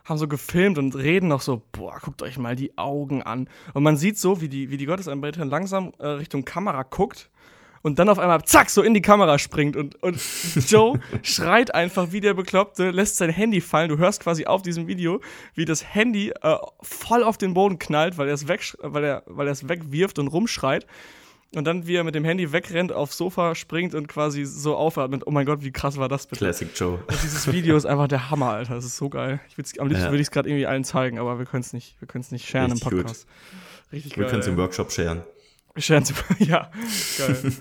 haben 0.04 0.18
so 0.18 0.28
gefilmt 0.28 0.78
und 0.78 0.94
reden 0.94 1.28
noch 1.28 1.40
so, 1.40 1.62
boah, 1.72 1.98
guckt 2.00 2.22
euch 2.22 2.38
mal 2.38 2.56
die 2.56 2.76
Augen 2.76 3.22
an. 3.22 3.48
Und 3.72 3.82
man 3.82 3.96
sieht 3.96 4.18
so, 4.18 4.40
wie 4.42 4.48
die, 4.48 4.70
wie 4.70 4.76
die 4.76 4.86
Gottesanbeterin 4.86 5.48
langsam 5.48 5.92
äh, 5.98 6.06
Richtung 6.06 6.44
Kamera 6.44 6.82
guckt 6.82 7.30
und 7.82 7.98
dann 7.98 8.08
auf 8.08 8.18
einmal 8.18 8.42
zack 8.44 8.70
so 8.70 8.82
in 8.82 8.94
die 8.94 9.02
Kamera 9.02 9.38
springt 9.38 9.76
und, 9.76 10.00
und 10.02 10.20
Joe 10.68 10.98
schreit 11.22 11.74
einfach 11.74 12.12
wie 12.12 12.20
der 12.20 12.34
Bekloppte, 12.34 12.90
lässt 12.90 13.16
sein 13.16 13.30
Handy 13.30 13.60
fallen. 13.60 13.88
Du 13.88 13.98
hörst 13.98 14.22
quasi 14.22 14.46
auf 14.46 14.62
diesem 14.62 14.86
Video, 14.86 15.20
wie 15.54 15.64
das 15.64 15.94
Handy 15.94 16.30
äh, 16.42 16.56
voll 16.82 17.22
auf 17.22 17.38
den 17.38 17.54
Boden 17.54 17.78
knallt, 17.78 18.18
weil 18.18 18.28
er 18.28 18.34
es 18.34 18.48
weg, 18.48 18.76
weil 18.80 19.04
er, 19.04 19.22
weil 19.26 19.46
er 19.46 19.52
es 19.52 19.68
wegwirft 19.68 20.18
und 20.18 20.28
rumschreit. 20.28 20.86
Und 21.54 21.64
dann, 21.64 21.86
wie 21.86 21.94
er 21.94 22.04
mit 22.04 22.14
dem 22.14 22.24
Handy 22.24 22.52
wegrennt, 22.52 22.92
aufs 22.92 23.16
Sofa 23.16 23.54
springt 23.54 23.94
und 23.94 24.08
quasi 24.08 24.44
so 24.44 24.76
aufatmet. 24.76 25.22
Oh 25.26 25.30
mein 25.30 25.46
Gott, 25.46 25.62
wie 25.62 25.70
krass 25.70 25.96
war 25.96 26.08
das 26.08 26.26
bitte? 26.26 26.44
Classic 26.44 26.68
Joe. 26.74 26.98
Und 27.06 27.22
dieses 27.22 27.50
Video 27.50 27.76
ist 27.76 27.86
einfach 27.86 28.08
der 28.08 28.30
Hammer, 28.30 28.50
Alter. 28.50 28.74
Das 28.74 28.84
ist 28.84 28.96
so 28.96 29.08
geil. 29.08 29.40
Ich 29.56 29.80
am 29.80 29.86
liebsten 29.86 30.04
ja. 30.04 30.10
würde 30.10 30.20
ich 30.20 30.26
es 30.26 30.30
gerade 30.30 30.48
irgendwie 30.48 30.66
allen 30.66 30.84
zeigen, 30.84 31.18
aber 31.18 31.38
wir 31.38 31.46
können 31.46 31.62
es 31.62 31.72
nicht, 31.72 31.96
nicht 32.30 32.48
sharen 32.48 32.72
Richtig 32.72 32.92
im 32.92 32.98
Podcast. 32.98 33.26
Gut. 33.26 33.92
Richtig 33.92 34.14
geil. 34.14 34.24
Wir 34.24 34.30
können 34.30 34.40
es 34.42 34.48
im 34.48 34.56
Workshop 34.56 34.90
sharen. 35.78 36.04
ja, 36.38 36.70
geil. 37.18 37.52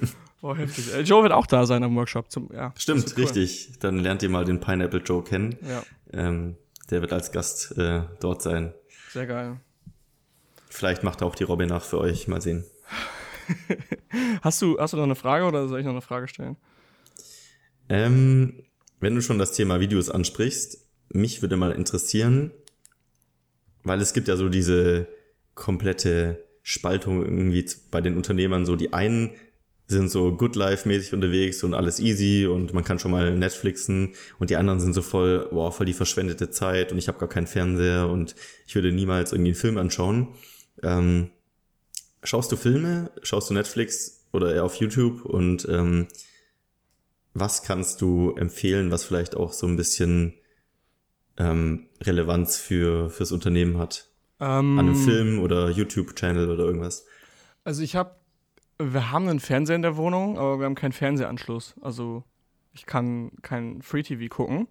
Oh, 0.41 0.55
heftig. 0.55 0.93
Äh, 0.93 1.01
Joe 1.01 1.23
wird 1.23 1.33
auch 1.33 1.47
da 1.47 1.65
sein 1.65 1.83
am 1.83 1.95
Workshop. 1.95 2.29
Zum, 2.29 2.49
ja, 2.53 2.73
Stimmt, 2.77 3.13
cool. 3.17 3.23
richtig. 3.23 3.79
Dann 3.79 3.99
lernt 3.99 4.21
ihr 4.21 4.29
mal 4.29 4.45
den 4.45 4.59
Pineapple 4.59 4.99
Joe 4.99 5.23
kennen. 5.23 5.57
Ja. 5.67 5.83
Ähm, 6.13 6.55
der 6.91 7.01
wird 7.01 7.13
als 7.13 7.31
Gast 7.31 7.75
äh, 7.77 8.03
dort 8.19 8.41
sein. 8.41 8.73
Sehr 9.11 9.25
geil. 9.25 9.59
Vielleicht 10.69 11.03
macht 11.03 11.21
er 11.21 11.27
auch 11.27 11.35
die 11.35 11.45
Robin 11.45 11.69
nach 11.69 11.83
für 11.83 11.99
euch. 11.99 12.27
Mal 12.27 12.41
sehen. 12.41 12.63
hast, 14.41 14.61
du, 14.61 14.77
hast 14.77 14.93
du 14.93 14.97
noch 14.97 15.03
eine 15.03 15.15
Frage 15.15 15.45
oder 15.45 15.67
soll 15.67 15.79
ich 15.79 15.85
noch 15.85 15.93
eine 15.93 16.01
Frage 16.01 16.27
stellen? 16.27 16.57
Ähm, 17.89 18.63
wenn 18.99 19.15
du 19.15 19.21
schon 19.21 19.39
das 19.39 19.53
Thema 19.53 19.79
Videos 19.79 20.09
ansprichst, 20.09 20.85
mich 21.09 21.41
würde 21.41 21.57
mal 21.57 21.71
interessieren, 21.71 22.51
weil 23.83 24.01
es 24.01 24.13
gibt 24.13 24.27
ja 24.27 24.35
so 24.35 24.49
diese 24.49 25.07
komplette 25.53 26.44
Spaltung 26.67 27.23
irgendwie 27.23 27.63
bei 27.91 28.01
den 28.01 28.17
Unternehmern. 28.17 28.65
So 28.65 28.75
die 28.75 28.91
einen 28.91 29.35
sind 29.85 30.09
so 30.09 30.35
Good 30.35 30.55
Life-mäßig 30.55 31.13
unterwegs 31.13 31.63
und 31.63 31.75
alles 31.75 31.99
easy 31.99 32.47
und 32.47 32.73
man 32.73 32.83
kann 32.83 32.97
schon 32.97 33.11
mal 33.11 33.37
Netflixen 33.37 34.15
und 34.39 34.49
die 34.49 34.55
anderen 34.55 34.79
sind 34.79 34.93
so 34.93 35.03
voll, 35.03 35.47
wow, 35.51 35.73
voll 35.73 35.85
die 35.85 35.93
verschwendete 35.93 36.49
Zeit 36.49 36.91
und 36.91 36.97
ich 36.97 37.07
habe 37.07 37.19
gar 37.19 37.29
keinen 37.29 37.45
Fernseher 37.45 38.09
und 38.09 38.35
ich 38.65 38.73
würde 38.73 38.91
niemals 38.91 39.31
irgendwie 39.31 39.51
einen 39.51 39.59
Film 39.59 39.77
anschauen. 39.77 40.29
Ähm, 40.81 41.29
schaust 42.23 42.51
du 42.51 42.55
Filme? 42.55 43.11
Schaust 43.21 43.51
du 43.51 43.53
Netflix 43.53 44.25
oder 44.33 44.55
eher 44.55 44.63
auf 44.63 44.73
YouTube? 44.77 45.23
Und 45.23 45.67
ähm, 45.69 46.07
was 47.35 47.61
kannst 47.61 48.01
du 48.01 48.31
empfehlen, 48.31 48.89
was 48.89 49.03
vielleicht 49.03 49.37
auch 49.37 49.53
so 49.53 49.67
ein 49.67 49.75
bisschen 49.75 50.33
ähm, 51.37 51.89
Relevanz 52.01 52.57
für 52.57 53.11
fürs 53.11 53.31
Unternehmen 53.31 53.77
hat? 53.77 54.09
Ähm, 54.39 54.77
An 54.79 54.87
einem 54.87 54.95
Film 54.95 55.39
oder 55.39 55.69
YouTube-Channel 55.69 56.49
oder 56.49 56.65
irgendwas? 56.65 57.05
Also 57.63 57.81
ich 57.83 57.95
habe, 57.95 58.15
wir 58.79 59.11
haben 59.11 59.27
einen 59.27 59.39
Fernseher 59.39 59.75
in 59.75 59.81
der 59.81 59.97
Wohnung, 59.97 60.37
aber 60.37 60.59
wir 60.59 60.65
haben 60.65 60.75
keinen 60.75 60.91
Fernsehanschluss. 60.91 61.75
Also 61.81 62.23
ich 62.73 62.85
kann 62.85 63.31
kein 63.41 63.81
Free-TV 63.81 64.27
gucken. 64.33 64.67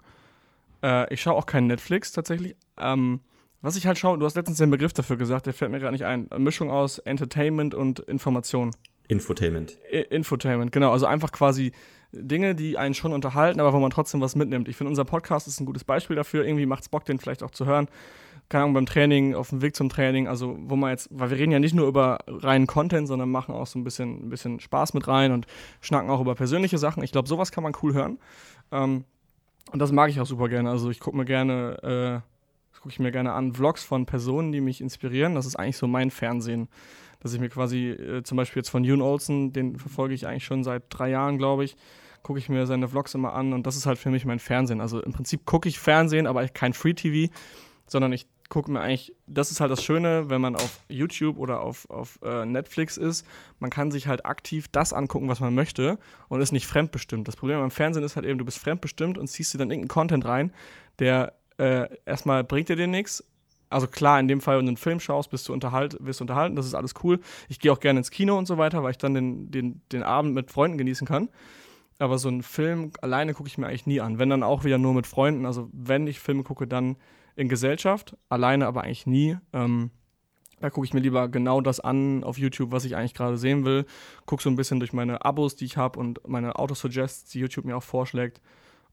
Äh, 0.82 1.12
ich 1.12 1.22
schaue 1.22 1.34
auch 1.34 1.46
kein 1.46 1.66
Netflix 1.66 2.12
tatsächlich. 2.12 2.56
Ähm, 2.78 3.20
was 3.62 3.76
ich 3.76 3.86
halt 3.86 3.96
schaue, 3.96 4.18
du 4.18 4.26
hast 4.26 4.36
letztens 4.36 4.58
den 4.58 4.70
Begriff 4.70 4.92
dafür 4.92 5.16
gesagt, 5.16 5.46
der 5.46 5.54
fällt 5.54 5.70
mir 5.70 5.80
gerade 5.80 5.92
nicht 5.92 6.04
ein. 6.04 6.30
Eine 6.30 6.44
Mischung 6.44 6.70
aus 6.70 6.98
Entertainment 6.98 7.74
und 7.74 8.00
Information. 8.00 8.72
Infotainment. 9.08 9.78
I 9.90 10.00
Infotainment, 10.10 10.70
genau. 10.72 10.92
Also 10.92 11.06
einfach 11.06 11.32
quasi 11.32 11.72
Dinge, 12.12 12.54
die 12.54 12.76
einen 12.76 12.94
schon 12.94 13.12
unterhalten, 13.12 13.60
aber 13.60 13.72
wo 13.72 13.80
man 13.80 13.90
trotzdem 13.90 14.20
was 14.20 14.36
mitnimmt. 14.36 14.68
Ich 14.68 14.76
finde, 14.76 14.90
unser 14.90 15.06
Podcast 15.06 15.48
ist 15.48 15.60
ein 15.60 15.66
gutes 15.66 15.84
Beispiel 15.84 16.16
dafür. 16.16 16.44
Irgendwie 16.44 16.66
macht 16.66 16.82
es 16.82 16.88
Bock, 16.90 17.06
den 17.06 17.18
vielleicht 17.18 17.42
auch 17.42 17.50
zu 17.50 17.64
hören 17.64 17.88
keine 18.48 18.64
Ahnung, 18.64 18.74
beim 18.74 18.86
Training, 18.86 19.34
auf 19.34 19.50
dem 19.50 19.62
Weg 19.62 19.74
zum 19.74 19.88
Training, 19.88 20.28
also 20.28 20.56
wo 20.60 20.76
man 20.76 20.90
jetzt, 20.90 21.08
weil 21.10 21.30
wir 21.30 21.38
reden 21.38 21.52
ja 21.52 21.58
nicht 21.58 21.74
nur 21.74 21.88
über 21.88 22.18
reinen 22.26 22.66
Content, 22.66 23.08
sondern 23.08 23.30
machen 23.30 23.54
auch 23.54 23.66
so 23.66 23.78
ein 23.78 23.84
bisschen, 23.84 24.26
ein 24.26 24.30
bisschen 24.30 24.60
Spaß 24.60 24.94
mit 24.94 25.08
rein 25.08 25.32
und 25.32 25.46
schnacken 25.80 26.10
auch 26.10 26.20
über 26.20 26.34
persönliche 26.34 26.78
Sachen. 26.78 27.02
Ich 27.02 27.12
glaube, 27.12 27.28
sowas 27.28 27.52
kann 27.52 27.64
man 27.64 27.72
cool 27.82 27.94
hören. 27.94 28.18
Ähm, 28.70 29.04
und 29.72 29.78
das 29.78 29.92
mag 29.92 30.10
ich 30.10 30.20
auch 30.20 30.26
super 30.26 30.48
gerne. 30.48 30.70
Also 30.70 30.90
ich 30.90 31.00
gucke 31.00 31.16
mir 31.16 31.24
gerne, 31.24 32.22
äh, 32.22 32.78
gucke 32.84 32.92
ich 32.92 32.98
mir 32.98 33.12
gerne 33.12 33.32
an, 33.32 33.54
Vlogs 33.54 33.82
von 33.82 34.04
Personen, 34.04 34.52
die 34.52 34.60
mich 34.60 34.82
inspirieren. 34.82 35.34
Das 35.34 35.46
ist 35.46 35.56
eigentlich 35.56 35.78
so 35.78 35.86
mein 35.86 36.10
Fernsehen. 36.10 36.68
Dass 37.20 37.32
ich 37.32 37.40
mir 37.40 37.48
quasi, 37.48 37.88
äh, 37.88 38.22
zum 38.22 38.36
Beispiel 38.36 38.60
jetzt 38.60 38.68
von 38.68 38.84
Yoon 38.84 39.00
Olsen, 39.00 39.54
den 39.54 39.78
verfolge 39.78 40.12
ich 40.12 40.26
eigentlich 40.26 40.44
schon 40.44 40.62
seit 40.62 40.82
drei 40.90 41.08
Jahren, 41.08 41.38
glaube 41.38 41.64
ich, 41.64 41.76
gucke 42.22 42.38
ich 42.38 42.50
mir 42.50 42.66
seine 42.66 42.88
Vlogs 42.88 43.14
immer 43.14 43.32
an 43.32 43.54
und 43.54 43.66
das 43.66 43.76
ist 43.76 43.86
halt 43.86 43.98
für 43.98 44.10
mich 44.10 44.26
mein 44.26 44.38
Fernsehen. 44.38 44.82
Also 44.82 45.00
im 45.00 45.12
Prinzip 45.12 45.46
gucke 45.46 45.68
ich 45.68 45.78
Fernsehen, 45.78 46.26
aber 46.26 46.46
kein 46.48 46.74
Free 46.74 46.92
TV, 46.92 47.32
sondern 47.86 48.12
ich 48.12 48.26
gucke 48.54 48.70
mir 48.70 48.80
eigentlich, 48.80 49.14
das 49.26 49.50
ist 49.50 49.60
halt 49.60 49.72
das 49.72 49.82
Schöne, 49.82 50.30
wenn 50.30 50.40
man 50.40 50.54
auf 50.54 50.80
YouTube 50.88 51.38
oder 51.38 51.60
auf, 51.60 51.90
auf 51.90 52.20
äh, 52.22 52.46
Netflix 52.46 52.96
ist, 52.96 53.26
man 53.58 53.68
kann 53.68 53.90
sich 53.90 54.06
halt 54.06 54.24
aktiv 54.24 54.68
das 54.68 54.92
angucken, 54.92 55.28
was 55.28 55.40
man 55.40 55.54
möchte 55.54 55.98
und 56.28 56.40
ist 56.40 56.52
nicht 56.52 56.66
fremdbestimmt. 56.66 57.26
Das 57.26 57.34
Problem 57.34 57.58
beim 57.58 57.72
Fernsehen 57.72 58.04
ist 58.04 58.14
halt 58.14 58.24
eben, 58.26 58.38
du 58.38 58.44
bist 58.44 58.58
fremdbestimmt 58.58 59.18
und 59.18 59.26
ziehst 59.26 59.52
dir 59.52 59.58
dann 59.58 59.72
irgendeinen 59.72 59.88
Content 59.88 60.24
rein, 60.24 60.52
der 61.00 61.34
äh, 61.58 61.88
erstmal 62.06 62.44
bringt 62.44 62.68
dir 62.68 62.76
den 62.76 62.92
nichts. 62.92 63.24
Also 63.70 63.88
klar, 63.88 64.20
in 64.20 64.28
dem 64.28 64.40
Fall, 64.40 64.56
wenn 64.56 64.66
du 64.66 64.70
einen 64.70 64.76
Film 64.76 65.00
schaust, 65.00 65.30
bist 65.30 65.48
du 65.48 65.52
unterhalt, 65.52 65.96
wirst 65.98 66.20
du 66.20 66.24
unterhalten, 66.24 66.54
das 66.54 66.66
ist 66.66 66.74
alles 66.74 66.94
cool. 67.02 67.18
Ich 67.48 67.58
gehe 67.58 67.72
auch 67.72 67.80
gerne 67.80 67.98
ins 67.98 68.12
Kino 68.12 68.38
und 68.38 68.46
so 68.46 68.56
weiter, 68.56 68.84
weil 68.84 68.92
ich 68.92 68.98
dann 68.98 69.14
den, 69.14 69.50
den, 69.50 69.82
den 69.90 70.04
Abend 70.04 70.32
mit 70.32 70.52
Freunden 70.52 70.78
genießen 70.78 71.08
kann. 71.08 71.28
Aber 71.98 72.18
so 72.18 72.28
einen 72.28 72.44
Film 72.44 72.92
alleine 73.00 73.34
gucke 73.34 73.48
ich 73.48 73.58
mir 73.58 73.66
eigentlich 73.66 73.86
nie 73.86 74.00
an. 74.00 74.20
Wenn 74.20 74.30
dann 74.30 74.44
auch 74.44 74.62
wieder 74.62 74.78
nur 74.78 74.94
mit 74.94 75.08
Freunden. 75.08 75.44
Also 75.44 75.68
wenn 75.72 76.06
ich 76.06 76.20
Filme 76.20 76.44
gucke, 76.44 76.68
dann 76.68 76.96
in 77.36 77.48
Gesellschaft, 77.48 78.16
alleine 78.28 78.66
aber 78.66 78.84
eigentlich 78.84 79.06
nie. 79.06 79.36
Ähm, 79.52 79.90
da 80.60 80.70
gucke 80.70 80.86
ich 80.86 80.94
mir 80.94 81.00
lieber 81.00 81.28
genau 81.28 81.60
das 81.60 81.80
an 81.80 82.24
auf 82.24 82.38
YouTube, 82.38 82.72
was 82.72 82.84
ich 82.84 82.96
eigentlich 82.96 83.14
gerade 83.14 83.36
sehen 83.36 83.64
will. 83.64 83.84
Gucke 84.24 84.42
so 84.42 84.48
ein 84.48 84.56
bisschen 84.56 84.80
durch 84.80 84.92
meine 84.92 85.24
Abos, 85.24 85.56
die 85.56 85.64
ich 85.64 85.76
habe 85.76 85.98
und 85.98 86.26
meine 86.26 86.56
Autosuggests, 86.56 87.30
die 87.30 87.40
YouTube 87.40 87.64
mir 87.64 87.76
auch 87.76 87.82
vorschlägt. 87.82 88.40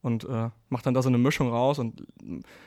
Und 0.02 0.24
äh, 0.24 0.50
mache 0.68 0.82
dann 0.82 0.94
da 0.94 1.02
so 1.02 1.08
eine 1.08 1.18
Mischung 1.18 1.48
raus. 1.48 1.78
Und 1.78 2.04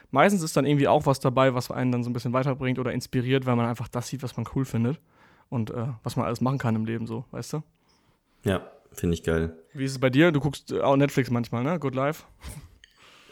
meistens 0.10 0.42
ist 0.42 0.56
dann 0.56 0.66
irgendwie 0.66 0.88
auch 0.88 1.06
was 1.06 1.20
dabei, 1.20 1.54
was 1.54 1.70
einen 1.70 1.92
dann 1.92 2.04
so 2.04 2.10
ein 2.10 2.14
bisschen 2.14 2.32
weiterbringt 2.32 2.80
oder 2.80 2.94
inspiriert, 2.94 3.46
weil 3.46 3.58
man 3.58 3.66
einfach 3.66 3.90
das 3.90 4.08
sieht, 4.08 4.24
was 4.24 4.38
man 4.38 4.46
cool 4.56 4.64
findet. 4.64 5.02
Und 5.50 5.70
äh, 5.70 5.88
was 6.02 6.16
man 6.16 6.26
alles 6.26 6.40
machen 6.40 6.58
kann 6.58 6.76
im 6.76 6.86
Leben, 6.86 7.08
so, 7.08 7.26
weißt 7.32 7.54
du? 7.54 7.64
Ja, 8.44 8.72
finde 8.94 9.16
ich 9.16 9.24
geil. 9.24 9.56
Wie 9.74 9.84
ist 9.84 9.92
es 9.92 10.00
bei 10.00 10.10
dir? 10.10 10.32
Du 10.32 10.40
guckst 10.40 10.74
auch 10.74 10.96
Netflix 10.96 11.30
manchmal, 11.30 11.64
ne? 11.64 11.78
Good 11.78 11.94
Life? 11.94 12.24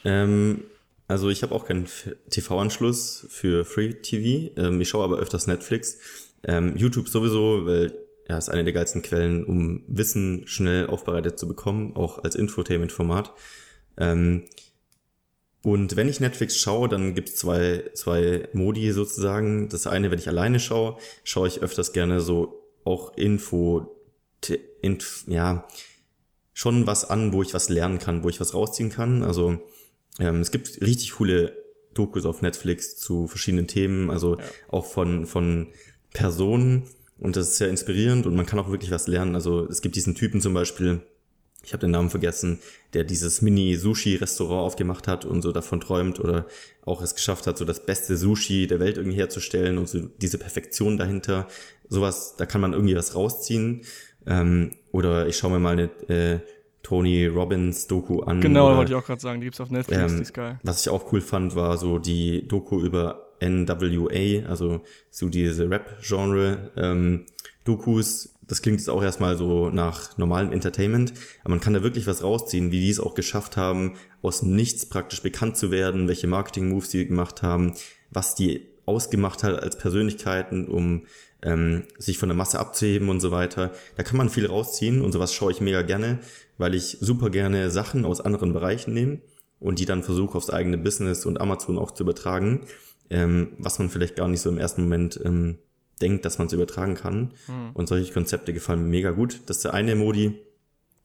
Ähm, 0.03 0.65
also 1.13 1.29
ich 1.29 1.43
habe 1.43 1.53
auch 1.53 1.65
keinen 1.65 1.87
TV-Anschluss 2.31 3.27
für 3.29 3.65
Free 3.65 3.93
TV. 3.93 4.51
Ähm, 4.57 4.81
ich 4.81 4.89
schaue 4.89 5.03
aber 5.03 5.19
öfters 5.19 5.45
Netflix. 5.45 5.99
Ähm, 6.43 6.75
YouTube 6.75 7.07
sowieso, 7.07 7.67
weil 7.67 7.93
ja, 8.27 8.35
ist 8.35 8.49
eine 8.49 8.63
der 8.63 8.73
geilsten 8.73 9.03
Quellen, 9.03 9.43
um 9.43 9.83
Wissen 9.87 10.47
schnell 10.47 10.87
aufbereitet 10.87 11.37
zu 11.37 11.47
bekommen, 11.47 11.95
auch 11.95 12.23
als 12.23 12.33
Infotainment-Format. 12.33 13.31
Ähm, 13.97 14.45
und 15.61 15.95
wenn 15.95 16.09
ich 16.09 16.19
Netflix 16.19 16.57
schaue, 16.57 16.89
dann 16.89 17.13
gibt's 17.13 17.35
zwei, 17.35 17.91
zwei 17.93 18.49
Modi 18.53 18.91
sozusagen. 18.91 19.69
Das 19.69 19.85
eine, 19.85 20.09
wenn 20.09 20.17
ich 20.17 20.27
alleine 20.27 20.59
schaue, 20.59 20.97
schaue 21.23 21.47
ich 21.47 21.61
öfters 21.61 21.93
gerne 21.93 22.21
so 22.21 22.59
auch 22.85 23.15
Info, 23.17 23.95
inf, 24.81 25.25
ja, 25.27 25.67
schon 26.53 26.87
was 26.87 27.07
an, 27.07 27.33
wo 27.33 27.43
ich 27.43 27.53
was 27.53 27.69
lernen 27.69 27.99
kann, 27.99 28.23
wo 28.23 28.29
ich 28.29 28.41
was 28.41 28.55
rausziehen 28.55 28.89
kann. 28.89 29.21
Also 29.21 29.59
ähm, 30.19 30.41
es 30.41 30.51
gibt 30.51 30.81
richtig 30.81 31.13
coole 31.13 31.57
Dokus 31.93 32.25
auf 32.25 32.41
Netflix 32.41 32.97
zu 32.97 33.27
verschiedenen 33.27 33.67
Themen, 33.67 34.09
also 34.09 34.37
ja. 34.37 34.43
auch 34.69 34.85
von, 34.85 35.25
von 35.25 35.67
Personen. 36.11 36.83
Und 37.19 37.35
das 37.35 37.49
ist 37.49 37.57
sehr 37.57 37.69
inspirierend 37.69 38.25
und 38.25 38.35
man 38.35 38.45
kann 38.45 38.59
auch 38.59 38.69
wirklich 38.69 38.91
was 38.91 39.07
lernen. 39.07 39.35
Also 39.35 39.67
es 39.67 39.81
gibt 39.81 39.95
diesen 39.95 40.15
Typen 40.15 40.41
zum 40.41 40.53
Beispiel, 40.53 41.01
ich 41.63 41.71
habe 41.71 41.81
den 41.81 41.91
Namen 41.91 42.09
vergessen, 42.09 42.59
der 42.93 43.05
dieses 43.05 43.41
Mini-Sushi-Restaurant 43.41 44.65
aufgemacht 44.65 45.07
hat 45.07 45.23
und 45.23 45.41
so 45.41 45.51
davon 45.51 45.79
träumt 45.79 46.19
oder 46.19 46.45
auch 46.83 47.01
es 47.01 47.15
geschafft 47.15 47.47
hat, 47.47 47.57
so 47.57 47.63
das 47.63 47.85
beste 47.85 48.17
Sushi 48.17 48.67
der 48.67 48.79
Welt 48.79 48.97
irgendwie 48.97 49.17
herzustellen 49.17 49.77
und 49.77 49.87
so 49.87 50.01
diese 50.21 50.37
Perfektion 50.37 50.97
dahinter. 50.97 51.47
Sowas, 51.87 52.35
da 52.37 52.45
kann 52.45 52.59
man 52.59 52.73
irgendwie 52.73 52.95
was 52.95 53.15
rausziehen. 53.15 53.83
Ähm, 54.25 54.71
oder 54.91 55.27
ich 55.27 55.37
schaue 55.37 55.51
mir 55.51 55.59
mal 55.59 55.73
eine 55.73 55.83
äh, 56.09 56.39
Tony 56.83 57.25
Robbins 57.25 57.87
Doku 57.87 58.19
an. 58.21 58.41
Genau, 58.41 58.67
oder, 58.67 58.77
wollte 58.77 58.91
ich 58.91 58.97
auch 58.97 59.05
gerade 59.05 59.21
sagen, 59.21 59.39
die 59.39 59.45
gibt's 59.45 59.61
auf 59.61 59.71
Netflix, 59.71 60.11
ähm, 60.11 60.17
die 60.17 60.21
ist 60.21 60.33
geil. 60.33 60.59
Was 60.63 60.81
ich 60.81 60.89
auch 60.89 61.11
cool 61.11 61.21
fand, 61.21 61.55
war 61.55 61.77
so 61.77 61.97
die 61.97 62.47
Doku 62.47 62.81
über 62.81 63.29
NWA, 63.41 64.47
also 64.47 64.81
so 65.09 65.29
diese 65.29 65.69
Rap-Genre 65.69 66.71
ähm, 66.75 67.25
Dokus. 67.63 68.35
Das 68.45 68.61
klingt 68.61 68.79
jetzt 68.79 68.89
auch 68.89 69.01
erstmal 69.01 69.37
so 69.37 69.69
nach 69.69 70.17
normalem 70.17 70.51
Entertainment, 70.51 71.13
aber 71.41 71.51
man 71.51 71.61
kann 71.61 71.73
da 71.73 71.81
wirklich 71.81 72.05
was 72.07 72.23
rausziehen, 72.23 72.71
wie 72.71 72.81
die 72.81 72.89
es 72.89 72.99
auch 72.99 73.15
geschafft 73.15 73.55
haben, 73.55 73.93
aus 74.21 74.43
nichts 74.43 74.85
praktisch 74.85 75.21
bekannt 75.21 75.55
zu 75.55 75.71
werden, 75.71 76.09
welche 76.09 76.27
Marketing-Moves 76.27 76.89
die 76.89 77.07
gemacht 77.07 77.41
haben, 77.41 77.73
was 78.11 78.35
die 78.35 78.67
ausgemacht 78.85 79.43
hat 79.43 79.63
als 79.63 79.77
Persönlichkeiten, 79.77 80.67
um 80.67 81.03
ähm, 81.43 81.83
sich 81.97 82.17
von 82.17 82.29
der 82.29 82.35
Masse 82.35 82.59
abzuheben 82.59 83.09
und 83.09 83.19
so 83.19 83.31
weiter. 83.31 83.71
Da 83.95 84.03
kann 84.03 84.17
man 84.17 84.29
viel 84.29 84.45
rausziehen 84.45 85.01
und 85.01 85.11
sowas 85.11 85.33
schaue 85.33 85.51
ich 85.51 85.61
mega 85.61 85.81
gerne, 85.81 86.19
weil 86.57 86.73
ich 86.73 86.97
super 87.01 87.29
gerne 87.29 87.69
Sachen 87.69 88.05
aus 88.05 88.21
anderen 88.21 88.53
Bereichen 88.53 88.93
nehme 88.93 89.19
und 89.59 89.79
die 89.79 89.85
dann 89.85 90.03
versuche 90.03 90.37
aufs 90.37 90.49
eigene 90.49 90.77
Business 90.77 91.25
und 91.25 91.39
Amazon 91.39 91.77
auch 91.77 91.91
zu 91.91 92.03
übertragen, 92.03 92.61
ähm, 93.09 93.53
was 93.57 93.79
man 93.79 93.89
vielleicht 93.89 94.15
gar 94.15 94.27
nicht 94.27 94.41
so 94.41 94.49
im 94.49 94.57
ersten 94.57 94.83
Moment 94.83 95.19
ähm, 95.23 95.57
denkt, 96.01 96.25
dass 96.25 96.37
man 96.37 96.47
es 96.47 96.53
übertragen 96.53 96.95
kann. 96.95 97.31
Mhm. 97.47 97.71
Und 97.73 97.87
solche 97.87 98.11
Konzepte 98.13 98.53
gefallen 98.53 98.83
mir 98.83 98.89
mega 98.89 99.11
gut. 99.11 99.41
Das 99.45 99.57
ist 99.57 99.65
der 99.65 99.73
eine 99.73 99.95
Modi. 99.95 100.39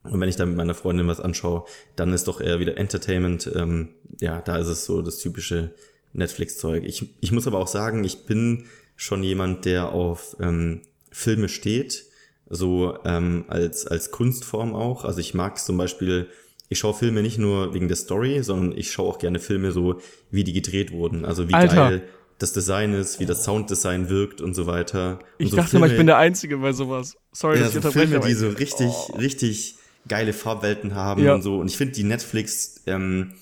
Und 0.04 0.20
wenn 0.20 0.28
ich 0.28 0.36
dann 0.36 0.48
mit 0.48 0.56
meiner 0.56 0.74
Freundin 0.74 1.08
was 1.08 1.20
anschaue, 1.20 1.64
dann 1.96 2.12
ist 2.12 2.28
doch 2.28 2.40
eher 2.40 2.60
wieder 2.60 2.78
Entertainment. 2.78 3.50
Ähm, 3.54 3.90
ja, 4.20 4.40
da 4.40 4.56
ist 4.56 4.68
es 4.68 4.84
so 4.84 5.02
das 5.02 5.18
typische 5.18 5.74
Netflix-Zeug. 6.12 6.84
Ich, 6.84 7.14
ich 7.20 7.32
muss 7.32 7.46
aber 7.46 7.58
auch 7.58 7.68
sagen, 7.68 8.04
ich 8.04 8.24
bin 8.24 8.64
schon 8.98 9.22
jemand, 9.22 9.64
der 9.64 9.92
auf 9.92 10.36
ähm, 10.40 10.82
Filme 11.10 11.48
steht, 11.48 12.04
so 12.50 12.98
ähm, 13.06 13.46
als, 13.48 13.86
als 13.86 14.10
Kunstform 14.10 14.74
auch. 14.74 15.06
Also 15.06 15.20
ich 15.20 15.32
mag 15.32 15.58
zum 15.58 15.78
Beispiel, 15.78 16.28
ich 16.68 16.80
schaue 16.80 16.92
Filme 16.92 17.22
nicht 17.22 17.38
nur 17.38 17.72
wegen 17.72 17.88
der 17.88 17.96
Story, 17.96 18.42
sondern 18.42 18.76
ich 18.76 18.92
schaue 18.92 19.08
auch 19.08 19.18
gerne 19.18 19.38
Filme 19.38 19.72
so, 19.72 20.00
wie 20.30 20.44
die 20.44 20.52
gedreht 20.52 20.92
wurden. 20.92 21.24
Also 21.24 21.48
wie 21.48 21.54
Alter. 21.54 21.74
geil 21.74 22.02
das 22.38 22.52
Design 22.52 22.94
ist, 22.94 23.18
wie 23.18 23.26
das 23.26 23.44
Sounddesign 23.44 24.08
wirkt 24.08 24.40
und 24.40 24.54
so 24.54 24.66
weiter. 24.66 25.18
Und 25.38 25.46
ich 25.46 25.50
so 25.50 25.56
dachte 25.56 25.70
Filme, 25.70 25.86
mal, 25.86 25.92
ich 25.92 25.98
bin 25.98 26.06
der 26.06 26.18
Einzige 26.18 26.58
bei 26.58 26.72
sowas. 26.72 27.16
Sorry, 27.32 27.56
ja, 27.56 27.64
dass 27.64 27.74
ich 27.74 27.82
so 27.82 27.90
Filme, 27.90 28.20
die 28.20 28.32
so 28.32 28.48
richtig, 28.48 28.86
oh. 28.86 29.16
richtig 29.16 29.74
geile 30.06 30.32
Farbwelten 30.32 30.94
haben 30.94 31.24
ja. 31.24 31.34
und 31.34 31.42
so. 31.42 31.58
Und 31.58 31.66
ich 31.66 31.76
finde 31.76 31.94
die 31.94 32.04
Netflix, 32.04 32.82
ähm, 32.86 33.34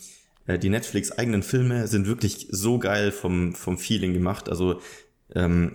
äh, 0.46 0.58
die 0.58 0.70
Netflix 0.70 1.12
eigenen 1.12 1.42
Filme 1.42 1.86
sind 1.88 2.06
wirklich 2.06 2.48
so 2.50 2.78
geil 2.78 3.12
vom, 3.12 3.54
vom 3.54 3.76
Feeling 3.76 4.14
gemacht. 4.14 4.48
Also 4.48 4.80
ähm, 5.34 5.72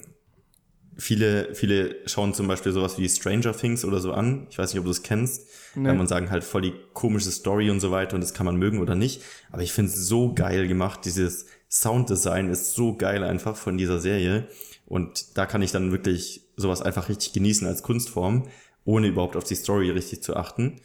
viele, 0.98 1.54
viele 1.56 1.96
schauen 2.06 2.34
zum 2.34 2.48
Beispiel 2.48 2.72
sowas 2.72 2.98
wie 2.98 3.10
Stranger 3.10 3.56
Things 3.56 3.84
oder 3.86 4.00
so 4.00 4.14
an. 4.14 4.48
Ich 4.50 4.58
weiß 4.58 4.74
nicht, 4.74 4.80
ob 4.80 4.86
du 4.86 4.92
es 4.92 5.04
kennst. 5.04 5.48
Nee. 5.76 5.90
Ähm, 5.90 6.00
und 6.00 6.08
sagen 6.08 6.30
halt 6.30 6.44
voll 6.44 6.62
die 6.62 6.74
komische 6.94 7.32
Story 7.32 7.70
und 7.70 7.80
so 7.80 7.92
weiter 7.92 8.16
und 8.16 8.22
das 8.22 8.34
kann 8.34 8.46
man 8.46 8.58
mögen 8.58 8.80
oder 8.80 8.96
nicht. 8.96 9.22
Aber 9.52 9.62
ich 9.62 9.74
finde 9.74 9.92
es 9.92 10.08
so 10.08 10.34
geil 10.34 10.68
gemacht. 10.68 11.02
Dieses 11.06 11.48
Sounddesign 11.70 12.50
ist 12.50 12.74
so 12.74 12.96
geil 12.96 13.24
einfach 13.24 13.56
von 13.56 13.78
dieser 13.78 14.00
Serie. 14.00 14.48
Und 14.86 15.38
da 15.38 15.46
kann 15.46 15.62
ich 15.62 15.72
dann 15.72 15.92
wirklich 15.92 16.42
sowas 16.58 16.82
einfach 16.82 17.08
richtig 17.08 17.34
genießen 17.34 17.66
als 17.66 17.82
Kunstform, 17.82 18.48
ohne 18.84 19.08
überhaupt 19.08 19.38
auf 19.38 19.46
die 19.46 19.56
Story 19.56 19.90
richtig 19.90 20.22
zu 20.22 20.36
achten. 20.36 20.82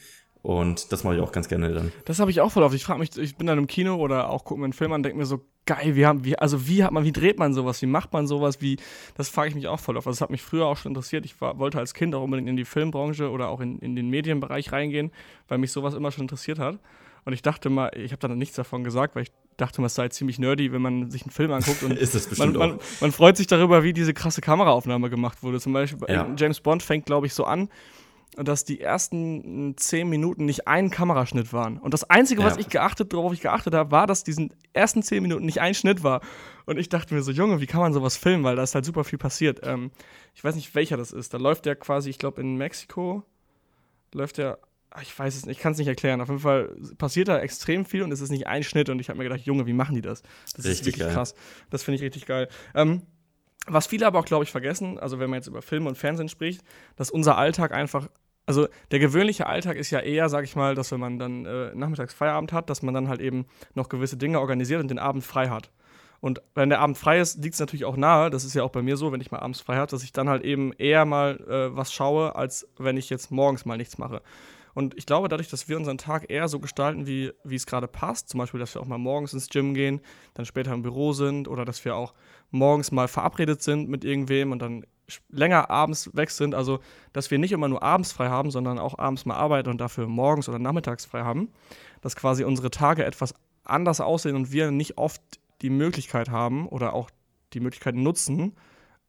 Und 0.47 0.93
das 0.93 1.03
mache 1.03 1.17
ich 1.17 1.21
auch 1.21 1.33
ganz 1.33 1.49
gerne 1.49 1.73
dann. 1.73 1.91
Das 2.05 2.21
habe 2.21 2.31
ich 2.31 2.41
auch 2.41 2.53
voll 2.53 2.63
oft. 2.63 2.73
Ich 2.73 2.85
frage 2.85 3.01
mich, 3.01 3.19
ich 3.19 3.35
bin 3.35 3.49
dann 3.49 3.59
im 3.59 3.67
Kino 3.67 3.97
oder 3.97 4.31
auch 4.31 4.45
gucke 4.45 4.61
mir 4.61 4.67
einen 4.67 4.75
Film 4.75 4.93
an, 4.93 5.03
denke 5.03 5.19
mir 5.19 5.27
so, 5.27 5.41
geil, 5.67 5.97
wie 5.97 6.07
haben, 6.07 6.25
wie, 6.25 6.39
also 6.39 6.69
wie 6.69 6.85
hat 6.85 6.93
man, 6.93 7.03
wie 7.03 7.11
dreht 7.11 7.37
man 7.37 7.53
sowas, 7.53 7.83
wie 7.83 7.87
macht 7.87 8.13
man 8.13 8.29
sowas, 8.29 8.61
wie, 8.61 8.77
das 9.17 9.29
frage 9.29 9.49
ich 9.49 9.57
mich 9.57 9.67
auch 9.67 9.81
voll 9.81 9.97
oft. 9.97 10.07
Also 10.07 10.15
das 10.15 10.21
hat 10.21 10.31
mich 10.31 10.43
früher 10.43 10.67
auch 10.67 10.77
schon 10.77 10.91
interessiert. 10.91 11.25
Ich 11.25 11.41
war, 11.41 11.59
wollte 11.59 11.81
als 11.81 11.95
Kind 11.95 12.15
auch 12.15 12.23
unbedingt 12.23 12.49
in 12.49 12.57
die 12.57 12.65
Filmbranche 12.65 13.29
oder 13.29 13.49
auch 13.49 13.59
in, 13.59 13.81
in 13.81 13.97
den 13.97 14.09
Medienbereich 14.09 14.71
reingehen, 14.71 15.11
weil 15.49 15.59
mich 15.59 15.73
sowas 15.73 15.95
immer 15.95 16.13
schon 16.13 16.23
interessiert 16.23 16.61
hat. 16.61 16.79
Und 17.25 17.33
ich 17.33 17.43
dachte 17.43 17.69
mal, 17.69 17.91
ich 17.97 18.13
habe 18.13 18.21
dann 18.21 18.39
nichts 18.39 18.55
davon 18.55 18.85
gesagt, 18.85 19.17
weil 19.17 19.25
ich 19.25 19.33
dachte 19.57 19.81
mal, 19.81 19.89
es 19.89 19.97
sei 19.97 20.11
ziemlich 20.11 20.39
nerdy, 20.39 20.71
wenn 20.71 20.81
man 20.81 21.11
sich 21.11 21.23
einen 21.23 21.33
Film 21.33 21.51
anguckt 21.51 21.83
und 21.83 21.91
ist 21.99 22.15
das 22.15 22.29
bestimmt 22.29 22.57
man, 22.57 22.69
man, 22.69 22.79
man, 23.01 23.11
freut 23.11 23.37
sich 23.37 23.49
darüber, 23.49 23.83
wie 23.83 23.93
diese 23.93 24.15
krasse 24.15 24.43
Kameraaufnahme 24.43 25.11
gemacht 25.11 25.43
wurde. 25.43 25.59
Zum 25.59 25.73
Beispiel 25.73 26.07
ja. 26.09 26.33
James 26.37 26.61
Bond 26.61 26.85
fängt, 26.85 27.07
glaube 27.07 27.27
ich, 27.27 27.35
so 27.35 27.43
an, 27.43 27.69
dass 28.37 28.65
die 28.65 28.81
ersten 28.81 29.77
zehn 29.77 30.09
Minuten 30.09 30.45
nicht 30.45 30.69
ein 30.69 30.91
Kameraschnitt 30.91 31.53
waren. 31.53 31.79
Und 31.79 31.95
das 31.95 32.09
Einzige, 32.11 32.45
was 32.45 32.59
ich 32.59 32.69
geachtet, 32.69 33.13
worauf 33.15 33.33
ich 33.33 33.41
geachtet 33.41 33.75
habe, 33.75 33.91
war, 33.91 34.07
dass 34.07 34.25
diesen 34.25 34.53
ersten 34.73 35.03
zehn 35.03 35.23
Minuten 35.23 35.47
nicht 35.47 35.61
ein 35.61 35.75
Schnitt 35.75 36.03
war. 36.03 36.21
Und 36.67 36.79
ich 36.79 36.89
dachte 36.89 37.15
mir 37.15 37.23
so, 37.23 37.33
Junge, 37.33 37.61
wie 37.61 37.67
kann 37.67 37.81
man 37.81 37.93
sowas 37.93 38.17
filmen? 38.17 38.45
Weil 38.45 38.57
da 38.57 38.63
ist 38.63 38.75
halt 38.75 38.85
super 38.85 39.05
viel 39.05 39.19
passiert. 39.19 39.61
Ähm, 39.63 39.91
ich 40.35 40.45
weiß 40.45 40.55
nicht, 40.55 40.75
welcher 40.75 40.97
das 40.97 41.13
ist. 41.13 41.33
Da 41.33 41.39
läuft 41.39 41.65
der 41.65 41.77
quasi, 41.77 42.11
ich 42.11 42.19
glaube, 42.19 42.41
in 42.41 42.57
Mexiko 42.57 43.23
läuft 44.13 44.39
der 44.39 44.59
Ah, 44.97 45.03
ich 45.03 45.19
weiß 45.19 45.37
es 45.37 45.45
nicht, 45.45 45.59
ich 45.59 45.63
kann 45.63 45.73
es 45.73 45.79
nicht 45.79 45.89
erklären. 45.89 46.23
Auf 46.23 46.29
jeden 46.29 46.41
Fall 46.41 46.75
passiert 46.97 47.29
da 47.29 47.39
extrem 47.39 47.85
viel 47.85 48.03
und 48.03 48.13
es 48.13 48.23
ist 48.23 48.31
nicht 48.31 48.47
ein 48.47 48.63
Schnitt 48.63 48.89
und 48.89 48.99
ich 48.99 49.11
habe 49.11 49.19
mir 49.19 49.25
gedacht, 49.25 49.43
Junge, 49.43 49.67
wie 49.67 49.75
machen 49.75 49.95
die 49.95 50.01
das? 50.01 50.23
Das 50.55 50.65
richtig 50.65 50.95
ist 50.95 51.01
geil. 51.01 51.13
krass. 51.13 51.35
Das 51.69 51.83
finde 51.83 51.97
ich 51.97 52.03
richtig 52.03 52.25
geil. 52.25 52.49
Ähm, 52.75 53.03
was 53.67 53.87
viele 53.87 54.07
aber 54.07 54.21
auch, 54.21 54.25
glaube 54.25 54.45
ich, 54.45 54.51
vergessen, 54.51 54.99
also 54.99 55.19
wenn 55.19 55.29
man 55.29 55.41
jetzt 55.41 55.49
über 55.49 55.61
Film 55.61 55.87
und 55.87 55.99
Fernsehen 55.99 56.31
spricht, 56.31 56.63
dass 56.95 57.11
unser 57.11 57.37
Alltag 57.37 57.73
einfach, 57.73 58.09
also 58.47 58.69
der 58.93 59.01
gewöhnliche 59.01 59.47
Alltag 59.47 59.77
ist 59.77 59.91
ja 59.91 60.01
eher, 60.01 60.29
sag 60.29 60.45
ich 60.45 60.57
mal, 60.57 60.75
dass 60.75 60.93
wenn 60.93 61.01
man 61.01 61.19
dann 61.19 61.45
äh, 61.45 61.75
nachmittags 61.75 62.15
Feierabend 62.15 62.53
hat, 62.53 62.71
dass 62.71 62.83
man 62.83 62.95
dann 62.95 63.09
halt 63.09 63.21
eben 63.21 63.47
noch 63.75 63.89
gewisse 63.89 64.17
Dinge 64.17 64.41
organisiert 64.41 64.81
und 64.81 64.89
den 64.89 65.01
Abend 65.01 65.25
frei 65.25 65.49
hat. 65.49 65.71
Und 66.21 66.41
wenn 66.55 66.71
der 66.71 66.81
Abend 66.81 66.97
frei 66.97 67.21
ist, 67.21 67.43
liegt 67.43 67.55
es 67.55 67.61
natürlich 67.61 67.85
auch 67.85 67.97
nahe, 67.97 68.31
das 68.31 68.45
ist 68.45 68.55
ja 68.55 68.63
auch 68.63 68.71
bei 68.71 68.83
mir 68.83 68.97
so, 68.97 69.13
wenn 69.13 69.21
ich 69.21 69.31
mal 69.31 69.41
abends 69.41 69.61
frei 69.61 69.77
habe, 69.77 69.91
dass 69.91 70.03
ich 70.03 70.13
dann 70.13 70.29
halt 70.29 70.43
eben 70.43 70.73
eher 70.73 71.05
mal 71.05 71.39
äh, 71.49 71.77
was 71.77 71.93
schaue, 71.93 72.35
als 72.37 72.69
wenn 72.79 72.97
ich 72.97 73.11
jetzt 73.11 73.31
morgens 73.31 73.65
mal 73.65 73.77
nichts 73.77 73.99
mache. 73.99 74.23
Und 74.77 74.95
ich 74.99 75.07
glaube, 75.07 75.29
dadurch, 75.29 75.49
dass 75.49 75.69
wir 75.69 75.77
unseren 75.79 75.97
Tag 75.97 76.31
eher 76.31 76.49
so 76.49 76.61
gestalten, 76.61 77.07
wie, 77.07 77.33
wie 77.45 77.55
es 77.55 77.65
gerade 77.65 77.89
passt, 77.89 78.29
zum 78.29 78.39
Beispiel, 78.39 78.61
dass 78.61 78.75
wir 78.75 78.83
auch 78.83 78.87
mal 78.87 78.99
morgens 78.99 79.33
ins 79.33 79.49
Gym 79.49 79.73
gehen, 79.73 80.01
dann 80.35 80.45
später 80.45 80.73
im 80.75 80.83
Büro 80.83 81.13
sind 81.13 81.49
oder 81.49 81.65
dass 81.65 81.85
wir 81.85 81.97
auch 81.97 82.13
morgens 82.51 82.93
mal 82.93 83.09
verabredet 83.09 83.63
sind 83.63 83.89
mit 83.89 84.05
irgendwem 84.05 84.53
und 84.53 84.61
dann 84.61 84.85
länger 85.29 85.71
abends 85.71 86.11
weg 86.15 86.31
sind, 86.31 86.55
also 86.55 86.81
dass 87.13 87.31
wir 87.31 87.39
nicht 87.39 87.53
immer 87.53 87.69
nur 87.69 87.83
abends 87.83 88.13
frei 88.13 88.29
haben, 88.29 88.51
sondern 88.51 88.79
auch 88.79 88.99
abends 88.99 89.25
mal 89.25 89.37
arbeiten 89.37 89.71
und 89.71 89.81
dafür 89.81 90.07
morgens 90.07 90.49
oder 90.49 90.59
nachmittags 90.59 91.05
frei 91.05 91.23
haben, 91.23 91.49
dass 92.01 92.17
quasi 92.17 92.45
unsere 92.45 92.71
Tage 92.71 93.05
etwas 93.05 93.35
anders 93.65 94.01
aussehen 94.01 94.37
und 94.37 94.53
wir 94.53 94.71
nicht 94.71 94.99
oft 94.99 95.23
die 95.63 95.71
Möglichkeit 95.71 96.31
haben 96.31 96.69
oder 96.69 96.93
auch 96.93 97.11
die 97.53 97.61
Möglichkeit 97.61 97.95
nutzen, 97.95 98.55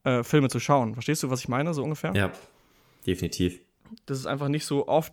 äh, 0.04 0.22
Filme 0.22 0.48
zu 0.48 0.60
schauen. 0.60 0.94
Verstehst 0.94 1.22
du, 1.22 1.30
was 1.30 1.40
ich 1.40 1.48
meine, 1.48 1.74
so 1.74 1.82
ungefähr? 1.82 2.14
Ja, 2.14 2.32
definitiv. 3.06 3.60
Das 4.06 4.18
ist 4.18 4.26
einfach 4.26 4.48
nicht 4.48 4.64
so 4.64 4.86
oft 4.86 5.12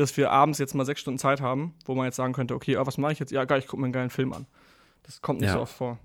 dass 0.00 0.16
wir 0.16 0.30
abends 0.30 0.58
jetzt 0.58 0.74
mal 0.74 0.84
sechs 0.84 1.00
Stunden 1.00 1.18
Zeit 1.18 1.40
haben, 1.40 1.74
wo 1.84 1.94
man 1.94 2.06
jetzt 2.06 2.16
sagen 2.16 2.32
könnte, 2.32 2.54
okay, 2.54 2.76
oh, 2.76 2.86
was 2.86 2.98
mache 2.98 3.12
ich 3.12 3.18
jetzt? 3.18 3.32
Ja, 3.32 3.44
geil, 3.44 3.58
ich 3.58 3.66
gucke 3.66 3.80
mir 3.80 3.86
einen 3.86 3.92
geilen 3.92 4.10
Film 4.10 4.32
an. 4.32 4.46
Das 5.02 5.20
kommt 5.20 5.40
nicht 5.40 5.48
ja. 5.48 5.54
so 5.54 5.60
oft 5.60 5.74
vor. 5.74 5.98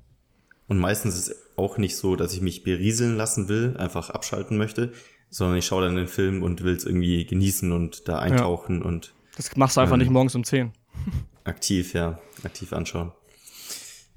Und 0.67 0.79
meistens 0.79 1.15
ist 1.15 1.27
es 1.29 1.57
auch 1.57 1.77
nicht 1.77 1.95
so, 1.95 2.15
dass 2.15 2.33
ich 2.33 2.41
mich 2.41 2.63
berieseln 2.63 3.15
lassen 3.17 3.47
will, 3.47 3.75
einfach 3.77 4.09
abschalten 4.09 4.57
möchte, 4.57 4.93
sondern 5.29 5.57
ich 5.57 5.65
schaue 5.65 5.83
dann 5.83 5.95
den 5.95 6.07
Film 6.07 6.43
und 6.43 6.63
will 6.63 6.75
es 6.75 6.85
irgendwie 6.85 7.25
genießen 7.25 7.71
und 7.71 8.07
da 8.07 8.19
eintauchen 8.19 8.79
ja. 8.79 8.85
und. 8.85 9.13
Das 9.35 9.55
machst 9.55 9.77
du 9.77 9.81
einfach 9.81 9.95
ähm, 9.95 9.99
nicht 9.99 10.11
morgens 10.11 10.35
um 10.35 10.43
zehn. 10.43 10.71
Aktiv, 11.43 11.93
ja. 11.93 12.19
Aktiv 12.43 12.73
anschauen. 12.73 13.11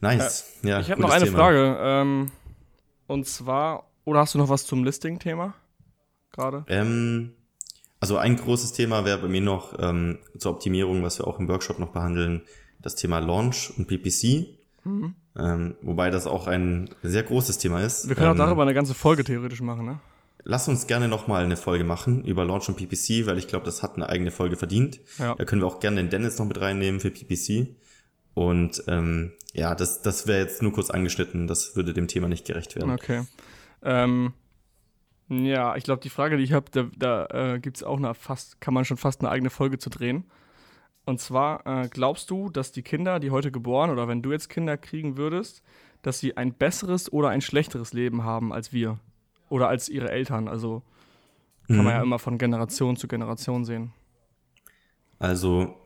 Nice. 0.00 0.58
Ja, 0.62 0.70
ja 0.70 0.80
ich 0.80 0.90
habe 0.90 1.02
noch 1.02 1.10
eine 1.10 1.24
Thema. 1.24 1.36
Frage. 1.36 1.76
Ähm, 1.80 2.30
und 3.06 3.26
zwar, 3.26 3.90
oder 4.04 4.20
hast 4.20 4.34
du 4.34 4.38
noch 4.38 4.48
was 4.48 4.66
zum 4.66 4.84
Listing-Thema? 4.84 5.54
Gerade? 6.32 6.64
Ähm, 6.68 7.34
also 8.00 8.16
ein 8.16 8.36
großes 8.36 8.72
Thema 8.72 9.04
wäre 9.04 9.18
bei 9.18 9.28
mir 9.28 9.40
noch 9.40 9.76
ähm, 9.78 10.18
zur 10.38 10.52
Optimierung, 10.52 11.02
was 11.02 11.18
wir 11.18 11.26
auch 11.26 11.38
im 11.38 11.48
Workshop 11.48 11.78
noch 11.78 11.92
behandeln, 11.92 12.42
das 12.80 12.94
Thema 12.94 13.18
Launch 13.18 13.72
und 13.76 13.88
PPC. 13.88 14.57
Mhm. 14.88 15.14
Ähm, 15.38 15.74
wobei 15.82 16.10
das 16.10 16.26
auch 16.26 16.46
ein 16.46 16.90
sehr 17.02 17.22
großes 17.22 17.58
Thema 17.58 17.80
ist. 17.82 18.08
Wir 18.08 18.16
können 18.16 18.28
ähm, 18.28 18.40
auch 18.40 18.46
darüber 18.46 18.62
eine 18.62 18.74
ganze 18.74 18.94
Folge 18.94 19.24
theoretisch 19.24 19.60
machen, 19.60 19.84
ne? 19.84 20.00
lass 20.48 20.66
uns 20.66 20.86
gerne 20.86 21.08
nochmal 21.08 21.44
eine 21.44 21.56
Folge 21.56 21.84
machen 21.84 22.24
über 22.24 22.44
Launch 22.44 22.68
und 22.68 22.76
PPC, 22.76 23.26
weil 23.26 23.38
ich 23.38 23.48
glaube, 23.48 23.66
das 23.66 23.82
hat 23.82 23.96
eine 23.96 24.08
eigene 24.08 24.30
Folge 24.30 24.56
verdient. 24.56 24.98
Ja. 25.18 25.34
Da 25.34 25.44
können 25.44 25.60
wir 25.60 25.66
auch 25.66 25.78
gerne 25.78 25.96
den 25.96 26.10
Dennis 26.10 26.38
noch 26.38 26.46
mit 26.46 26.60
reinnehmen 26.60 27.00
für 27.00 27.10
PPC. 27.10 27.76
Und 28.34 28.82
ähm, 28.86 29.32
ja, 29.52 29.74
das, 29.74 30.00
das 30.00 30.26
wäre 30.26 30.40
jetzt 30.40 30.62
nur 30.62 30.72
kurz 30.72 30.90
angeschnitten, 30.90 31.46
das 31.46 31.76
würde 31.76 31.92
dem 31.92 32.08
Thema 32.08 32.28
nicht 32.28 32.46
gerecht 32.46 32.76
werden. 32.76 32.90
Okay. 32.92 33.24
Ähm, 33.82 34.32
ja, 35.28 35.76
ich 35.76 35.84
glaube, 35.84 36.00
die 36.00 36.08
Frage, 36.08 36.38
die 36.38 36.44
ich 36.44 36.52
habe, 36.52 36.70
da, 36.70 36.86
da 36.96 37.26
äh, 37.54 37.60
gibt 37.60 37.76
es 37.76 37.82
auch 37.82 37.98
eine 37.98 38.14
fast, 38.14 38.60
kann 38.60 38.72
man 38.72 38.86
schon 38.86 38.96
fast 38.96 39.20
eine 39.20 39.30
eigene 39.30 39.50
Folge 39.50 39.78
zu 39.78 39.90
drehen. 39.90 40.24
Und 41.08 41.20
zwar, 41.20 41.66
äh, 41.66 41.88
glaubst 41.88 42.28
du, 42.30 42.50
dass 42.50 42.70
die 42.70 42.82
Kinder, 42.82 43.18
die 43.18 43.30
heute 43.30 43.50
geboren 43.50 43.88
oder 43.88 44.08
wenn 44.08 44.20
du 44.20 44.30
jetzt 44.30 44.50
Kinder 44.50 44.76
kriegen 44.76 45.16
würdest, 45.16 45.62
dass 46.02 46.18
sie 46.18 46.36
ein 46.36 46.52
besseres 46.52 47.10
oder 47.10 47.30
ein 47.30 47.40
schlechteres 47.40 47.94
Leben 47.94 48.24
haben 48.24 48.52
als 48.52 48.74
wir? 48.74 48.98
Oder 49.48 49.70
als 49.70 49.88
ihre 49.88 50.10
Eltern? 50.10 50.48
Also 50.48 50.82
kann 51.66 51.78
mhm. 51.78 51.84
man 51.84 51.94
ja 51.94 52.02
immer 52.02 52.18
von 52.18 52.36
Generation 52.36 52.98
zu 52.98 53.08
Generation 53.08 53.64
sehen. 53.64 53.94
Also 55.18 55.82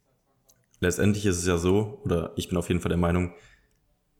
letztendlich 0.80 1.26
ist 1.26 1.36
es 1.36 1.46
ja 1.46 1.58
so, 1.58 2.00
oder 2.04 2.32
ich 2.36 2.48
bin 2.48 2.56
auf 2.56 2.68
jeden 2.68 2.80
Fall 2.80 2.88
der 2.88 2.96
Meinung, 2.96 3.34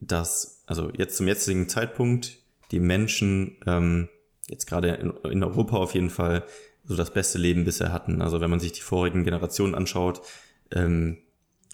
dass, 0.01 0.65
also 0.67 0.91
jetzt 0.91 1.17
zum 1.17 1.29
jetzigen 1.29 1.67
Zeitpunkt, 1.71 2.41
die 2.73 2.81
Menschen, 2.81 3.57
ähm, 3.65 4.11
jetzt 4.49 4.67
gerade 4.67 4.91
in, 4.97 5.13
in 5.31 5.43
Europa 5.43 5.79
auf 5.79 5.95
jeden 5.95 6.11
Fall, 6.11 6.45
so 6.91 6.97
das 6.97 7.13
beste 7.13 7.39
Leben 7.39 7.65
bisher 7.65 7.93
hatten. 7.93 8.21
Also 8.21 8.41
wenn 8.41 8.51
man 8.51 8.59
sich 8.59 8.73
die 8.73 8.81
vorigen 8.81 9.23
Generationen 9.23 9.77
anschaut, 9.77 10.23
ähm, 10.73 11.19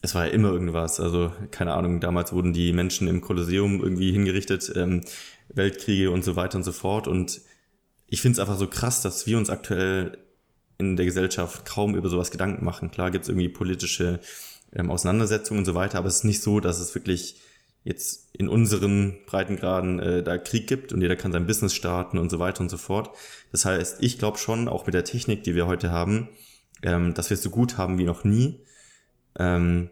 es 0.02 0.14
war 0.14 0.26
ja 0.26 0.32
immer 0.32 0.50
irgendwas. 0.50 1.00
Also 1.00 1.32
keine 1.50 1.72
Ahnung, 1.72 2.00
damals 2.00 2.34
wurden 2.34 2.52
die 2.52 2.74
Menschen 2.74 3.08
im 3.08 3.22
Kolosseum 3.22 3.82
irgendwie 3.82 4.12
hingerichtet, 4.12 4.70
ähm, 4.76 5.00
Weltkriege 5.48 6.10
und 6.10 6.22
so 6.22 6.36
weiter 6.36 6.58
und 6.58 6.64
so 6.64 6.72
fort. 6.72 7.08
Und 7.08 7.40
ich 8.08 8.20
finde 8.20 8.34
es 8.34 8.40
einfach 8.40 8.58
so 8.58 8.66
krass, 8.66 9.00
dass 9.00 9.26
wir 9.26 9.38
uns 9.38 9.48
aktuell 9.48 10.18
in 10.76 10.96
der 10.96 11.06
Gesellschaft 11.06 11.64
kaum 11.64 11.96
über 11.96 12.10
sowas 12.10 12.30
Gedanken 12.30 12.62
machen. 12.62 12.90
Klar 12.90 13.10
gibt 13.10 13.24
es 13.24 13.30
irgendwie 13.30 13.48
politische 13.48 14.20
ähm, 14.74 14.90
Auseinandersetzungen 14.90 15.60
und 15.60 15.64
so 15.64 15.74
weiter, 15.74 15.96
aber 15.96 16.08
es 16.08 16.16
ist 16.16 16.24
nicht 16.24 16.42
so, 16.42 16.60
dass 16.60 16.78
es 16.78 16.94
wirklich 16.94 17.40
jetzt 17.86 18.34
in 18.34 18.48
unseren 18.48 19.16
Breitengraden 19.26 20.00
äh, 20.00 20.22
da 20.24 20.38
Krieg 20.38 20.66
gibt 20.66 20.92
und 20.92 21.00
jeder 21.00 21.14
kann 21.14 21.30
sein 21.30 21.46
Business 21.46 21.72
starten 21.72 22.18
und 22.18 22.30
so 22.30 22.40
weiter 22.40 22.60
und 22.60 22.68
so 22.68 22.78
fort. 22.78 23.10
Das 23.52 23.64
heißt, 23.64 24.02
ich 24.02 24.18
glaube 24.18 24.38
schon, 24.38 24.66
auch 24.66 24.86
mit 24.86 24.94
der 24.94 25.04
Technik, 25.04 25.44
die 25.44 25.54
wir 25.54 25.68
heute 25.68 25.92
haben, 25.92 26.28
ähm, 26.82 27.14
dass 27.14 27.30
wir 27.30 27.36
es 27.36 27.42
so 27.44 27.50
gut 27.50 27.78
haben 27.78 27.96
wie 27.98 28.04
noch 28.04 28.24
nie. 28.24 28.60
Ähm, 29.38 29.90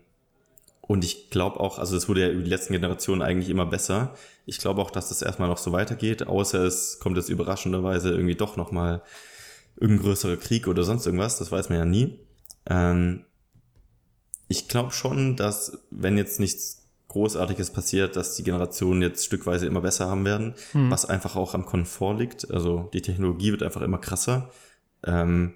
und 0.81 1.05
ich 1.05 1.31
glaube 1.31 1.61
auch, 1.61 1.79
also 1.79 1.97
es 1.97 2.09
wurde 2.09 2.23
ja 2.23 2.31
über 2.31 2.43
die 2.43 2.51
letzten 2.51 2.73
Generationen 2.73 3.23
eigentlich 3.23 3.49
immer 3.49 3.65
besser. 3.65 4.17
Ich 4.45 4.59
glaube 4.59 4.83
auch, 4.83 4.91
dass 4.91 5.11
das 5.11 5.23
erstmal 5.23 5.49
noch 5.49 5.59
so 5.59 5.71
weitergeht, 5.71 6.27
außer 6.27 6.65
es 6.65 6.99
kommt 6.99 7.17
jetzt 7.17 7.29
überraschenderweise 7.29 8.11
irgendwie 8.11 8.35
doch 8.35 8.57
nochmal 8.57 9.03
irgendein 9.77 10.07
größerer 10.07 10.37
Krieg 10.37 10.67
oder 10.67 10.83
sonst 10.83 11.07
irgendwas, 11.07 11.39
das 11.39 11.53
weiß 11.53 11.69
man 11.69 11.79
ja 11.79 11.85
nie. 11.85 12.19
Ähm, 12.67 13.25
ich 14.49 14.67
glaube 14.67 14.91
schon, 14.91 15.37
dass 15.37 15.79
wenn 15.91 16.19
jetzt 16.19 16.41
nichts 16.41 16.84
Großartiges 17.15 17.71
passiert, 17.71 18.17
dass 18.17 18.35
die 18.35 18.43
Generationen 18.43 19.01
jetzt 19.01 19.25
stückweise 19.25 19.67
immer 19.67 19.81
besser 19.81 20.09
haben 20.09 20.25
werden, 20.25 20.55
hm. 20.73 20.91
was 20.91 21.05
einfach 21.05 21.37
auch 21.37 21.55
am 21.55 21.65
Komfort 21.65 22.15
liegt. 22.19 22.51
Also 22.51 22.91
die 22.93 23.03
Technologie 23.03 23.53
wird 23.53 23.63
einfach 23.63 23.83
immer 23.83 23.99
krasser. 23.99 24.51
Ähm, 25.05 25.55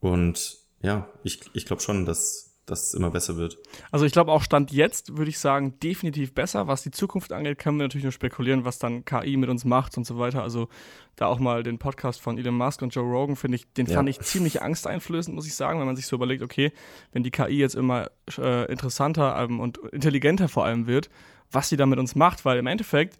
und 0.00 0.56
ja, 0.80 1.08
ich, 1.24 1.42
ich 1.52 1.66
glaube 1.66 1.82
schon, 1.82 2.06
dass 2.06 2.55
dass 2.66 2.88
es 2.88 2.94
immer 2.94 3.10
besser 3.10 3.36
wird. 3.36 3.58
Also 3.92 4.04
ich 4.04 4.12
glaube 4.12 4.32
auch 4.32 4.42
Stand 4.42 4.72
jetzt 4.72 5.16
würde 5.16 5.30
ich 5.30 5.38
sagen 5.38 5.78
definitiv 5.80 6.34
besser. 6.34 6.66
Was 6.66 6.82
die 6.82 6.90
Zukunft 6.90 7.32
angeht, 7.32 7.58
können 7.58 7.78
wir 7.78 7.84
natürlich 7.84 8.04
nur 8.04 8.12
spekulieren, 8.12 8.64
was 8.64 8.78
dann 8.78 9.04
KI 9.04 9.36
mit 9.36 9.48
uns 9.48 9.64
macht 9.64 9.96
und 9.96 10.04
so 10.04 10.18
weiter. 10.18 10.42
Also 10.42 10.68
da 11.14 11.26
auch 11.26 11.38
mal 11.38 11.62
den 11.62 11.78
Podcast 11.78 12.20
von 12.20 12.38
Elon 12.38 12.56
Musk 12.56 12.82
und 12.82 12.94
Joe 12.94 13.04
Rogan 13.04 13.36
finde 13.36 13.56
ich, 13.56 13.72
den 13.74 13.86
ja. 13.86 13.94
fand 13.94 14.08
ich 14.08 14.18
ziemlich 14.20 14.62
angsteinflößend, 14.62 15.34
muss 15.34 15.46
ich 15.46 15.54
sagen, 15.54 15.78
wenn 15.78 15.86
man 15.86 15.96
sich 15.96 16.06
so 16.06 16.16
überlegt, 16.16 16.42
okay, 16.42 16.72
wenn 17.12 17.22
die 17.22 17.30
KI 17.30 17.58
jetzt 17.58 17.76
immer 17.76 18.10
äh, 18.36 18.70
interessanter 18.70 19.36
ähm, 19.38 19.60
und 19.60 19.78
intelligenter 19.92 20.48
vor 20.48 20.64
allem 20.64 20.88
wird, 20.88 21.08
was 21.52 21.68
sie 21.68 21.76
da 21.76 21.86
mit 21.86 22.00
uns 22.00 22.16
macht, 22.16 22.44
weil 22.44 22.58
im 22.58 22.66
Endeffekt 22.66 23.16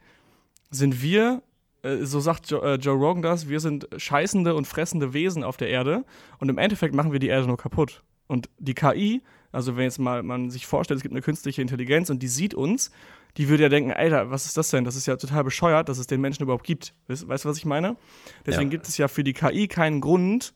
sind 0.70 1.00
wir 1.02 1.42
äh, 1.82 2.04
so 2.04 2.18
sagt 2.18 2.50
Joe, 2.50 2.62
äh, 2.62 2.74
Joe 2.74 2.96
Rogan 2.96 3.22
das, 3.22 3.48
wir 3.48 3.60
sind 3.60 3.88
scheißende 3.96 4.56
und 4.56 4.66
fressende 4.66 5.12
Wesen 5.12 5.44
auf 5.44 5.56
der 5.56 5.68
Erde 5.68 6.04
und 6.38 6.48
im 6.48 6.58
Endeffekt 6.58 6.94
machen 6.94 7.12
wir 7.12 7.20
die 7.20 7.28
Erde 7.28 7.46
nur 7.46 7.56
kaputt. 7.56 8.02
Und 8.26 8.48
die 8.58 8.74
KI 8.74 9.22
also 9.56 9.74
wenn 9.74 9.84
jetzt 9.84 9.98
mal 9.98 10.22
man 10.22 10.50
sich 10.50 10.66
vorstellt, 10.66 10.98
es 10.98 11.02
gibt 11.02 11.14
eine 11.14 11.22
künstliche 11.22 11.62
Intelligenz 11.62 12.10
und 12.10 12.22
die 12.22 12.28
sieht 12.28 12.52
uns, 12.52 12.90
die 13.38 13.48
würde 13.48 13.62
ja 13.62 13.68
denken, 13.70 13.90
Alter, 13.90 14.30
was 14.30 14.44
ist 14.44 14.58
das 14.58 14.68
denn? 14.68 14.84
Das 14.84 14.96
ist 14.96 15.06
ja 15.06 15.16
total 15.16 15.44
bescheuert, 15.44 15.88
dass 15.88 15.96
es 15.96 16.06
den 16.06 16.20
Menschen 16.20 16.42
überhaupt 16.42 16.64
gibt. 16.64 16.92
Weißt, 17.08 17.26
weißt 17.26 17.44
du, 17.46 17.48
was 17.48 17.56
ich 17.56 17.64
meine? 17.64 17.96
Deswegen 18.44 18.70
ja. 18.70 18.72
gibt 18.72 18.86
es 18.86 18.98
ja 18.98 19.08
für 19.08 19.24
die 19.24 19.32
KI 19.32 19.66
keinen 19.66 20.02
Grund, 20.02 20.52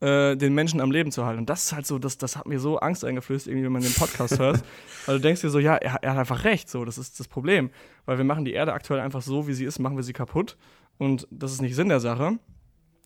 äh, 0.00 0.36
den 0.36 0.54
Menschen 0.54 0.80
am 0.80 0.90
Leben 0.90 1.12
zu 1.12 1.24
halten. 1.24 1.38
Und 1.38 1.50
das 1.50 1.66
ist 1.66 1.72
halt 1.72 1.86
so, 1.86 2.00
das, 2.00 2.18
das 2.18 2.36
hat 2.36 2.46
mir 2.46 2.58
so 2.58 2.78
Angst 2.78 3.04
eingeflößt, 3.04 3.46
irgendwie, 3.46 3.64
wenn 3.64 3.72
man 3.72 3.82
den 3.82 3.94
Podcast 3.94 4.40
hört. 4.40 4.64
Weil 5.06 5.16
du 5.18 5.22
denkst 5.22 5.40
dir 5.40 5.50
so, 5.50 5.60
ja, 5.60 5.76
er, 5.76 6.02
er, 6.02 6.10
hat 6.10 6.18
einfach 6.18 6.42
recht, 6.42 6.68
so, 6.68 6.84
das 6.84 6.98
ist 6.98 7.20
das 7.20 7.28
Problem. 7.28 7.70
Weil 8.06 8.18
wir 8.18 8.24
machen 8.24 8.44
die 8.44 8.54
Erde 8.54 8.72
aktuell 8.72 8.98
einfach 8.98 9.22
so, 9.22 9.46
wie 9.46 9.52
sie 9.52 9.64
ist, 9.64 9.78
machen 9.78 9.96
wir 9.96 10.02
sie 10.02 10.12
kaputt. 10.12 10.56
Und 10.98 11.28
das 11.30 11.52
ist 11.52 11.62
nicht 11.62 11.76
Sinn 11.76 11.88
der 11.88 12.00
Sache. 12.00 12.38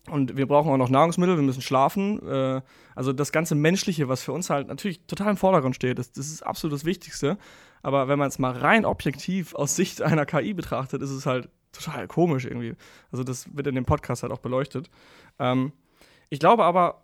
Und 0.09 0.37
wir 0.37 0.47
brauchen 0.47 0.71
auch 0.71 0.77
noch 0.77 0.89
Nahrungsmittel, 0.89 1.35
wir 1.35 1.43
müssen 1.43 1.61
schlafen. 1.61 2.25
Äh, 2.27 2.61
also 2.95 3.13
das 3.13 3.31
ganze 3.31 3.55
Menschliche, 3.55 4.07
was 4.07 4.23
für 4.23 4.31
uns 4.31 4.49
halt 4.49 4.67
natürlich 4.67 5.05
total 5.05 5.31
im 5.31 5.37
Vordergrund 5.37 5.75
steht, 5.75 5.99
das, 5.99 6.11
das 6.11 6.27
ist 6.27 6.41
absolut 6.41 6.73
das 6.73 6.85
Wichtigste. 6.85 7.37
Aber 7.81 8.07
wenn 8.07 8.19
man 8.19 8.27
es 8.27 8.39
mal 8.39 8.51
rein 8.51 8.85
objektiv 8.85 9.53
aus 9.53 9.75
Sicht 9.75 10.01
einer 10.01 10.25
KI 10.25 10.53
betrachtet, 10.53 11.01
ist 11.01 11.11
es 11.11 11.25
halt 11.25 11.49
total 11.71 12.07
komisch 12.07 12.45
irgendwie. 12.45 12.75
Also 13.11 13.23
das 13.23 13.55
wird 13.55 13.67
in 13.67 13.75
dem 13.75 13.85
Podcast 13.85 14.23
halt 14.23 14.31
auch 14.31 14.39
beleuchtet. 14.39 14.89
Ähm, 15.39 15.73
ich 16.29 16.39
glaube 16.39 16.63
aber, 16.63 17.03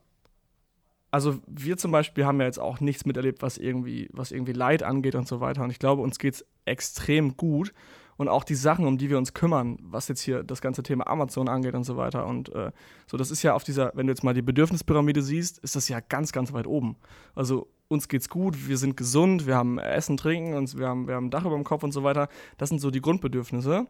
also 1.12 1.40
wir 1.48 1.78
zum 1.78 1.92
Beispiel 1.92 2.26
haben 2.26 2.40
ja 2.40 2.48
jetzt 2.48 2.60
auch 2.60 2.80
nichts 2.80 3.06
miterlebt, 3.06 3.42
was 3.42 3.58
irgendwie, 3.58 4.10
was 4.12 4.32
irgendwie 4.32 4.54
Leid 4.54 4.82
angeht 4.84 5.16
und 5.16 5.28
so 5.28 5.42
weiter. 5.42 5.64
Und 5.64 5.70
ich 5.70 5.80
glaube, 5.80 6.02
uns 6.02 6.18
geht 6.18 6.36
es 6.36 6.46
extrem 6.66 7.38
gut 7.38 7.74
und 8.18 8.28
auch 8.28 8.44
die 8.44 8.56
Sachen, 8.56 8.86
um 8.86 8.98
die 8.98 9.10
wir 9.10 9.18
uns 9.18 9.34
kümmern, 9.34 9.78
was 9.82 10.08
jetzt 10.08 10.22
hier 10.22 10.44
das 10.44 10.62
ganze 10.62 10.84
Thema 10.84 11.08
Amazon 11.08 11.48
angeht 11.48 11.76
und 11.76 11.84
so 11.84 11.98
weiter. 11.98 12.26
Und 12.26 12.54
äh, 12.54 12.72
so, 13.08 13.18
das 13.18 13.32
ist 13.32 13.44
ja 13.44 13.54
auf 13.54 13.64
dieser, 13.64 13.92
wenn 13.96 14.08
du 14.08 14.12
jetzt 14.12 14.24
mal 14.24 14.34
die 14.34 14.42
Bedürfnispyramide 14.42 15.22
siehst, 15.22 15.60
ist 15.60 15.76
das 15.76 15.90
ja 15.90 16.00
ganz, 16.00 16.32
ganz 16.32 16.54
weit 16.54 16.68
oben. 16.68 16.96
Also 17.36 17.68
uns 17.88 18.08
geht's 18.08 18.30
gut, 18.30 18.68
wir 18.68 18.78
sind 18.78 18.98
gesund, 18.98 19.46
wir 19.46 19.56
haben 19.56 19.80
Essen, 19.80 20.18
Trinken 20.18 20.56
und 20.56 20.78
wir 20.78 20.88
haben, 20.88 21.08
wir 21.08 21.16
haben 21.16 21.28
ein 21.28 21.32
Dach 21.32 21.46
über 21.46 21.56
dem 21.56 21.64
Kopf 21.64 21.84
und 21.84 21.92
so 21.92 22.04
weiter. 22.04 22.28
Das 22.58 22.70
sind 22.70 22.80
so 22.80 22.92
die 22.92 23.02
Grundbedürfnisse. 23.02 23.86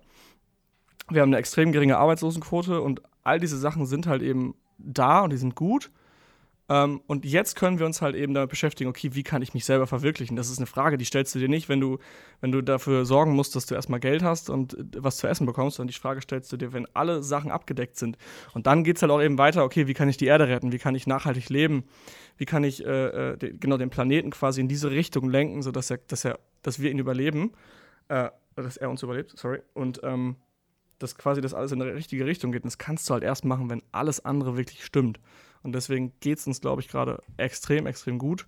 Wir 1.09 1.21
haben 1.21 1.29
eine 1.29 1.37
extrem 1.37 1.71
geringe 1.71 1.97
Arbeitslosenquote 1.97 2.81
und 2.81 3.01
all 3.23 3.39
diese 3.39 3.57
Sachen 3.57 3.85
sind 3.85 4.07
halt 4.07 4.21
eben 4.21 4.55
da 4.77 5.21
und 5.21 5.31
die 5.31 5.37
sind 5.37 5.55
gut. 5.55 5.91
Ähm, 6.73 7.01
und 7.05 7.23
jetzt 7.23 7.55
können 7.55 7.77
wir 7.77 7.85
uns 7.85 8.01
halt 8.01 8.15
eben 8.15 8.33
damit 8.33 8.49
beschäftigen, 8.49 8.89
okay, 8.89 9.11
wie 9.13 9.21
kann 9.21 9.43
ich 9.43 9.53
mich 9.53 9.63
selber 9.63 9.85
verwirklichen? 9.85 10.35
Das 10.35 10.49
ist 10.49 10.57
eine 10.57 10.65
Frage, 10.65 10.97
die 10.97 11.05
stellst 11.05 11.35
du 11.35 11.39
dir 11.39 11.47
nicht, 11.47 11.69
wenn 11.69 11.79
du, 11.79 11.99
wenn 12.41 12.51
du 12.51 12.63
dafür 12.63 13.05
sorgen 13.05 13.33
musst, 13.33 13.55
dass 13.55 13.67
du 13.67 13.75
erstmal 13.75 13.99
Geld 13.99 14.23
hast 14.23 14.49
und 14.49 14.73
äh, 14.73 14.83
was 14.97 15.17
zu 15.17 15.27
essen 15.27 15.45
bekommst, 15.45 15.77
sondern 15.77 15.93
die 15.93 15.99
Frage 15.99 16.21
stellst 16.21 16.51
du 16.51 16.57
dir, 16.57 16.73
wenn 16.73 16.87
alle 16.95 17.21
Sachen 17.21 17.51
abgedeckt 17.51 17.97
sind. 17.97 18.17
Und 18.55 18.65
dann 18.65 18.83
geht 18.83 18.95
es 18.95 19.03
halt 19.03 19.11
auch 19.11 19.21
eben 19.21 19.37
weiter, 19.37 19.63
okay, 19.63 19.85
wie 19.85 19.93
kann 19.93 20.09
ich 20.09 20.17
die 20.17 20.25
Erde 20.25 20.47
retten? 20.47 20.71
Wie 20.71 20.79
kann 20.79 20.95
ich 20.95 21.05
nachhaltig 21.05 21.49
leben? 21.49 21.83
Wie 22.37 22.45
kann 22.45 22.63
ich 22.63 22.83
äh, 22.83 23.33
äh, 23.33 23.37
den, 23.37 23.59
genau 23.59 23.77
den 23.77 23.91
Planeten 23.91 24.31
quasi 24.31 24.59
in 24.59 24.67
diese 24.67 24.89
Richtung 24.89 25.29
lenken, 25.29 25.61
sodass 25.61 25.91
er, 25.91 25.99
dass 26.07 26.25
er, 26.25 26.39
dass 26.63 26.79
wir 26.79 26.89
ihn 26.89 26.97
überleben, 26.97 27.51
äh, 28.07 28.29
dass 28.55 28.77
er 28.77 28.89
uns 28.89 29.03
überlebt, 29.03 29.37
sorry. 29.37 29.61
Und 29.75 29.99
ähm, 30.01 30.37
dass 30.97 31.17
quasi 31.17 31.39
das 31.41 31.53
alles 31.53 31.71
in 31.71 31.79
die 31.79 31.85
richtige 31.85 32.25
Richtung 32.25 32.51
geht. 32.51 32.63
Und 32.63 32.69
das 32.69 32.79
kannst 32.79 33.07
du 33.09 33.13
halt 33.13 33.23
erst 33.23 33.45
machen, 33.45 33.69
wenn 33.69 33.83
alles 33.91 34.25
andere 34.25 34.57
wirklich 34.57 34.83
stimmt. 34.83 35.19
Und 35.63 35.71
deswegen 35.73 36.11
geht 36.19 36.39
es 36.39 36.45
uns, 36.47 36.61
glaube 36.61 36.81
ich, 36.81 36.89
gerade 36.89 37.23
extrem, 37.37 37.87
extrem 37.87 38.19
gut. 38.19 38.47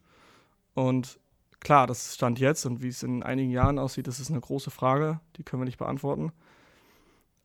Und 0.74 1.18
klar, 1.62 1.88
das 1.88 2.14
stand 2.14 2.40
jetzt 2.40 2.66
und 2.66 2.84
wie 2.84 2.90
es 2.90 3.04
in 3.04 3.24
einigen 3.24 3.52
Jahren 3.52 3.80
aussieht, 3.80 4.08
das 4.08 4.20
ist 4.20 4.30
eine 4.30 4.42
große 4.42 4.70
Frage, 4.70 5.22
die 5.38 5.44
können 5.44 5.62
wir 5.62 5.66
nicht 5.66 5.78
beantworten. 5.78 6.34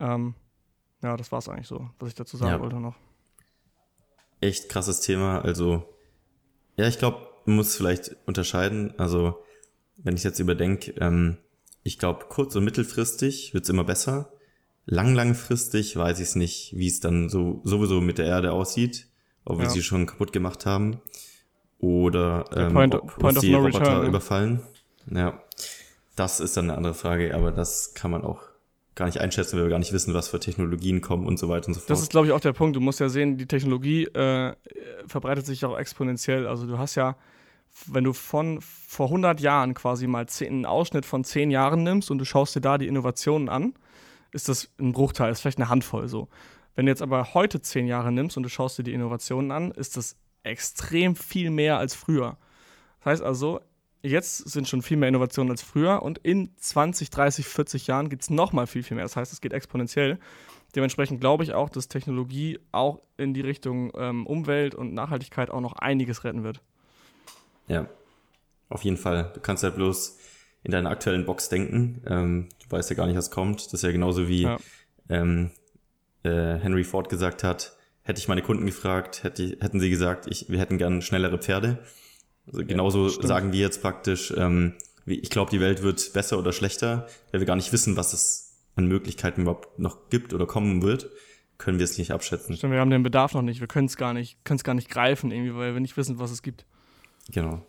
Ähm, 0.01 0.35
ja, 1.03 1.17
das 1.17 1.31
war 1.31 1.39
es 1.39 1.49
eigentlich 1.49 1.69
so, 1.69 1.89
was 2.01 2.09
ich 2.09 2.15
dazu 2.17 2.37
sagen 2.37 2.53
ja. 2.53 2.61
wollte 2.61 2.77
noch. 2.77 2.97
Echt 4.41 4.69
krasses 4.69 5.01
Thema. 5.01 5.41
Also, 5.41 5.85
ja, 6.77 6.89
ich 6.89 6.99
glaube, 6.99 7.29
man 7.47 7.57
muss 7.57 7.77
vielleicht 7.77 8.17
unterscheiden. 8.27 8.99
Also, 8.99 9.39
wenn 9.97 10.17
ich 10.17 10.25
jetzt 10.25 10.41
überdenke, 10.41 10.93
ähm, 10.93 11.39
ich 11.83 11.99
glaube, 11.99 12.27
kurz- 12.29 12.57
und 12.57 12.65
mittelfristig 12.65 13.55
wird 13.55 13.65
es 13.65 13.71
immer 13.71 13.85
besser. 13.85 14.33
Lang, 14.87 15.15
langfristig 15.15 15.95
weiß 15.95 16.19
ich 16.19 16.29
es 16.29 16.35
nicht, 16.37 16.75
wie 16.77 16.89
es 16.89 17.01
dann 17.01 17.29
so 17.29 17.61
sowieso 17.65 18.01
mit 18.01 18.19
der 18.19 18.27
Erde 18.27 18.53
aussieht 18.53 19.10
ob 19.45 19.59
wir 19.59 19.65
ja. 19.65 19.71
sie 19.71 19.83
schon 19.83 20.07
kaputt 20.07 20.33
gemacht 20.33 20.67
haben 20.67 21.01
oder 21.79 22.45
ähm, 22.55 22.73
Point, 22.73 22.95
ob 22.95 23.19
Point 23.19 23.37
uns 23.37 23.41
die 23.41 23.53
no 23.53 23.59
Roboter 23.59 23.81
return, 23.81 24.07
überfallen. 24.07 24.61
Ja, 25.11 25.43
das 26.17 26.41
ist 26.41 26.57
dann 26.57 26.67
eine 26.67 26.77
andere 26.77 26.95
Frage, 26.95 27.35
aber 27.35 27.51
das 27.51 27.95
kann 27.95 28.11
man 28.11 28.23
auch 28.23 28.43
gar 28.95 29.07
nicht 29.07 29.19
einschätzen, 29.19 29.57
weil 29.57 29.65
wir 29.65 29.71
gar 29.71 29.79
nicht 29.79 29.93
wissen, 29.93 30.13
was 30.13 30.29
für 30.29 30.41
Technologien 30.41 31.01
kommen 31.01 31.27
und 31.27 31.39
so 31.39 31.49
weiter 31.49 31.69
und 31.69 31.75
so 31.75 31.81
fort. 31.81 31.91
Das 31.91 32.03
ist, 32.03 32.11
glaube 32.11 32.27
ich, 32.27 32.33
auch 32.33 32.41
der 32.41 32.53
Punkt. 32.53 32.77
Du 32.77 32.81
musst 32.81 33.01
ja 33.01 33.09
sehen, 33.09 33.39
die 33.39 33.47
Technologie 33.47 34.05
äh, 34.05 34.55
verbreitet 35.07 35.47
sich 35.47 35.65
auch 35.65 35.79
exponentiell. 35.79 36.47
Also 36.47 36.67
du 36.67 36.77
hast 36.77 36.97
ja, 36.97 37.17
wenn 37.87 38.05
du 38.05 38.13
von 38.13 38.59
vor 38.61 39.07
100 39.07 39.41
Jahren 39.41 39.73
quasi 39.73 40.07
mal 40.07 40.27
zehn, 40.29 40.53
einen 40.53 40.67
Ausschnitt 40.67 41.07
von 41.07 41.25
10 41.25 41.51
Jahren 41.51 41.83
nimmst 41.83 42.11
und 42.11 42.19
du 42.19 42.27
schaust 42.27 42.55
dir 42.57 42.61
da 42.61 42.77
die 42.77 42.89
Innovationen 42.89 43.49
an, 43.49 43.73
ist 44.33 44.51
das 44.51 44.69
ein 44.79 44.93
Bruchteil, 44.93 45.33
ist 45.33 45.41
vielleicht 45.41 45.59
eine 45.59 45.71
Handvoll 45.71 46.09
so. 46.09 46.29
Wenn 46.75 46.87
du 46.87 46.93
jetzt 46.93 47.03
aber 47.03 47.35
heute 47.35 47.61
zehn 47.61 47.87
Jahre 47.87 48.13
nimmst 48.13 48.37
und 48.37 48.43
du 48.43 48.49
schaust 48.49 48.79
dir 48.79 48.83
die 48.83 48.93
Innovationen 48.93 49.51
an, 49.51 49.71
ist 49.73 49.97
das 49.97 50.17
extrem 50.43 51.17
viel 51.17 51.51
mehr 51.51 51.79
als 51.79 51.95
früher. 51.95 52.39
Das 52.99 53.07
heißt 53.07 53.23
also, 53.23 53.61
jetzt 54.03 54.39
sind 54.49 54.69
schon 54.69 54.83
viel 54.83 54.97
mehr 54.97 55.09
Innovationen 55.09 55.51
als 55.51 55.63
früher 55.63 56.03
und 56.03 56.19
in 56.19 56.57
20, 56.57 57.11
30, 57.11 57.47
40 57.47 57.87
Jahren 57.87 58.09
geht 58.09 58.23
es 58.23 58.31
nochmal 58.31 58.67
viel, 58.67 58.83
viel 58.83 58.95
mehr. 58.95 59.05
Das 59.05 59.17
heißt, 59.17 59.33
es 59.33 59.41
geht 59.41 59.53
exponentiell. 59.53 60.19
Dementsprechend 60.75 61.21
glaube 61.21 61.43
ich 61.43 61.53
auch, 61.53 61.69
dass 61.69 61.89
Technologie 61.89 62.61
auch 62.73 63.01
in 63.17 63.35
die 63.35 63.41
Richtung 63.41 63.93
ähm, 63.97 64.27
Umwelt 64.27 64.75
und 64.75 64.95
Nachhaltigkeit 64.95 65.51
auch 65.51 65.61
noch 65.61 65.75
einiges 65.75 66.25
retten 66.25 66.45
wird. 66.45 66.63
Ja, 67.67 67.87
auf 68.69 68.85
jeden 68.85 68.97
Fall. 68.97 69.33
Du 69.35 69.41
kannst 69.41 69.65
ja 69.65 69.71
bloß 69.71 70.19
in 70.63 70.71
deiner 70.71 70.91
aktuellen 70.91 71.27
Box 71.27 71.49
denken. 71.49 72.03
Ähm, 72.07 72.49
du 72.63 72.71
weißt 72.71 72.91
ja 72.91 72.97
gar 72.97 73.07
nicht, 73.07 73.17
was 73.17 73.31
kommt. 73.31 73.67
Das 73.67 73.75
ist 73.75 73.83
ja 73.83 73.91
genauso 73.91 74.29
wie 74.29 74.43
ja. 74.43 74.59
Ähm, 75.09 75.51
äh, 76.23 76.57
Henry 76.57 76.85
Ford 76.85 77.09
gesagt 77.09 77.45
hat, 77.45 77.77
hätte 78.03 78.19
ich 78.19 78.29
meine 78.29 78.43
Kunden 78.43 78.67
gefragt, 78.67 79.25
hätte, 79.25 79.57
hätten 79.61 79.81
sie 79.81 79.91
gesagt, 79.91 80.27
ich, 80.27 80.49
wir 80.49 80.59
hätten 80.59 80.79
gern 80.79 81.03
schnellere 81.03 81.39
Pferde. 81.39 81.79
Also 82.47 82.65
genauso 82.65 83.09
ja, 83.09 83.27
sagen 83.27 83.53
wir 83.53 83.61
jetzt 83.61 83.83
praktisch, 83.83 84.33
ähm, 84.37 84.75
wie, 85.05 85.19
ich 85.19 85.31
glaube, 85.31 85.51
die 85.51 85.61
Welt 85.61 85.83
wird 85.83 86.13
besser 86.13 86.39
oder 86.39 86.53
schlechter, 86.53 87.07
weil 87.31 87.41
wir 87.41 87.47
gar 87.47 87.57
nicht 87.57 87.73
wissen, 87.73 87.97
was 87.97 88.13
es 88.13 88.59
an 88.77 88.87
Möglichkeiten 88.87 89.43
überhaupt 89.43 89.79
noch 89.79 90.09
gibt 90.09 90.35
oder 90.35 90.47
kommen 90.47 90.83
wird, 90.83 91.11
können 91.59 91.79
wir 91.79 91.85
es 91.85 91.99
nicht 91.99 92.11
abschätzen. 92.11 92.57
Stimmt, 92.57 92.73
wir 92.73 92.81
haben 92.81 92.91
den 92.91 93.03
Bedarf 93.03 93.35
noch 93.35 93.43
nicht, 93.43 93.61
wir 93.61 93.69
können 93.69 93.87
es 93.87 93.97
gar 93.97 94.15
nicht, 94.15 94.45
können 94.45 94.57
es 94.57 94.65
gar 94.65 94.75
nicht 94.75 94.89
greifen 94.89 95.31
irgendwie, 95.31 95.55
weil 95.55 95.75
wir 95.75 95.81
nicht 95.81 95.97
wissen, 95.97 96.19
was 96.19 96.31
es 96.31 96.43
gibt. 96.43 96.65
Genau. 97.31 97.65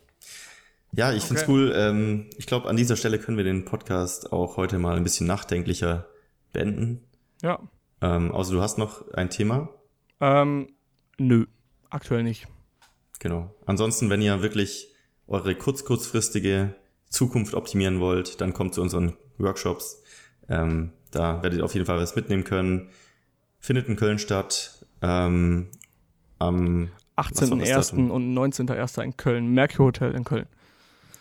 Ja, 0.94 1.12
ich 1.12 1.18
okay. 1.18 1.26
finde 1.28 1.42
es 1.42 1.48
cool. 1.48 1.72
Ähm, 1.74 2.30
ich 2.36 2.46
glaube, 2.46 2.68
an 2.68 2.76
dieser 2.76 2.96
Stelle 2.96 3.18
können 3.18 3.36
wir 3.36 3.44
den 3.44 3.64
Podcast 3.64 4.32
auch 4.32 4.56
heute 4.56 4.78
mal 4.78 4.96
ein 4.96 5.04
bisschen 5.04 5.26
nachdenklicher 5.26 6.06
beenden. 6.52 7.02
Ja. 7.42 7.60
Ähm, 8.02 8.32
außer 8.32 8.52
du 8.52 8.60
hast 8.60 8.78
noch 8.78 9.08
ein 9.12 9.30
Thema? 9.30 9.68
Ähm, 10.20 10.68
nö, 11.18 11.46
aktuell 11.88 12.24
nicht. 12.24 12.48
Genau. 13.20 13.54
Ansonsten, 13.64 14.10
wenn 14.10 14.20
ihr 14.20 14.42
wirklich 14.42 14.88
eure 15.28 15.54
kurz 15.54 15.84
kurzfristige 15.84 16.74
Zukunft 17.08 17.54
optimieren 17.54 18.00
wollt, 18.00 18.40
dann 18.40 18.52
kommt 18.52 18.74
zu 18.74 18.82
unseren 18.82 19.16
Workshops. 19.38 20.02
Ähm, 20.48 20.92
da 21.12 21.42
werdet 21.42 21.60
ihr 21.60 21.64
auf 21.64 21.74
jeden 21.74 21.86
Fall 21.86 21.98
was 21.98 22.16
mitnehmen 22.16 22.42
können. 22.42 22.90
Findet 23.60 23.88
in 23.88 23.96
Köln 23.96 24.18
statt. 24.18 24.84
Ähm, 25.00 25.68
am 26.38 26.90
18.01. 27.16 28.10
und 28.10 28.34
19.01. 28.34 29.02
in 29.02 29.16
Köln. 29.16 29.54
Merkur 29.54 29.86
Hotel 29.86 30.12
in 30.12 30.24
Köln. 30.24 30.46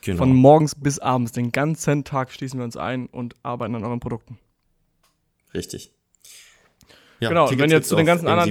Genau. 0.01 0.17
Von 0.17 0.33
morgens 0.33 0.73
bis 0.73 0.97
abends, 0.97 1.31
den 1.31 1.51
ganzen 1.51 2.03
Tag 2.03 2.31
schließen 2.31 2.59
wir 2.59 2.63
uns 2.63 2.75
ein 2.75 3.05
und 3.05 3.35
arbeiten 3.43 3.75
an 3.75 3.83
euren 3.83 3.99
Produkten. 3.99 4.39
Richtig. 5.53 5.91
Ja, 7.21 7.29
genau, 7.29 7.47
Tickets 7.47 7.63
wenn 7.63 7.71
ihr 7.71 7.81
zu 7.83 7.95
den 7.95 8.05
ganzen 8.05 8.27
anderen. 8.27 8.49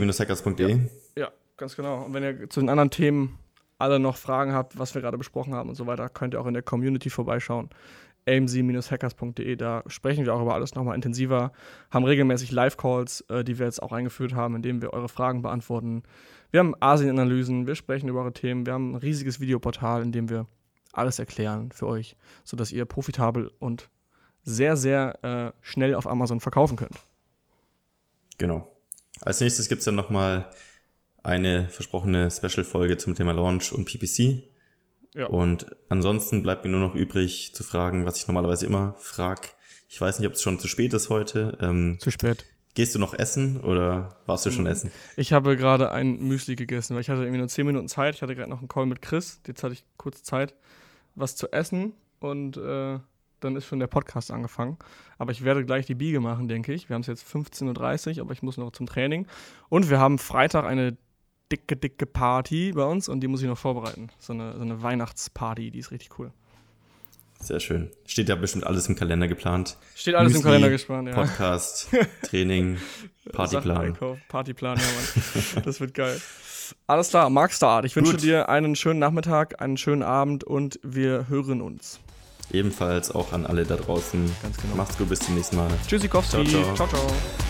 Ja, 1.16 1.24
ja, 1.24 1.30
ganz 1.56 1.76
genau. 1.76 2.04
Und 2.04 2.14
wenn 2.14 2.22
ihr 2.22 2.48
zu 2.48 2.60
den 2.60 2.68
anderen 2.68 2.90
Themen 2.90 3.38
alle 3.78 3.98
noch 3.98 4.16
Fragen 4.16 4.52
habt, 4.52 4.78
was 4.78 4.94
wir 4.94 5.02
gerade 5.02 5.18
besprochen 5.18 5.54
haben 5.54 5.68
und 5.68 5.74
so 5.74 5.86
weiter, 5.86 6.08
könnt 6.08 6.34
ihr 6.34 6.40
auch 6.40 6.46
in 6.46 6.54
der 6.54 6.62
Community 6.62 7.10
vorbeischauen. 7.10 7.70
amc-hackers.de, 8.28 9.56
da 9.56 9.82
sprechen 9.86 10.24
wir 10.24 10.34
auch 10.34 10.42
über 10.42 10.54
alles 10.54 10.74
nochmal 10.74 10.94
intensiver, 10.94 11.52
haben 11.90 12.04
regelmäßig 12.04 12.52
Live-Calls, 12.52 13.22
äh, 13.28 13.42
die 13.42 13.58
wir 13.58 13.66
jetzt 13.66 13.82
auch 13.82 13.92
eingeführt 13.92 14.34
haben, 14.34 14.54
in 14.54 14.62
denen 14.62 14.82
wir 14.82 14.92
eure 14.92 15.08
Fragen 15.08 15.42
beantworten. 15.42 16.02
Wir 16.50 16.60
haben 16.60 16.74
Asien-Analysen, 16.78 17.66
wir 17.66 17.74
sprechen 17.74 18.08
über 18.08 18.20
eure 18.20 18.32
Themen, 18.32 18.66
wir 18.66 18.74
haben 18.74 18.92
ein 18.92 18.96
riesiges 18.96 19.40
Videoportal, 19.40 20.02
in 20.02 20.12
dem 20.12 20.28
wir 20.28 20.46
alles 20.92 21.18
erklären 21.18 21.72
für 21.72 21.86
euch, 21.86 22.16
sodass 22.44 22.72
ihr 22.72 22.84
profitabel 22.84 23.50
und 23.58 23.88
sehr, 24.42 24.76
sehr 24.76 25.24
äh, 25.24 25.52
schnell 25.62 25.94
auf 25.94 26.06
Amazon 26.06 26.40
verkaufen 26.40 26.76
könnt. 26.76 26.96
Genau. 28.40 28.74
Als 29.20 29.40
nächstes 29.40 29.68
gibt 29.68 29.80
es 29.80 29.84
dann 29.84 29.94
nochmal 29.94 30.50
eine 31.22 31.68
versprochene 31.68 32.30
Special-Folge 32.30 32.96
zum 32.96 33.14
Thema 33.14 33.32
Launch 33.32 33.70
und 33.70 33.84
PPC. 33.84 34.44
Ja. 35.14 35.26
Und 35.26 35.66
ansonsten 35.90 36.42
bleibt 36.42 36.64
mir 36.64 36.70
nur 36.70 36.80
noch 36.80 36.94
übrig 36.94 37.54
zu 37.54 37.62
fragen, 37.62 38.06
was 38.06 38.16
ich 38.16 38.26
normalerweise 38.26 38.64
immer 38.64 38.94
frage. 38.98 39.42
Ich 39.90 40.00
weiß 40.00 40.18
nicht, 40.18 40.26
ob 40.26 40.34
es 40.34 40.42
schon 40.42 40.58
zu 40.58 40.68
spät 40.68 40.94
ist 40.94 41.10
heute. 41.10 41.58
Ähm, 41.60 41.98
zu 42.00 42.10
spät. 42.10 42.46
Gehst 42.72 42.94
du 42.94 42.98
noch 42.98 43.12
essen 43.12 43.60
oder 43.60 44.16
warst 44.24 44.46
du 44.46 44.50
schon 44.50 44.64
hm. 44.64 44.72
essen? 44.72 44.92
Ich 45.18 45.34
habe 45.34 45.58
gerade 45.58 45.92
ein 45.92 46.18
Müsli 46.20 46.56
gegessen, 46.56 46.94
weil 46.94 47.02
ich 47.02 47.10
hatte 47.10 47.20
irgendwie 47.20 47.40
nur 47.40 47.48
10 47.48 47.66
Minuten 47.66 47.88
Zeit. 47.88 48.14
Ich 48.14 48.22
hatte 48.22 48.34
gerade 48.34 48.48
noch 48.48 48.60
einen 48.60 48.68
Call 48.68 48.86
mit 48.86 49.02
Chris. 49.02 49.42
Jetzt 49.46 49.62
hatte 49.62 49.74
ich 49.74 49.84
kurz 49.98 50.22
Zeit 50.22 50.54
was 51.14 51.36
zu 51.36 51.52
essen 51.52 51.92
und 52.20 52.56
äh, 52.56 53.00
dann 53.40 53.56
ist 53.56 53.66
schon 53.66 53.80
der 53.80 53.86
Podcast 53.86 54.30
angefangen. 54.30 54.78
Aber 55.18 55.32
ich 55.32 55.44
werde 55.44 55.64
gleich 55.64 55.86
die 55.86 55.94
Biege 55.94 56.20
machen, 56.20 56.48
denke 56.48 56.72
ich. 56.72 56.88
Wir 56.88 56.94
haben 56.94 57.02
es 57.02 57.06
jetzt 57.06 57.26
15.30 57.26 58.16
Uhr, 58.16 58.22
aber 58.22 58.32
ich 58.32 58.42
muss 58.42 58.56
noch 58.56 58.72
zum 58.72 58.86
Training. 58.86 59.26
Und 59.68 59.90
wir 59.90 59.98
haben 59.98 60.18
Freitag 60.18 60.64
eine 60.64 60.96
dicke, 61.50 61.76
dicke 61.76 62.06
Party 62.06 62.72
bei 62.72 62.84
uns 62.84 63.08
und 63.08 63.20
die 63.20 63.28
muss 63.28 63.42
ich 63.42 63.48
noch 63.48 63.58
vorbereiten. 63.58 64.08
So 64.18 64.32
eine, 64.32 64.54
so 64.56 64.62
eine 64.62 64.82
Weihnachtsparty, 64.82 65.70
die 65.70 65.78
ist 65.78 65.90
richtig 65.90 66.18
cool. 66.18 66.32
Sehr 67.40 67.58
schön. 67.58 67.90
Steht 68.04 68.28
ja 68.28 68.34
bestimmt 68.34 68.66
alles 68.66 68.86
im 68.88 68.96
Kalender 68.96 69.26
geplant. 69.26 69.78
Steht 69.94 70.14
alles 70.14 70.34
Müsli, 70.34 70.40
im 70.40 70.44
Kalender 70.44 70.70
geplant, 70.70 71.08
ja. 71.08 71.14
Podcast, 71.14 71.88
Training, 72.22 72.76
Partyplan. 73.32 73.96
Partyplan, 74.28 74.78
ja, 74.78 74.84
Mann. 74.84 75.64
Das 75.64 75.80
wird 75.80 75.94
geil. 75.94 76.20
Alles 76.86 77.08
klar, 77.08 77.30
Mark 77.30 77.52
Start. 77.52 77.86
Ich 77.86 77.96
wünsche 77.96 78.12
Gut. 78.12 78.22
dir 78.22 78.48
einen 78.48 78.76
schönen 78.76 79.00
Nachmittag, 79.00 79.60
einen 79.60 79.78
schönen 79.78 80.02
Abend 80.02 80.44
und 80.44 80.78
wir 80.82 81.28
hören 81.28 81.62
uns. 81.62 82.00
Ebenfalls 82.52 83.10
auch 83.10 83.32
an 83.32 83.46
alle 83.46 83.64
da 83.64 83.76
draußen. 83.76 84.30
Ganz 84.42 84.56
genau. 84.56 84.76
Macht's 84.76 84.98
gut, 84.98 85.08
bis 85.08 85.20
zum 85.20 85.34
nächsten 85.34 85.56
Mal. 85.56 85.68
Tschüssikowski. 85.86 86.44
ciao. 86.44 86.62
ciao. 86.74 86.74
ciao, 86.74 86.88
ciao. 86.88 87.49